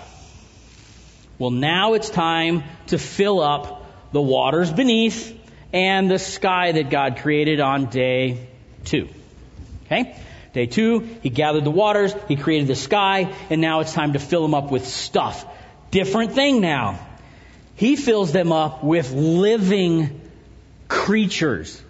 Well, 1.39 1.51
now 1.51 1.95
it's 1.95 2.11
time 2.11 2.65
to 2.89 2.99
fill 2.99 3.41
up 3.41 4.13
the 4.13 4.21
waters 4.21 4.71
beneath 4.73 5.39
and 5.73 6.11
the 6.11 6.19
sky 6.19 6.73
that 6.73 6.91
God 6.91 7.19
created 7.19 7.61
on 7.61 7.87
day 7.87 8.49
two. 8.85 9.09
Okay? 9.87 10.17
Day 10.55 10.67
two, 10.67 11.01
he 11.21 11.31
gathered 11.31 11.65
the 11.65 11.73
waters, 11.73 12.15
he 12.29 12.37
created 12.37 12.69
the 12.69 12.77
sky, 12.77 13.35
and 13.51 13.61
now 13.61 13.81
it's 13.81 13.93
time 13.93 14.13
to 14.13 14.21
fill 14.21 14.43
them 14.43 14.55
up 14.55 14.71
with 14.71 14.87
stuff. 14.87 15.45
Different 15.91 16.33
thing 16.33 16.61
now. 16.61 17.05
He 17.75 17.97
fills 17.97 18.31
them 18.31 18.53
up 18.53 18.85
with 18.85 19.13
living 19.13 20.21
creatures. 20.87 21.83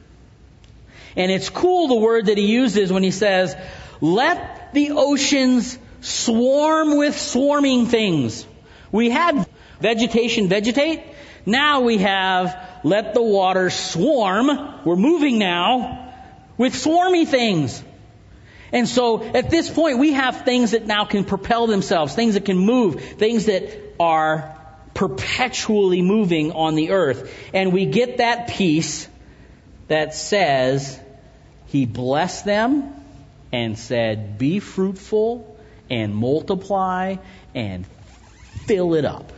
And 1.14 1.30
it's 1.30 1.50
cool 1.50 1.88
the 1.88 1.94
word 1.94 2.26
that 2.26 2.38
he 2.38 2.46
uses 2.46 2.90
when 2.90 3.02
he 3.02 3.10
says, 3.10 3.54
let 4.00 4.72
the 4.72 4.92
oceans 4.92 5.78
swarm 6.00 6.96
with 6.96 7.18
swarming 7.18 7.86
things. 7.86 8.46
We 8.90 9.10
had 9.10 9.46
vegetation 9.78 10.48
vegetate. 10.48 11.02
Now 11.44 11.82
we 11.82 11.98
have 11.98 12.80
let 12.82 13.12
the 13.12 13.22
water 13.22 13.68
swarm. 13.68 14.48
We're 14.86 14.96
moving 14.96 15.38
now 15.38 16.14
with 16.56 16.72
swarmy 16.72 17.28
things. 17.28 17.82
And 18.74 18.88
so 18.88 19.22
at 19.22 19.50
this 19.50 19.70
point, 19.70 19.98
we 19.98 20.14
have 20.14 20.44
things 20.44 20.72
that 20.72 20.84
now 20.84 21.04
can 21.04 21.24
propel 21.24 21.68
themselves, 21.68 22.12
things 22.12 22.34
that 22.34 22.44
can 22.44 22.58
move, 22.58 23.00
things 23.00 23.46
that 23.46 23.70
are 24.00 24.60
perpetually 24.94 26.02
moving 26.02 26.50
on 26.50 26.74
the 26.74 26.90
earth. 26.90 27.32
And 27.54 27.72
we 27.72 27.86
get 27.86 28.16
that 28.16 28.48
piece 28.48 29.08
that 29.86 30.12
says, 30.12 30.98
He 31.66 31.86
blessed 31.86 32.44
them 32.44 32.92
and 33.52 33.78
said, 33.78 34.38
Be 34.38 34.58
fruitful 34.58 35.56
and 35.88 36.12
multiply 36.12 37.16
and 37.54 37.86
fill 38.66 38.94
it 38.94 39.04
up 39.04 39.32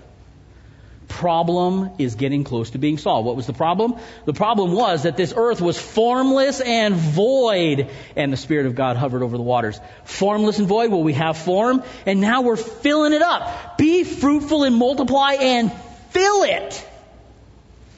problem 1.16 1.90
is 1.98 2.14
getting 2.14 2.44
close 2.44 2.70
to 2.70 2.78
being 2.78 2.98
solved. 2.98 3.26
What 3.26 3.36
was 3.36 3.46
the 3.46 3.54
problem? 3.54 3.96
The 4.26 4.34
problem 4.34 4.72
was 4.72 5.04
that 5.04 5.16
this 5.16 5.32
earth 5.34 5.62
was 5.62 5.78
formless 5.78 6.60
and 6.60 6.94
void, 6.94 7.88
and 8.16 8.32
the 8.32 8.36
Spirit 8.36 8.66
of 8.66 8.74
God 8.74 8.96
hovered 8.96 9.22
over 9.22 9.36
the 9.36 9.42
waters. 9.42 9.80
Formless 10.04 10.58
and 10.58 10.68
void, 10.68 10.90
well, 10.90 11.02
we 11.02 11.14
have 11.14 11.38
form, 11.38 11.82
and 12.04 12.20
now 12.20 12.42
we're 12.42 12.56
filling 12.56 13.14
it 13.14 13.22
up. 13.22 13.78
Be 13.78 14.04
fruitful 14.04 14.64
and 14.64 14.76
multiply 14.76 15.36
and 15.40 15.72
fill 16.10 16.42
it. 16.42 16.86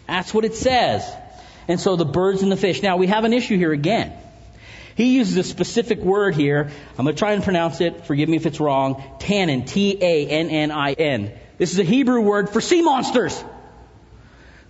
That's 0.06 0.32
what 0.32 0.44
it 0.44 0.54
says. 0.54 1.04
And 1.66 1.80
so 1.80 1.96
the 1.96 2.04
birds 2.04 2.42
and 2.42 2.52
the 2.52 2.56
fish. 2.56 2.82
Now 2.82 2.98
we 2.98 3.08
have 3.08 3.24
an 3.24 3.32
issue 3.32 3.56
here 3.58 3.72
again. 3.72 4.12
He 4.94 5.16
uses 5.16 5.36
a 5.36 5.42
specific 5.42 5.98
word 5.98 6.34
here. 6.36 6.70
I'm 6.98 7.04
going 7.04 7.14
to 7.14 7.18
try 7.18 7.32
and 7.32 7.42
pronounce 7.42 7.80
it. 7.80 8.06
Forgive 8.06 8.28
me 8.28 8.36
if 8.36 8.46
it's 8.46 8.60
wrong. 8.60 9.02
Tannin. 9.18 9.64
T-A-N-N-I-N. 9.64 11.32
This 11.58 11.72
is 11.72 11.78
a 11.78 11.84
Hebrew 11.84 12.20
word 12.20 12.48
for 12.48 12.60
sea 12.60 12.82
monsters. 12.82 13.44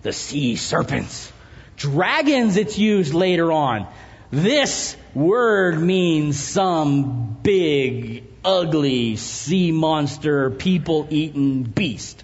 The 0.01 0.11
sea 0.11 0.55
serpents. 0.55 1.31
Dragons, 1.77 2.57
it's 2.57 2.77
used 2.77 3.13
later 3.13 3.51
on. 3.51 3.87
This 4.31 4.97
word 5.13 5.79
means 5.79 6.39
some 6.39 7.37
big, 7.41 8.23
ugly 8.43 9.15
sea 9.15 9.71
monster, 9.71 10.49
people 10.49 11.07
eating 11.09 11.63
beast. 11.63 12.23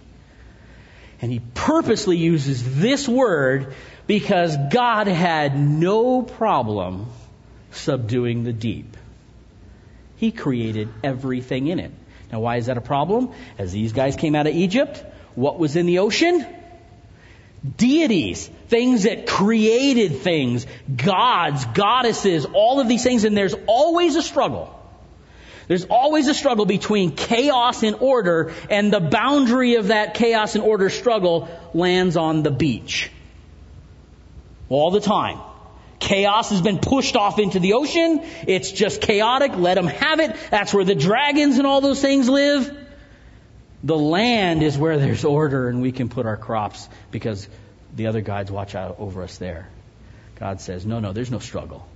And 1.22 1.32
he 1.32 1.42
purposely 1.54 2.18
uses 2.18 2.80
this 2.80 3.08
word 3.08 3.74
because 4.08 4.56
God 4.72 5.08
had 5.08 5.58
no 5.58 6.22
problem 6.22 7.08
subduing 7.72 8.44
the 8.44 8.54
deep. 8.54 8.98
He 10.18 10.32
created 10.32 10.90
everything 11.04 11.68
in 11.68 11.80
it. 11.80 11.92
Now, 12.32 12.40
why 12.40 12.58
is 12.58 12.66
that 12.66 12.78
a 12.78 12.82
problem? 12.82 13.32
As 13.58 13.72
these 13.72 13.94
guys 13.94 14.16
came 14.16 14.36
out 14.36 14.48
of 14.48 14.56
Egypt, 14.56 15.04
what 15.36 15.60
was 15.60 15.76
in 15.76 15.86
the 15.86 16.00
ocean? 16.00 16.46
deities, 17.78 18.48
things 18.68 19.04
that 19.04 19.28
created 19.28 20.20
things, 20.20 20.66
gods, 20.96 21.66
goddesses, 21.66 22.46
all 22.46 22.80
of 22.80 22.88
these 22.88 23.04
things, 23.04 23.24
and 23.24 23.36
there's 23.36 23.56
always 23.68 24.16
a 24.16 24.22
struggle. 24.22 24.72
There's 25.68 25.86
always 25.86 26.28
a 26.28 26.34
struggle 26.34 26.66
between 26.66 27.16
chaos 27.16 27.82
and 27.82 27.96
order, 28.00 28.54
and 28.70 28.94
the 28.94 29.00
boundary 29.00 29.76
of 29.76 29.88
that 29.88 30.14
chaos 30.14 30.56
and 30.56 30.64
order 30.64 30.90
struggle 30.90 31.50
lands 31.74 32.18
on 32.18 32.44
the 32.44 32.52
beach. 32.52 33.10
All 34.70 34.92
the 34.92 35.00
time. 35.00 35.40
Chaos 36.00 36.50
has 36.50 36.62
been 36.62 36.80
pushed 36.80 37.16
off 37.16 37.40
into 37.40 37.60
the 37.60 37.74
ocean. 37.74 38.22
It's 38.48 38.72
just 38.72 39.02
chaotic. 39.02 39.56
Let 39.56 39.76
them 39.76 39.88
have 39.88 40.20
it. 40.20 40.36
That's 40.52 40.74
where 40.74 40.84
the 40.84 40.96
dragons 40.96 41.58
and 41.58 41.66
all 41.66 41.82
those 41.82 42.02
things 42.02 42.28
live. 42.28 42.76
The 43.84 43.98
land 43.98 44.64
is 44.64 44.78
where 44.78 44.98
there's 44.98 45.24
order 45.24 45.70
and 45.70 45.82
we 45.82 45.92
can 45.92 46.10
put 46.10 46.26
our 46.26 46.38
crops 46.38 46.90
because 47.12 47.48
the 47.96 48.08
other 48.08 48.22
gods 48.22 48.52
watch 48.52 48.76
out 48.76 48.98
over 49.00 49.24
us 49.24 49.38
there. 49.38 49.70
God 50.40 50.60
says, 50.60 50.86
no, 50.86 51.00
no, 51.00 51.14
there's 51.14 51.32
no 51.32 51.40
struggle. 51.40 51.88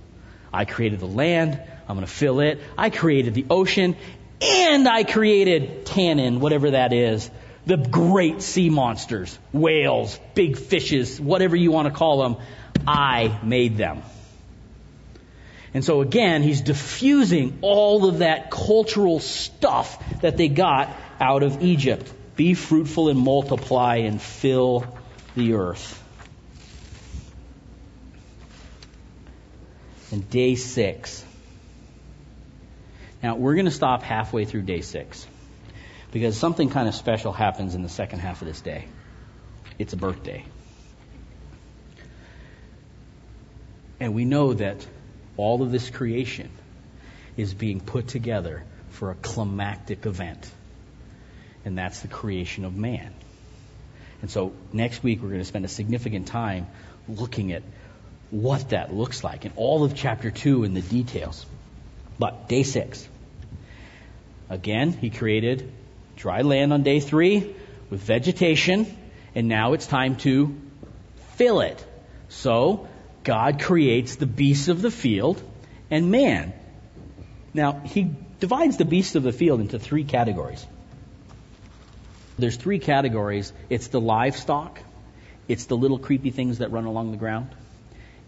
I 0.52 0.64
created 0.64 1.00
the 1.00 1.06
land. 1.06 1.60
I'm 1.88 1.96
going 1.96 2.06
to 2.06 2.12
fill 2.12 2.40
it. 2.40 2.60
I 2.78 2.90
created 2.90 3.34
the 3.34 3.46
ocean 3.50 3.96
and 4.40 4.88
I 4.88 5.04
created 5.04 5.84
tannin, 5.86 6.40
whatever 6.40 6.70
that 6.70 6.92
is. 6.92 7.30
The 7.66 7.76
great 7.76 8.40
sea 8.40 8.70
monsters, 8.70 9.38
whales, 9.52 10.18
big 10.34 10.56
fishes, 10.56 11.20
whatever 11.20 11.56
you 11.56 11.70
want 11.70 11.88
to 11.88 11.94
call 11.94 12.22
them. 12.22 12.36
I 12.86 13.38
made 13.42 13.76
them. 13.76 14.02
And 15.72 15.84
so 15.84 16.00
again, 16.00 16.42
he's 16.42 16.60
diffusing 16.60 17.58
all 17.60 18.08
of 18.08 18.18
that 18.18 18.50
cultural 18.50 19.20
stuff 19.20 20.20
that 20.20 20.36
they 20.36 20.48
got 20.48 20.94
out 21.20 21.42
of 21.42 21.62
Egypt. 21.62 22.12
Be 22.36 22.54
fruitful 22.54 23.08
and 23.08 23.18
multiply 23.18 23.96
and 23.96 24.20
fill 24.20 24.84
the 25.36 25.54
earth. 25.54 25.96
And 30.10 30.28
day 30.28 30.56
six. 30.56 31.24
Now, 33.22 33.36
we're 33.36 33.54
going 33.54 33.66
to 33.66 33.70
stop 33.70 34.02
halfway 34.02 34.44
through 34.44 34.62
day 34.62 34.80
six 34.80 35.26
because 36.10 36.36
something 36.36 36.70
kind 36.70 36.88
of 36.88 36.94
special 36.94 37.32
happens 37.32 37.74
in 37.74 37.82
the 37.82 37.88
second 37.88 38.20
half 38.20 38.42
of 38.42 38.48
this 38.48 38.60
day. 38.60 38.86
It's 39.78 39.92
a 39.92 39.96
birthday. 39.96 40.44
And 44.00 44.14
we 44.14 44.24
know 44.24 44.54
that 44.54 44.86
all 45.36 45.62
of 45.62 45.70
this 45.70 45.90
creation 45.90 46.50
is 47.36 47.54
being 47.54 47.80
put 47.80 48.08
together 48.08 48.64
for 48.88 49.10
a 49.10 49.14
climactic 49.14 50.06
event 50.06 50.50
and 51.64 51.76
that's 51.76 52.00
the 52.00 52.08
creation 52.08 52.64
of 52.64 52.74
man. 52.74 53.12
And 54.22 54.30
so 54.30 54.52
next 54.72 55.02
week 55.02 55.22
we're 55.22 55.28
going 55.28 55.40
to 55.40 55.46
spend 55.46 55.64
a 55.64 55.68
significant 55.68 56.26
time 56.28 56.66
looking 57.08 57.52
at 57.52 57.62
what 58.30 58.70
that 58.70 58.94
looks 58.94 59.24
like 59.24 59.44
in 59.44 59.52
all 59.56 59.84
of 59.84 59.94
chapter 59.94 60.30
2 60.30 60.64
and 60.64 60.76
the 60.76 60.82
details. 60.82 61.46
But 62.18 62.48
day 62.48 62.62
6. 62.62 63.08
Again, 64.48 64.92
he 64.92 65.10
created 65.10 65.72
dry 66.16 66.42
land 66.42 66.72
on 66.72 66.82
day 66.82 67.00
3 67.00 67.54
with 67.88 68.00
vegetation, 68.00 68.86
and 69.34 69.48
now 69.48 69.72
it's 69.72 69.86
time 69.86 70.16
to 70.16 70.54
fill 71.36 71.60
it. 71.60 71.84
So, 72.28 72.88
God 73.24 73.60
creates 73.60 74.16
the 74.16 74.26
beasts 74.26 74.68
of 74.68 74.82
the 74.82 74.90
field 74.90 75.42
and 75.90 76.10
man. 76.10 76.52
Now, 77.52 77.80
he 77.84 78.10
divides 78.38 78.76
the 78.76 78.84
beasts 78.84 79.14
of 79.16 79.22
the 79.22 79.32
field 79.32 79.60
into 79.60 79.78
three 79.78 80.04
categories. 80.04 80.66
There's 82.38 82.56
three 82.56 82.78
categories. 82.78 83.52
It's 83.68 83.88
the 83.88 84.00
livestock, 84.00 84.80
it's 85.48 85.66
the 85.66 85.76
little 85.76 85.98
creepy 85.98 86.30
things 86.30 86.58
that 86.58 86.70
run 86.70 86.84
along 86.84 87.10
the 87.10 87.18
ground, 87.18 87.48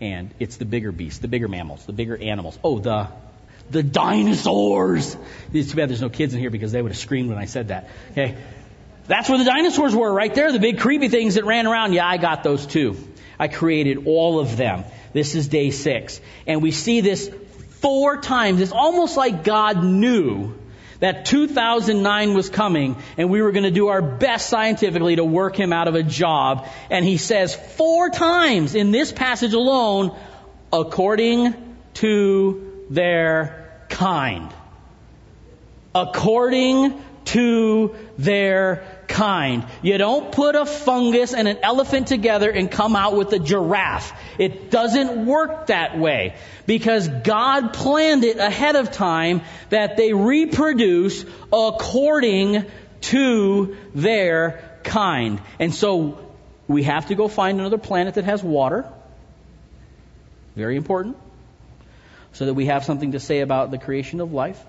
and 0.01 0.35
it's 0.39 0.57
the 0.57 0.65
bigger 0.65 0.93
beasts, 0.93 1.21
the 1.21 1.29
bigger 1.29 1.49
mammals, 1.49 1.87
the 1.87 1.93
bigger 1.93 2.17
animals. 2.17 2.59
Oh, 2.63 2.79
the 2.79 3.09
the 3.71 3.83
dinosaurs. 3.83 5.17
It's 5.53 5.71
too 5.71 5.77
bad 5.77 5.89
there's 5.89 6.03
no 6.03 6.11
kids 6.11 6.35
in 6.35 6.41
here 6.41 6.51
because 6.51 6.73
they 6.73 6.83
would 6.83 6.91
have 6.91 6.99
screamed 6.99 7.31
when 7.31 7.39
I 7.39 7.47
said 7.47 7.69
that. 7.69 7.89
Okay. 8.11 8.37
That's 9.07 9.29
where 9.29 9.39
the 9.39 9.45
dinosaurs 9.45 9.97
were, 9.97 10.13
right 10.13 10.33
there, 10.33 10.53
the 10.53 10.61
big 10.61 10.79
creepy 10.79 11.09
things 11.09 11.35
that 11.35 11.45
ran 11.45 11.67
around. 11.67 11.93
Yeah, 11.93 12.07
I 12.07 12.19
got 12.19 12.45
those 12.45 12.67
too. 12.67 12.97
I 13.39 13.49
created 13.49 14.07
all 14.07 14.41
of 14.41 14.57
them. 14.57 14.85
This 15.13 15.35
is 15.35 15.49
day 15.49 15.71
six. 15.71 16.21
And 16.47 16.63
we 16.63 16.71
see 16.71 17.01
this 17.01 17.31
four 17.81 18.21
times. 18.21 18.61
It's 18.61 18.73
almost 18.73 19.17
like 19.17 19.45
God 19.45 19.83
knew 19.83 20.55
that 21.01 21.27
2009 21.27 22.35
was 22.35 22.49
coming 22.49 22.97
and 23.19 23.29
we 23.29 23.43
were 23.43 23.51
going 23.51 23.65
to 23.65 23.73
do 23.73 23.89
our 23.89 24.01
best 24.01 24.49
scientifically 24.49 25.17
to 25.17 25.25
work 25.25 25.57
him 25.57 25.73
out 25.73 25.89
of 25.89 25.97
a 25.97 26.03
job. 26.05 26.69
And 26.91 27.05
he 27.05 27.17
says 27.17 27.55
four 27.55 28.09
times 28.09 28.77
in 28.77 28.93
this 28.93 29.11
passage 29.11 29.53
alone, 29.53 30.17
according 30.73 31.55
to 31.95 32.87
their 32.89 33.85
kind. 33.89 34.49
According 35.93 37.03
to 37.27 37.97
their 38.17 38.92
kind. 39.13 39.65
You 39.83 39.99
don't 39.99 40.33
put 40.33 40.55
a 40.55 40.65
fungus 40.65 41.35
and 41.35 41.47
an 41.47 41.59
elephant 41.63 42.09
together 42.09 42.51
and 42.51 42.71
come 42.71 42.97
out 42.97 43.15
with 43.15 43.33
a 43.33 43.39
giraffe. 43.39 44.13
It 44.39 44.71
doesn't 44.71 45.27
work 45.27 45.69
that 45.69 45.99
way 45.99 46.35
because 46.67 47.07
God 47.09 47.75
planned 47.75 48.25
it 48.25 48.39
ahead 48.39 48.75
of 48.75 48.91
time 48.91 49.43
that 49.69 49.97
they 49.97 50.13
reproduce 50.13 51.25
according 51.53 52.65
to 53.03 53.77
their 53.95 54.79
kind. 54.83 55.41
And 55.61 55.75
so 55.75 56.19
we 56.67 56.85
have 56.85 57.09
to 57.09 57.15
go 57.15 57.29
find 57.29 57.61
another 57.61 57.79
planet 57.79 58.15
that 58.15 58.25
has 58.25 58.43
water. 58.43 58.91
Very 60.57 60.77
important. 60.77 61.17
So 62.33 62.47
that 62.47 62.55
we 62.55 62.67
have 62.67 62.85
something 62.85 63.13
to 63.13 63.21
say 63.21 63.41
about 63.41 63.71
the 63.71 63.79
creation 63.79 64.21
of 64.21 64.33
life 64.33 64.63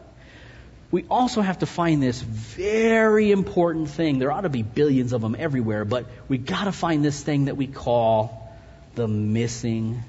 we 0.93 1.05
also 1.09 1.41
have 1.41 1.57
to 1.57 1.65
find 1.65 2.03
this 2.03 2.21
very 2.21 3.31
important 3.31 3.89
thing. 3.89 4.19
There 4.19 4.31
ought 4.31 4.41
to 4.41 4.49
be 4.49 4.61
billions 4.61 5.11
of 5.11 5.21
them 5.21 5.35
everywhere, 5.39 5.85
but 5.85 6.05
we 6.27 6.37
got 6.37 6.65
to 6.65 6.71
find 6.71 7.03
this 7.03 7.19
thing 7.19 7.45
that 7.45 7.57
we 7.57 7.65
call 7.65 8.55
the 8.93 9.07
missing 9.07 10.03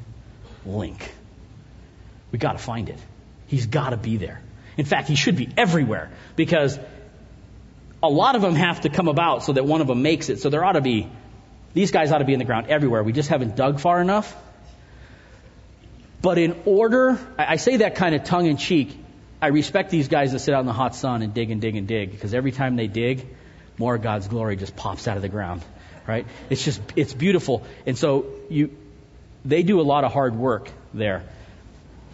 link. 0.66 1.10
We 2.32 2.38
got 2.38 2.52
to 2.52 2.58
find 2.58 2.90
it. 2.90 2.98
He's 3.46 3.64
got 3.64 3.90
to 3.90 3.96
be 3.96 4.18
there. 4.18 4.42
In 4.76 4.84
fact, 4.84 5.08
he 5.08 5.14
should 5.14 5.36
be 5.36 5.48
everywhere 5.56 6.10
because 6.36 6.78
a 8.02 8.10
lot 8.10 8.36
of 8.36 8.42
them 8.42 8.54
have 8.54 8.82
to 8.82 8.90
come 8.90 9.08
about 9.08 9.42
so 9.42 9.54
that 9.54 9.64
one 9.64 9.80
of 9.80 9.86
them 9.86 10.02
makes 10.02 10.28
it. 10.28 10.40
So 10.40 10.50
there 10.50 10.62
ought 10.62 10.72
to 10.72 10.82
be, 10.82 11.08
these 11.72 11.92
guys 11.92 12.12
ought 12.12 12.18
to 12.18 12.26
be 12.26 12.34
in 12.34 12.38
the 12.38 12.44
ground 12.44 12.66
everywhere. 12.68 13.02
We 13.02 13.14
just 13.14 13.30
haven't 13.30 13.56
dug 13.56 13.80
far 13.80 14.02
enough. 14.02 14.36
But 16.20 16.36
in 16.36 16.60
order, 16.66 17.18
I 17.38 17.56
say 17.56 17.78
that 17.78 17.94
kind 17.94 18.14
of 18.14 18.24
tongue 18.24 18.44
in 18.44 18.58
cheek, 18.58 18.98
I 19.40 19.48
respect 19.48 19.90
these 19.90 20.08
guys 20.08 20.32
that 20.32 20.38
sit 20.38 20.54
out 20.54 20.60
in 20.60 20.66
the 20.66 20.72
hot 20.72 20.94
sun 20.94 21.22
and 21.22 21.34
dig 21.34 21.50
and 21.50 21.60
dig 21.60 21.76
and 21.76 21.86
dig 21.86 22.10
because 22.10 22.34
every 22.34 22.52
time 22.52 22.76
they 22.76 22.86
dig, 22.86 23.26
more 23.78 23.94
of 23.96 24.02
God's 24.02 24.28
glory 24.28 24.56
just 24.56 24.76
pops 24.76 25.08
out 25.08 25.16
of 25.16 25.22
the 25.22 25.28
ground, 25.28 25.62
right? 26.06 26.26
It's 26.50 26.64
just, 26.64 26.80
it's 26.96 27.12
beautiful. 27.12 27.64
And 27.86 27.98
so 27.98 28.26
you, 28.48 28.70
they 29.44 29.62
do 29.62 29.80
a 29.80 29.82
lot 29.82 30.04
of 30.04 30.12
hard 30.12 30.34
work 30.34 30.70
there. 30.92 31.24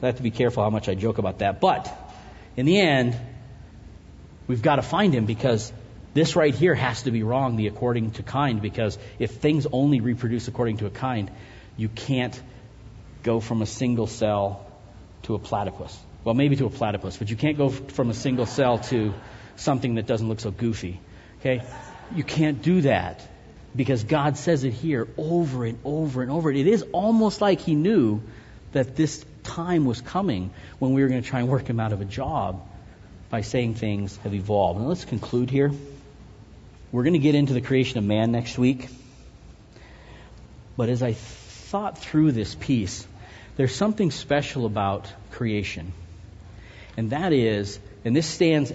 I 0.03 0.07
have 0.07 0.17
to 0.17 0.23
be 0.23 0.31
careful 0.31 0.63
how 0.63 0.71
much 0.71 0.89
I 0.89 0.95
joke 0.95 1.19
about 1.19 1.41
that. 1.41 1.61
But 1.61 1.95
in 2.57 2.67
the 2.67 2.81
end, 2.81 3.17
we've 4.47 4.63
got 4.63 4.77
to 4.77 4.83
find 4.83 5.15
him 5.15 5.27
because 5.27 5.73
this 6.15 6.35
right 6.35 6.55
here 6.55 6.75
has 6.75 7.03
to 7.03 7.11
be 7.11 7.23
wrong, 7.23 7.57
the 7.57 7.67
according 7.67 8.13
to 8.13 8.23
kind, 8.23 8.61
because 8.61 8.99
if 9.19 9.33
things 9.33 9.67
only 9.71 10.01
reproduce 10.01 10.49
according 10.49 10.79
to 10.79 10.87
a 10.87 10.91
kind, 10.91 11.31
you 11.77 11.89
can't 11.89 12.41
go 13.23 13.41
from 13.41 13.63
a 13.63 13.67
single 13.67 14.07
cell 14.07 14.67
to 15.23 15.35
a 15.35 15.39
platypus. 15.39 15.97
Well, 16.25 16.35
maybe 16.35 16.57
to 16.57 16.67
a 16.67 16.71
platypus, 16.71 17.17
but 17.17 17.31
you 17.31 17.37
can't 17.37 17.57
go 17.57 17.71
from 17.71 18.11
a 18.11 18.15
single 18.15 18.47
cell 18.47 18.79
to 18.91 19.15
something 19.57 19.95
that 19.95 20.07
doesn't 20.07 20.29
look 20.29 20.41
so 20.41 20.51
goofy. 20.51 21.01
Okay? 21.41 21.63
You 22.15 22.25
can't 22.25 22.61
do 22.63 22.83
that 22.83 23.27
because 23.75 24.05
God 24.05 24.37
says 24.37 24.65
it 24.65 24.73
here 24.73 25.09
over 25.17 25.65
and 25.65 25.79
over 25.85 26.23
and 26.23 26.31
over. 26.31 26.51
It 26.51 26.67
is 26.67 26.85
almost 26.93 27.41
like 27.41 27.61
He 27.61 27.75
knew 27.75 28.21
that 28.73 28.97
this 28.97 29.25
time 29.43 29.85
was 29.85 30.01
coming 30.01 30.51
when 30.79 30.93
we 30.93 31.03
were 31.03 31.09
going 31.09 31.23
to 31.23 31.29
try 31.29 31.41
and 31.41 31.49
work 31.49 31.67
Him 31.67 31.81
out 31.81 31.93
of 31.93 32.01
a 32.01 32.05
job 32.05 32.67
by 33.31 33.41
saying 33.41 33.75
things 33.77 34.17
have 34.19 34.35
evolved. 34.35 34.79
And 34.79 34.89
let's 34.89 35.05
conclude 35.05 35.51
here. 35.51 35.73
We're 36.93 37.05
going 37.05 37.15
to 37.15 37.21
get 37.21 37.35
into 37.35 37.55
the 37.55 37.61
creation 37.61 37.99
of 37.99 38.05
man 38.05 38.33
next 38.33 38.59
week. 38.59 38.89
But 40.77 40.89
as 40.89 41.03
I 41.03 41.13
thought 41.13 41.99
through 41.99 42.33
this 42.33 42.55
piece, 42.55 43.07
there's 43.57 43.75
something 43.75 44.11
special 44.11 44.67
about 44.67 45.13
creation. 45.31 45.93
And 47.01 47.09
that 47.13 47.33
is, 47.33 47.81
and 48.05 48.15
this 48.15 48.27
stands, 48.27 48.71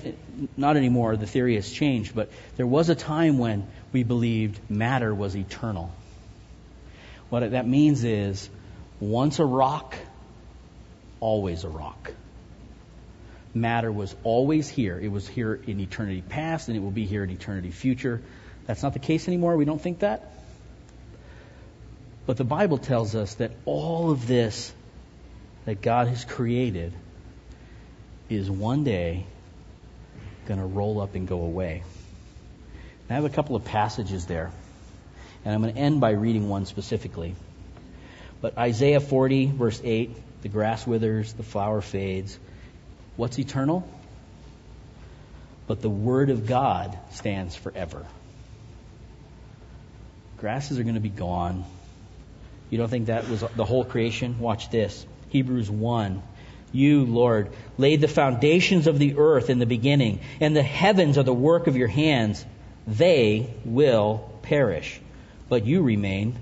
not 0.58 0.78
anymore, 0.78 1.16
the 1.16 1.28
theory 1.28 1.54
has 1.58 1.70
changed, 1.72 2.16
but 2.16 2.32
there 2.58 2.66
was 2.66 2.90
a 2.90 2.96
time 2.96 3.38
when 3.38 3.68
we 3.94 4.02
believed 4.02 4.60
matter 4.68 5.14
was 5.14 5.38
eternal. 5.38 5.92
What 7.30 7.52
that 7.52 7.68
means 7.68 8.04
is, 8.04 8.50
once 9.00 9.38
a 9.38 9.46
rock, 9.46 9.96
always 11.20 11.66
a 11.66 11.70
rock. 11.70 12.14
Matter 13.54 13.92
was 13.92 14.16
always 14.24 14.68
here. 14.68 15.00
It 15.00 15.12
was 15.12 15.28
here 15.28 15.54
in 15.68 15.80
eternity 15.80 16.24
past, 16.28 16.68
and 16.68 16.76
it 16.76 16.80
will 16.80 16.90
be 16.90 17.06
here 17.06 17.24
in 17.24 17.30
eternity 17.30 17.70
future. 17.70 18.24
That's 18.66 18.82
not 18.82 18.94
the 18.94 19.06
case 19.12 19.28
anymore. 19.28 19.56
We 19.56 19.66
don't 19.66 19.80
think 19.80 20.00
that. 20.00 20.32
But 22.26 22.38
the 22.38 22.44
Bible 22.44 22.80
tells 22.80 23.14
us 23.14 23.36
that 23.36 23.52
all 23.66 24.10
of 24.10 24.26
this 24.26 24.74
that 25.66 25.80
God 25.80 26.08
has 26.08 26.26
created 26.26 26.92
is 28.30 28.50
one 28.50 28.84
day 28.84 29.26
going 30.48 30.60
to 30.60 30.66
roll 30.66 31.02
up 31.02 31.16
and 31.16 31.28
go 31.28 31.42
away. 31.42 31.84
I 33.10 33.14
have 33.14 33.26
a 33.26 33.30
couple 33.30 33.56
of 33.56 33.66
passages 33.66 34.26
there, 34.26 34.52
and 35.44 35.54
I'm 35.54 35.62
going 35.62 35.74
to 35.74 35.80
end 35.80 36.02
by 36.02 36.12
reading 36.12 36.50
one 36.50 36.66
specifically. 36.66 37.36
But 38.42 38.58
Isaiah 38.58 39.00
40, 39.00 39.48
verse 39.48 39.82
8 39.84 40.16
the 40.46 40.50
grass 40.50 40.86
withers, 40.86 41.34
the 41.34 41.42
flower 41.42 41.82
fades. 41.82 42.38
What's 43.16 43.40
eternal? 43.40 43.84
But 45.66 45.82
the 45.82 45.90
Word 45.90 46.30
of 46.30 46.46
God 46.46 46.96
stands 47.14 47.56
forever. 47.56 48.06
Grasses 50.38 50.78
are 50.78 50.84
going 50.84 50.94
to 50.94 51.02
be 51.02 51.10
gone. 51.10 51.66
You 52.70 52.78
don't 52.78 52.90
think 52.90 53.08
that 53.08 53.28
was 53.28 53.44
the 53.56 53.66
whole 53.66 53.84
creation? 53.84 54.38
Watch 54.38 54.70
this. 54.70 55.04
Hebrews 55.30 55.68
1. 55.68 56.22
You, 56.76 57.06
Lord, 57.06 57.50
laid 57.78 58.02
the 58.02 58.08
foundations 58.08 58.86
of 58.88 59.00
the 59.00 59.18
earth 59.18 59.50
in 59.50 59.60
the 59.60 59.66
beginning, 59.66 60.20
and 60.42 60.56
the 60.56 60.62
heavens 60.62 61.18
are 61.18 61.24
the 61.24 61.34
work 61.34 61.68
of 61.68 61.78
your 61.78 61.88
hands. 61.88 62.46
They 62.86 63.50
will 63.64 64.30
perish, 64.42 65.00
but 65.48 65.66
you 65.66 65.82
remain. 65.82 66.36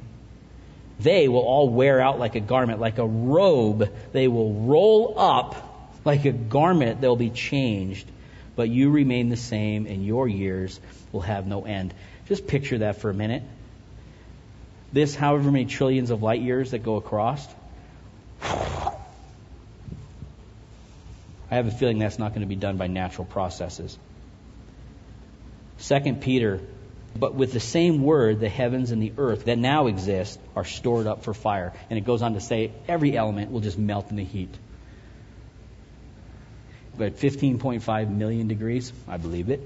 They 1.00 1.28
will 1.28 1.42
all 1.42 1.70
wear 1.70 2.02
out 2.02 2.18
like 2.18 2.36
a 2.36 2.40
garment, 2.40 2.80
like 2.80 2.98
a 2.98 3.06
robe. 3.06 3.90
They 4.12 4.28
will 4.28 4.54
roll 4.54 5.14
up 5.18 5.56
like 6.04 6.26
a 6.26 6.32
garment. 6.32 7.00
They'll 7.00 7.16
be 7.16 7.30
changed, 7.30 8.08
but 8.56 8.70
you 8.70 8.90
remain 8.90 9.30
the 9.30 9.38
same, 9.38 9.86
and 9.86 10.06
your 10.06 10.28
years 10.28 10.80
will 11.12 11.22
have 11.22 11.46
no 11.46 11.64
end. 11.64 11.94
Just 12.28 12.48
picture 12.48 12.80
that 12.80 13.02
for 13.02 13.12
a 13.12 13.14
minute. 13.14 13.44
This, 14.92 15.16
however 15.16 15.52
many 15.52 15.66
trillions 15.66 16.10
of 16.10 16.24
light 16.24 16.42
years 16.42 16.72
that 16.72 16.80
go 16.80 16.96
across, 16.96 17.48
I 21.54 21.58
have 21.58 21.68
a 21.68 21.72
feeling 21.72 22.00
that's 22.00 22.18
not 22.18 22.30
going 22.30 22.42
to 22.42 22.48
be 22.48 22.56
done 22.56 22.78
by 22.78 22.88
natural 22.88 23.26
processes. 23.26 23.96
Second 25.78 26.24
Peter, 26.24 26.60
but 27.16 27.36
with 27.36 27.54
the 27.54 27.60
same 27.60 28.02
word, 28.02 28.40
the 28.40 28.50
heavens 28.50 28.90
and 28.90 29.00
the 29.00 29.14
earth 29.20 29.46
that 29.46 29.60
now 29.60 29.86
exist 29.86 30.40
are 30.56 30.66
stored 30.66 31.06
up 31.06 31.24
for 31.24 31.32
fire. 31.36 31.72
And 31.92 32.00
it 32.00 32.06
goes 32.06 32.24
on 32.24 32.34
to 32.34 32.40
say 32.40 32.72
every 32.88 33.16
element 33.16 33.52
will 33.52 33.60
just 33.60 33.78
melt 33.78 34.10
in 34.10 34.16
the 34.16 34.24
heat. 34.24 34.50
But 36.98 37.18
15.5 37.18 38.10
million 38.10 38.48
degrees, 38.48 38.92
I 39.08 39.18
believe 39.18 39.52
it. 39.52 39.62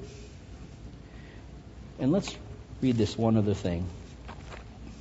And 1.99 2.11
let's 2.11 2.35
read 2.81 2.97
this 2.97 3.17
one 3.17 3.37
other 3.37 3.53
thing. 3.53 3.87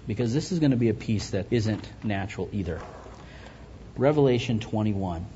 Because 0.06 0.32
this 0.32 0.52
is 0.52 0.60
going 0.60 0.70
to 0.70 0.76
be 0.76 0.90
a 0.90 0.94
piece 0.94 1.30
that 1.30 1.46
isn't 1.50 1.84
natural 2.04 2.48
either. 2.52 2.80
Revelation 3.96 4.60
21. 4.60 5.26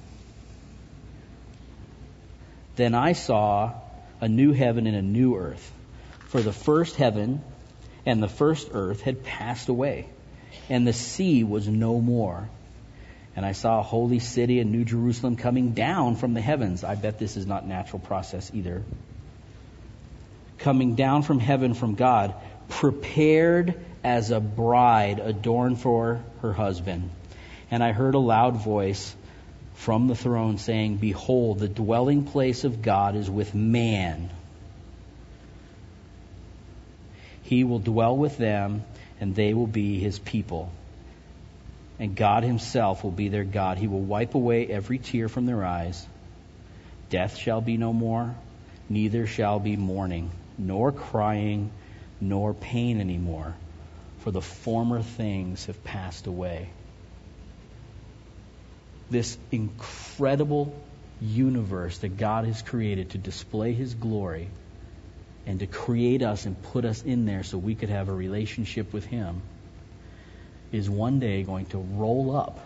Then 2.77 2.95
I 2.95 3.13
saw 3.13 3.73
a 4.21 4.29
new 4.29 4.53
heaven 4.53 4.87
and 4.87 4.97
a 4.97 5.03
new 5.03 5.37
earth. 5.37 5.73
For 6.29 6.41
the 6.41 6.53
first 6.53 6.97
heaven 6.97 7.43
and 8.07 8.23
the 8.23 8.29
first 8.29 8.69
earth 8.73 9.03
had 9.03 9.25
passed 9.25 9.69
away, 9.69 10.09
and 10.69 10.87
the 10.87 10.93
sea 10.93 11.45
was 11.45 11.69
no 11.69 12.01
more. 12.01 12.49
And 13.37 13.47
I 13.47 13.53
saw 13.53 13.81
a 13.81 13.83
holy 13.83 14.19
city, 14.19 14.61
a 14.61 14.65
new 14.65 14.85
Jerusalem, 14.85 15.37
coming 15.37 15.73
down 15.73 16.17
from 16.17 16.35
the 16.35 16.41
heavens. 16.41 16.85
I 16.85 16.95
bet 16.95 17.19
this 17.19 17.37
is 17.37 17.47
not 17.47 17.67
natural 17.67 18.01
process 18.01 18.51
either. 18.55 18.83
Coming 20.59 20.95
down 20.95 21.23
from 21.23 21.39
heaven 21.39 21.75
from 21.75 21.95
God, 21.95 22.35
prepared 22.69 23.75
as 24.03 24.31
a 24.31 24.41
bride 24.41 25.19
adorned 25.19 25.81
for 25.81 26.23
her 26.43 26.53
husband. 26.53 27.11
And 27.71 27.83
I 27.83 27.93
heard 27.93 28.15
a 28.15 28.19
loud 28.19 28.57
voice 28.57 29.15
from 29.81 30.09
the 30.09 30.15
throne 30.15 30.59
saying, 30.59 30.97
Behold, 30.97 31.59
the 31.59 31.67
dwelling 31.67 32.25
place 32.25 32.65
of 32.65 32.83
God 32.83 33.17
is 33.17 33.31
with 33.31 33.55
man. 33.55 34.29
He 37.45 37.65
will 37.65 37.79
dwell 37.79 38.15
with 38.15 38.37
them, 38.37 38.85
and 39.21 39.35
they 39.35 39.55
will 39.55 39.67
be 39.67 39.99
his 39.99 40.19
people. 40.19 40.71
And 41.99 42.15
God 42.15 42.45
himself 42.45 43.03
will 43.03 43.11
be 43.11 43.31
their 43.31 43.45
God. 43.45 43.79
He 43.79 43.87
will 43.87 44.03
wipe 44.03 44.35
away 44.35 44.67
every 44.67 44.99
tear 44.99 45.31
from 45.31 45.47
their 45.47 45.65
eyes. 45.65 46.07
Death 47.09 47.39
shall 47.39 47.63
be 47.63 47.79
no 47.79 47.95
more, 47.95 48.35
neither 48.91 49.27
shall 49.27 49.61
be 49.61 49.79
mourning, 49.79 50.31
nor 50.59 50.93
crying, 50.93 51.71
nor 52.21 52.53
pain 52.53 53.01
anymore, 53.01 53.57
for 54.19 54.31
the 54.31 54.43
former 54.43 55.01
things 55.01 55.65
have 55.67 55.83
passed 55.85 56.27
away 56.27 56.69
this 59.11 59.37
incredible 59.51 60.75
universe 61.21 61.99
that 61.99 62.17
God 62.17 62.47
has 62.47 62.63
created 62.63 63.11
to 63.11 63.19
display 63.19 63.73
His 63.73 63.95
glory 63.95 64.49
and 65.47 65.61
to 65.61 65.67
create 65.67 66.23
us 66.23 66.47
and 66.47 66.61
put 66.63 66.85
us 66.85 67.03
in 67.03 67.27
there 67.27 67.43
so 67.43 67.59
we 67.59 67.75
could 67.75 67.91
have 67.91 68.09
a 68.09 68.13
relationship 68.13 68.93
with 68.93 69.05
Him 69.05 69.43
is 70.73 70.89
one 70.89 71.19
day 71.19 71.43
going 71.43 71.67
to 71.67 71.79
roll 71.79 72.37
up. 72.37 72.61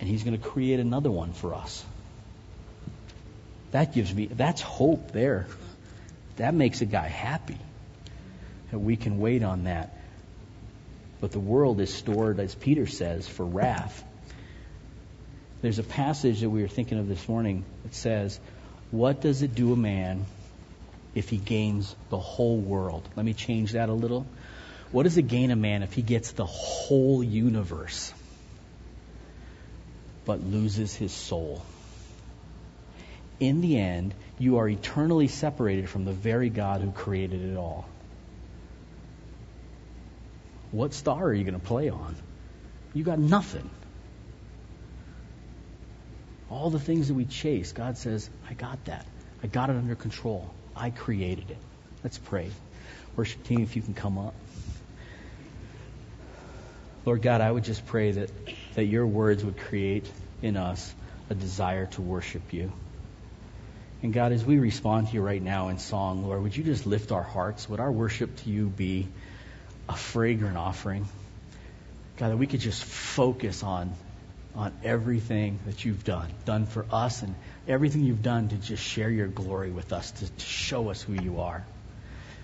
And 0.00 0.08
He's 0.08 0.22
going 0.22 0.38
to 0.38 0.48
create 0.48 0.80
another 0.80 1.10
one 1.10 1.32
for 1.32 1.54
us. 1.54 1.84
That 3.70 3.94
gives 3.94 4.14
me, 4.14 4.26
that's 4.26 4.60
hope 4.60 5.12
there. 5.12 5.46
That 6.36 6.54
makes 6.54 6.80
a 6.80 6.86
guy 6.86 7.08
happy. 7.08 7.58
That 8.70 8.78
we 8.78 8.96
can 8.96 9.18
wait 9.18 9.42
on 9.42 9.64
that. 9.64 9.97
But 11.20 11.32
the 11.32 11.40
world 11.40 11.80
is 11.80 11.92
stored, 11.92 12.38
as 12.38 12.54
Peter 12.54 12.86
says, 12.86 13.26
for 13.26 13.44
wrath. 13.44 14.04
There's 15.60 15.78
a 15.78 15.84
passage 15.84 16.40
that 16.40 16.50
we 16.50 16.62
were 16.62 16.68
thinking 16.68 16.98
of 16.98 17.08
this 17.08 17.28
morning 17.28 17.64
that 17.82 17.94
says, 17.94 18.38
What 18.90 19.20
does 19.20 19.42
it 19.42 19.54
do 19.54 19.72
a 19.72 19.76
man 19.76 20.24
if 21.14 21.28
he 21.28 21.36
gains 21.36 21.94
the 22.10 22.18
whole 22.18 22.58
world? 22.58 23.08
Let 23.16 23.26
me 23.26 23.34
change 23.34 23.72
that 23.72 23.88
a 23.88 23.92
little. 23.92 24.26
What 24.92 25.02
does 25.02 25.18
it 25.18 25.22
gain 25.22 25.50
a 25.50 25.56
man 25.56 25.82
if 25.82 25.92
he 25.92 26.02
gets 26.02 26.32
the 26.32 26.46
whole 26.46 27.22
universe 27.22 28.12
but 30.24 30.42
loses 30.42 30.94
his 30.94 31.12
soul? 31.12 31.62
In 33.40 33.60
the 33.60 33.78
end, 33.78 34.14
you 34.38 34.58
are 34.58 34.68
eternally 34.68 35.28
separated 35.28 35.88
from 35.88 36.04
the 36.04 36.12
very 36.12 36.48
God 36.48 36.80
who 36.80 36.90
created 36.90 37.44
it 37.44 37.56
all. 37.56 37.88
What 40.70 40.92
star 40.92 41.24
are 41.24 41.34
you 41.34 41.44
going 41.44 41.58
to 41.58 41.66
play 41.66 41.88
on? 41.88 42.16
You 42.94 43.04
got 43.04 43.18
nothing. 43.18 43.68
All 46.50 46.70
the 46.70 46.80
things 46.80 47.08
that 47.08 47.14
we 47.14 47.24
chase, 47.24 47.72
God 47.72 47.98
says, 47.98 48.28
I 48.48 48.54
got 48.54 48.84
that. 48.86 49.06
I 49.42 49.46
got 49.46 49.70
it 49.70 49.76
under 49.76 49.94
control. 49.94 50.50
I 50.74 50.90
created 50.90 51.50
it. 51.50 51.58
Let's 52.02 52.18
pray. 52.18 52.50
Worship 53.16 53.44
team, 53.44 53.62
if 53.62 53.76
you 53.76 53.82
can 53.82 53.94
come 53.94 54.18
up. 54.18 54.34
Lord 57.04 57.22
God, 57.22 57.40
I 57.40 57.50
would 57.50 57.64
just 57.64 57.86
pray 57.86 58.12
that, 58.12 58.30
that 58.74 58.84
your 58.84 59.06
words 59.06 59.44
would 59.44 59.58
create 59.58 60.10
in 60.42 60.56
us 60.56 60.94
a 61.30 61.34
desire 61.34 61.86
to 61.86 62.02
worship 62.02 62.52
you. 62.52 62.72
And 64.02 64.12
God, 64.12 64.32
as 64.32 64.44
we 64.44 64.58
respond 64.58 65.08
to 65.08 65.14
you 65.14 65.22
right 65.22 65.42
now 65.42 65.68
in 65.68 65.78
song, 65.78 66.24
Lord, 66.24 66.42
would 66.42 66.56
you 66.56 66.62
just 66.62 66.86
lift 66.86 67.10
our 67.10 67.22
hearts? 67.22 67.68
Would 67.68 67.80
our 67.80 67.90
worship 67.90 68.36
to 68.38 68.50
you 68.50 68.68
be 68.68 69.08
a 69.88 69.96
fragrant 69.96 70.56
offering. 70.56 71.06
God, 72.16 72.30
that 72.30 72.36
we 72.36 72.46
could 72.46 72.60
just 72.60 72.84
focus 72.84 73.62
on, 73.62 73.92
on 74.54 74.72
everything 74.82 75.60
that 75.66 75.84
you've 75.84 76.04
done, 76.04 76.28
done 76.44 76.66
for 76.66 76.84
us, 76.90 77.22
and 77.22 77.34
everything 77.66 78.02
you've 78.02 78.22
done 78.22 78.48
to 78.48 78.56
just 78.56 78.82
share 78.82 79.10
your 79.10 79.28
glory 79.28 79.70
with 79.70 79.92
us, 79.92 80.10
to, 80.10 80.26
to 80.28 80.44
show 80.44 80.90
us 80.90 81.00
who 81.00 81.12
you 81.12 81.40
are. 81.40 81.64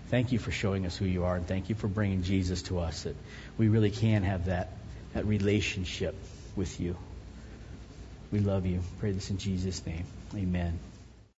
Thank 0.08 0.32
you 0.32 0.38
for 0.38 0.52
showing 0.52 0.86
us 0.86 0.96
who 0.96 1.06
you 1.06 1.24
are, 1.24 1.36
and 1.36 1.46
thank 1.46 1.68
you 1.68 1.74
for 1.74 1.88
bringing 1.88 2.22
Jesus 2.22 2.62
to 2.62 2.78
us, 2.78 3.02
that 3.02 3.16
we 3.58 3.68
really 3.68 3.90
can 3.90 4.22
have 4.22 4.46
that, 4.46 4.70
that 5.14 5.26
relationship 5.26 6.14
with 6.54 6.78
you. 6.78 6.96
We 8.30 8.38
love 8.40 8.66
you. 8.66 8.80
Pray 9.00 9.12
this 9.12 9.30
in 9.30 9.38
Jesus' 9.38 9.84
name. 9.86 10.04
Amen. 10.34 10.78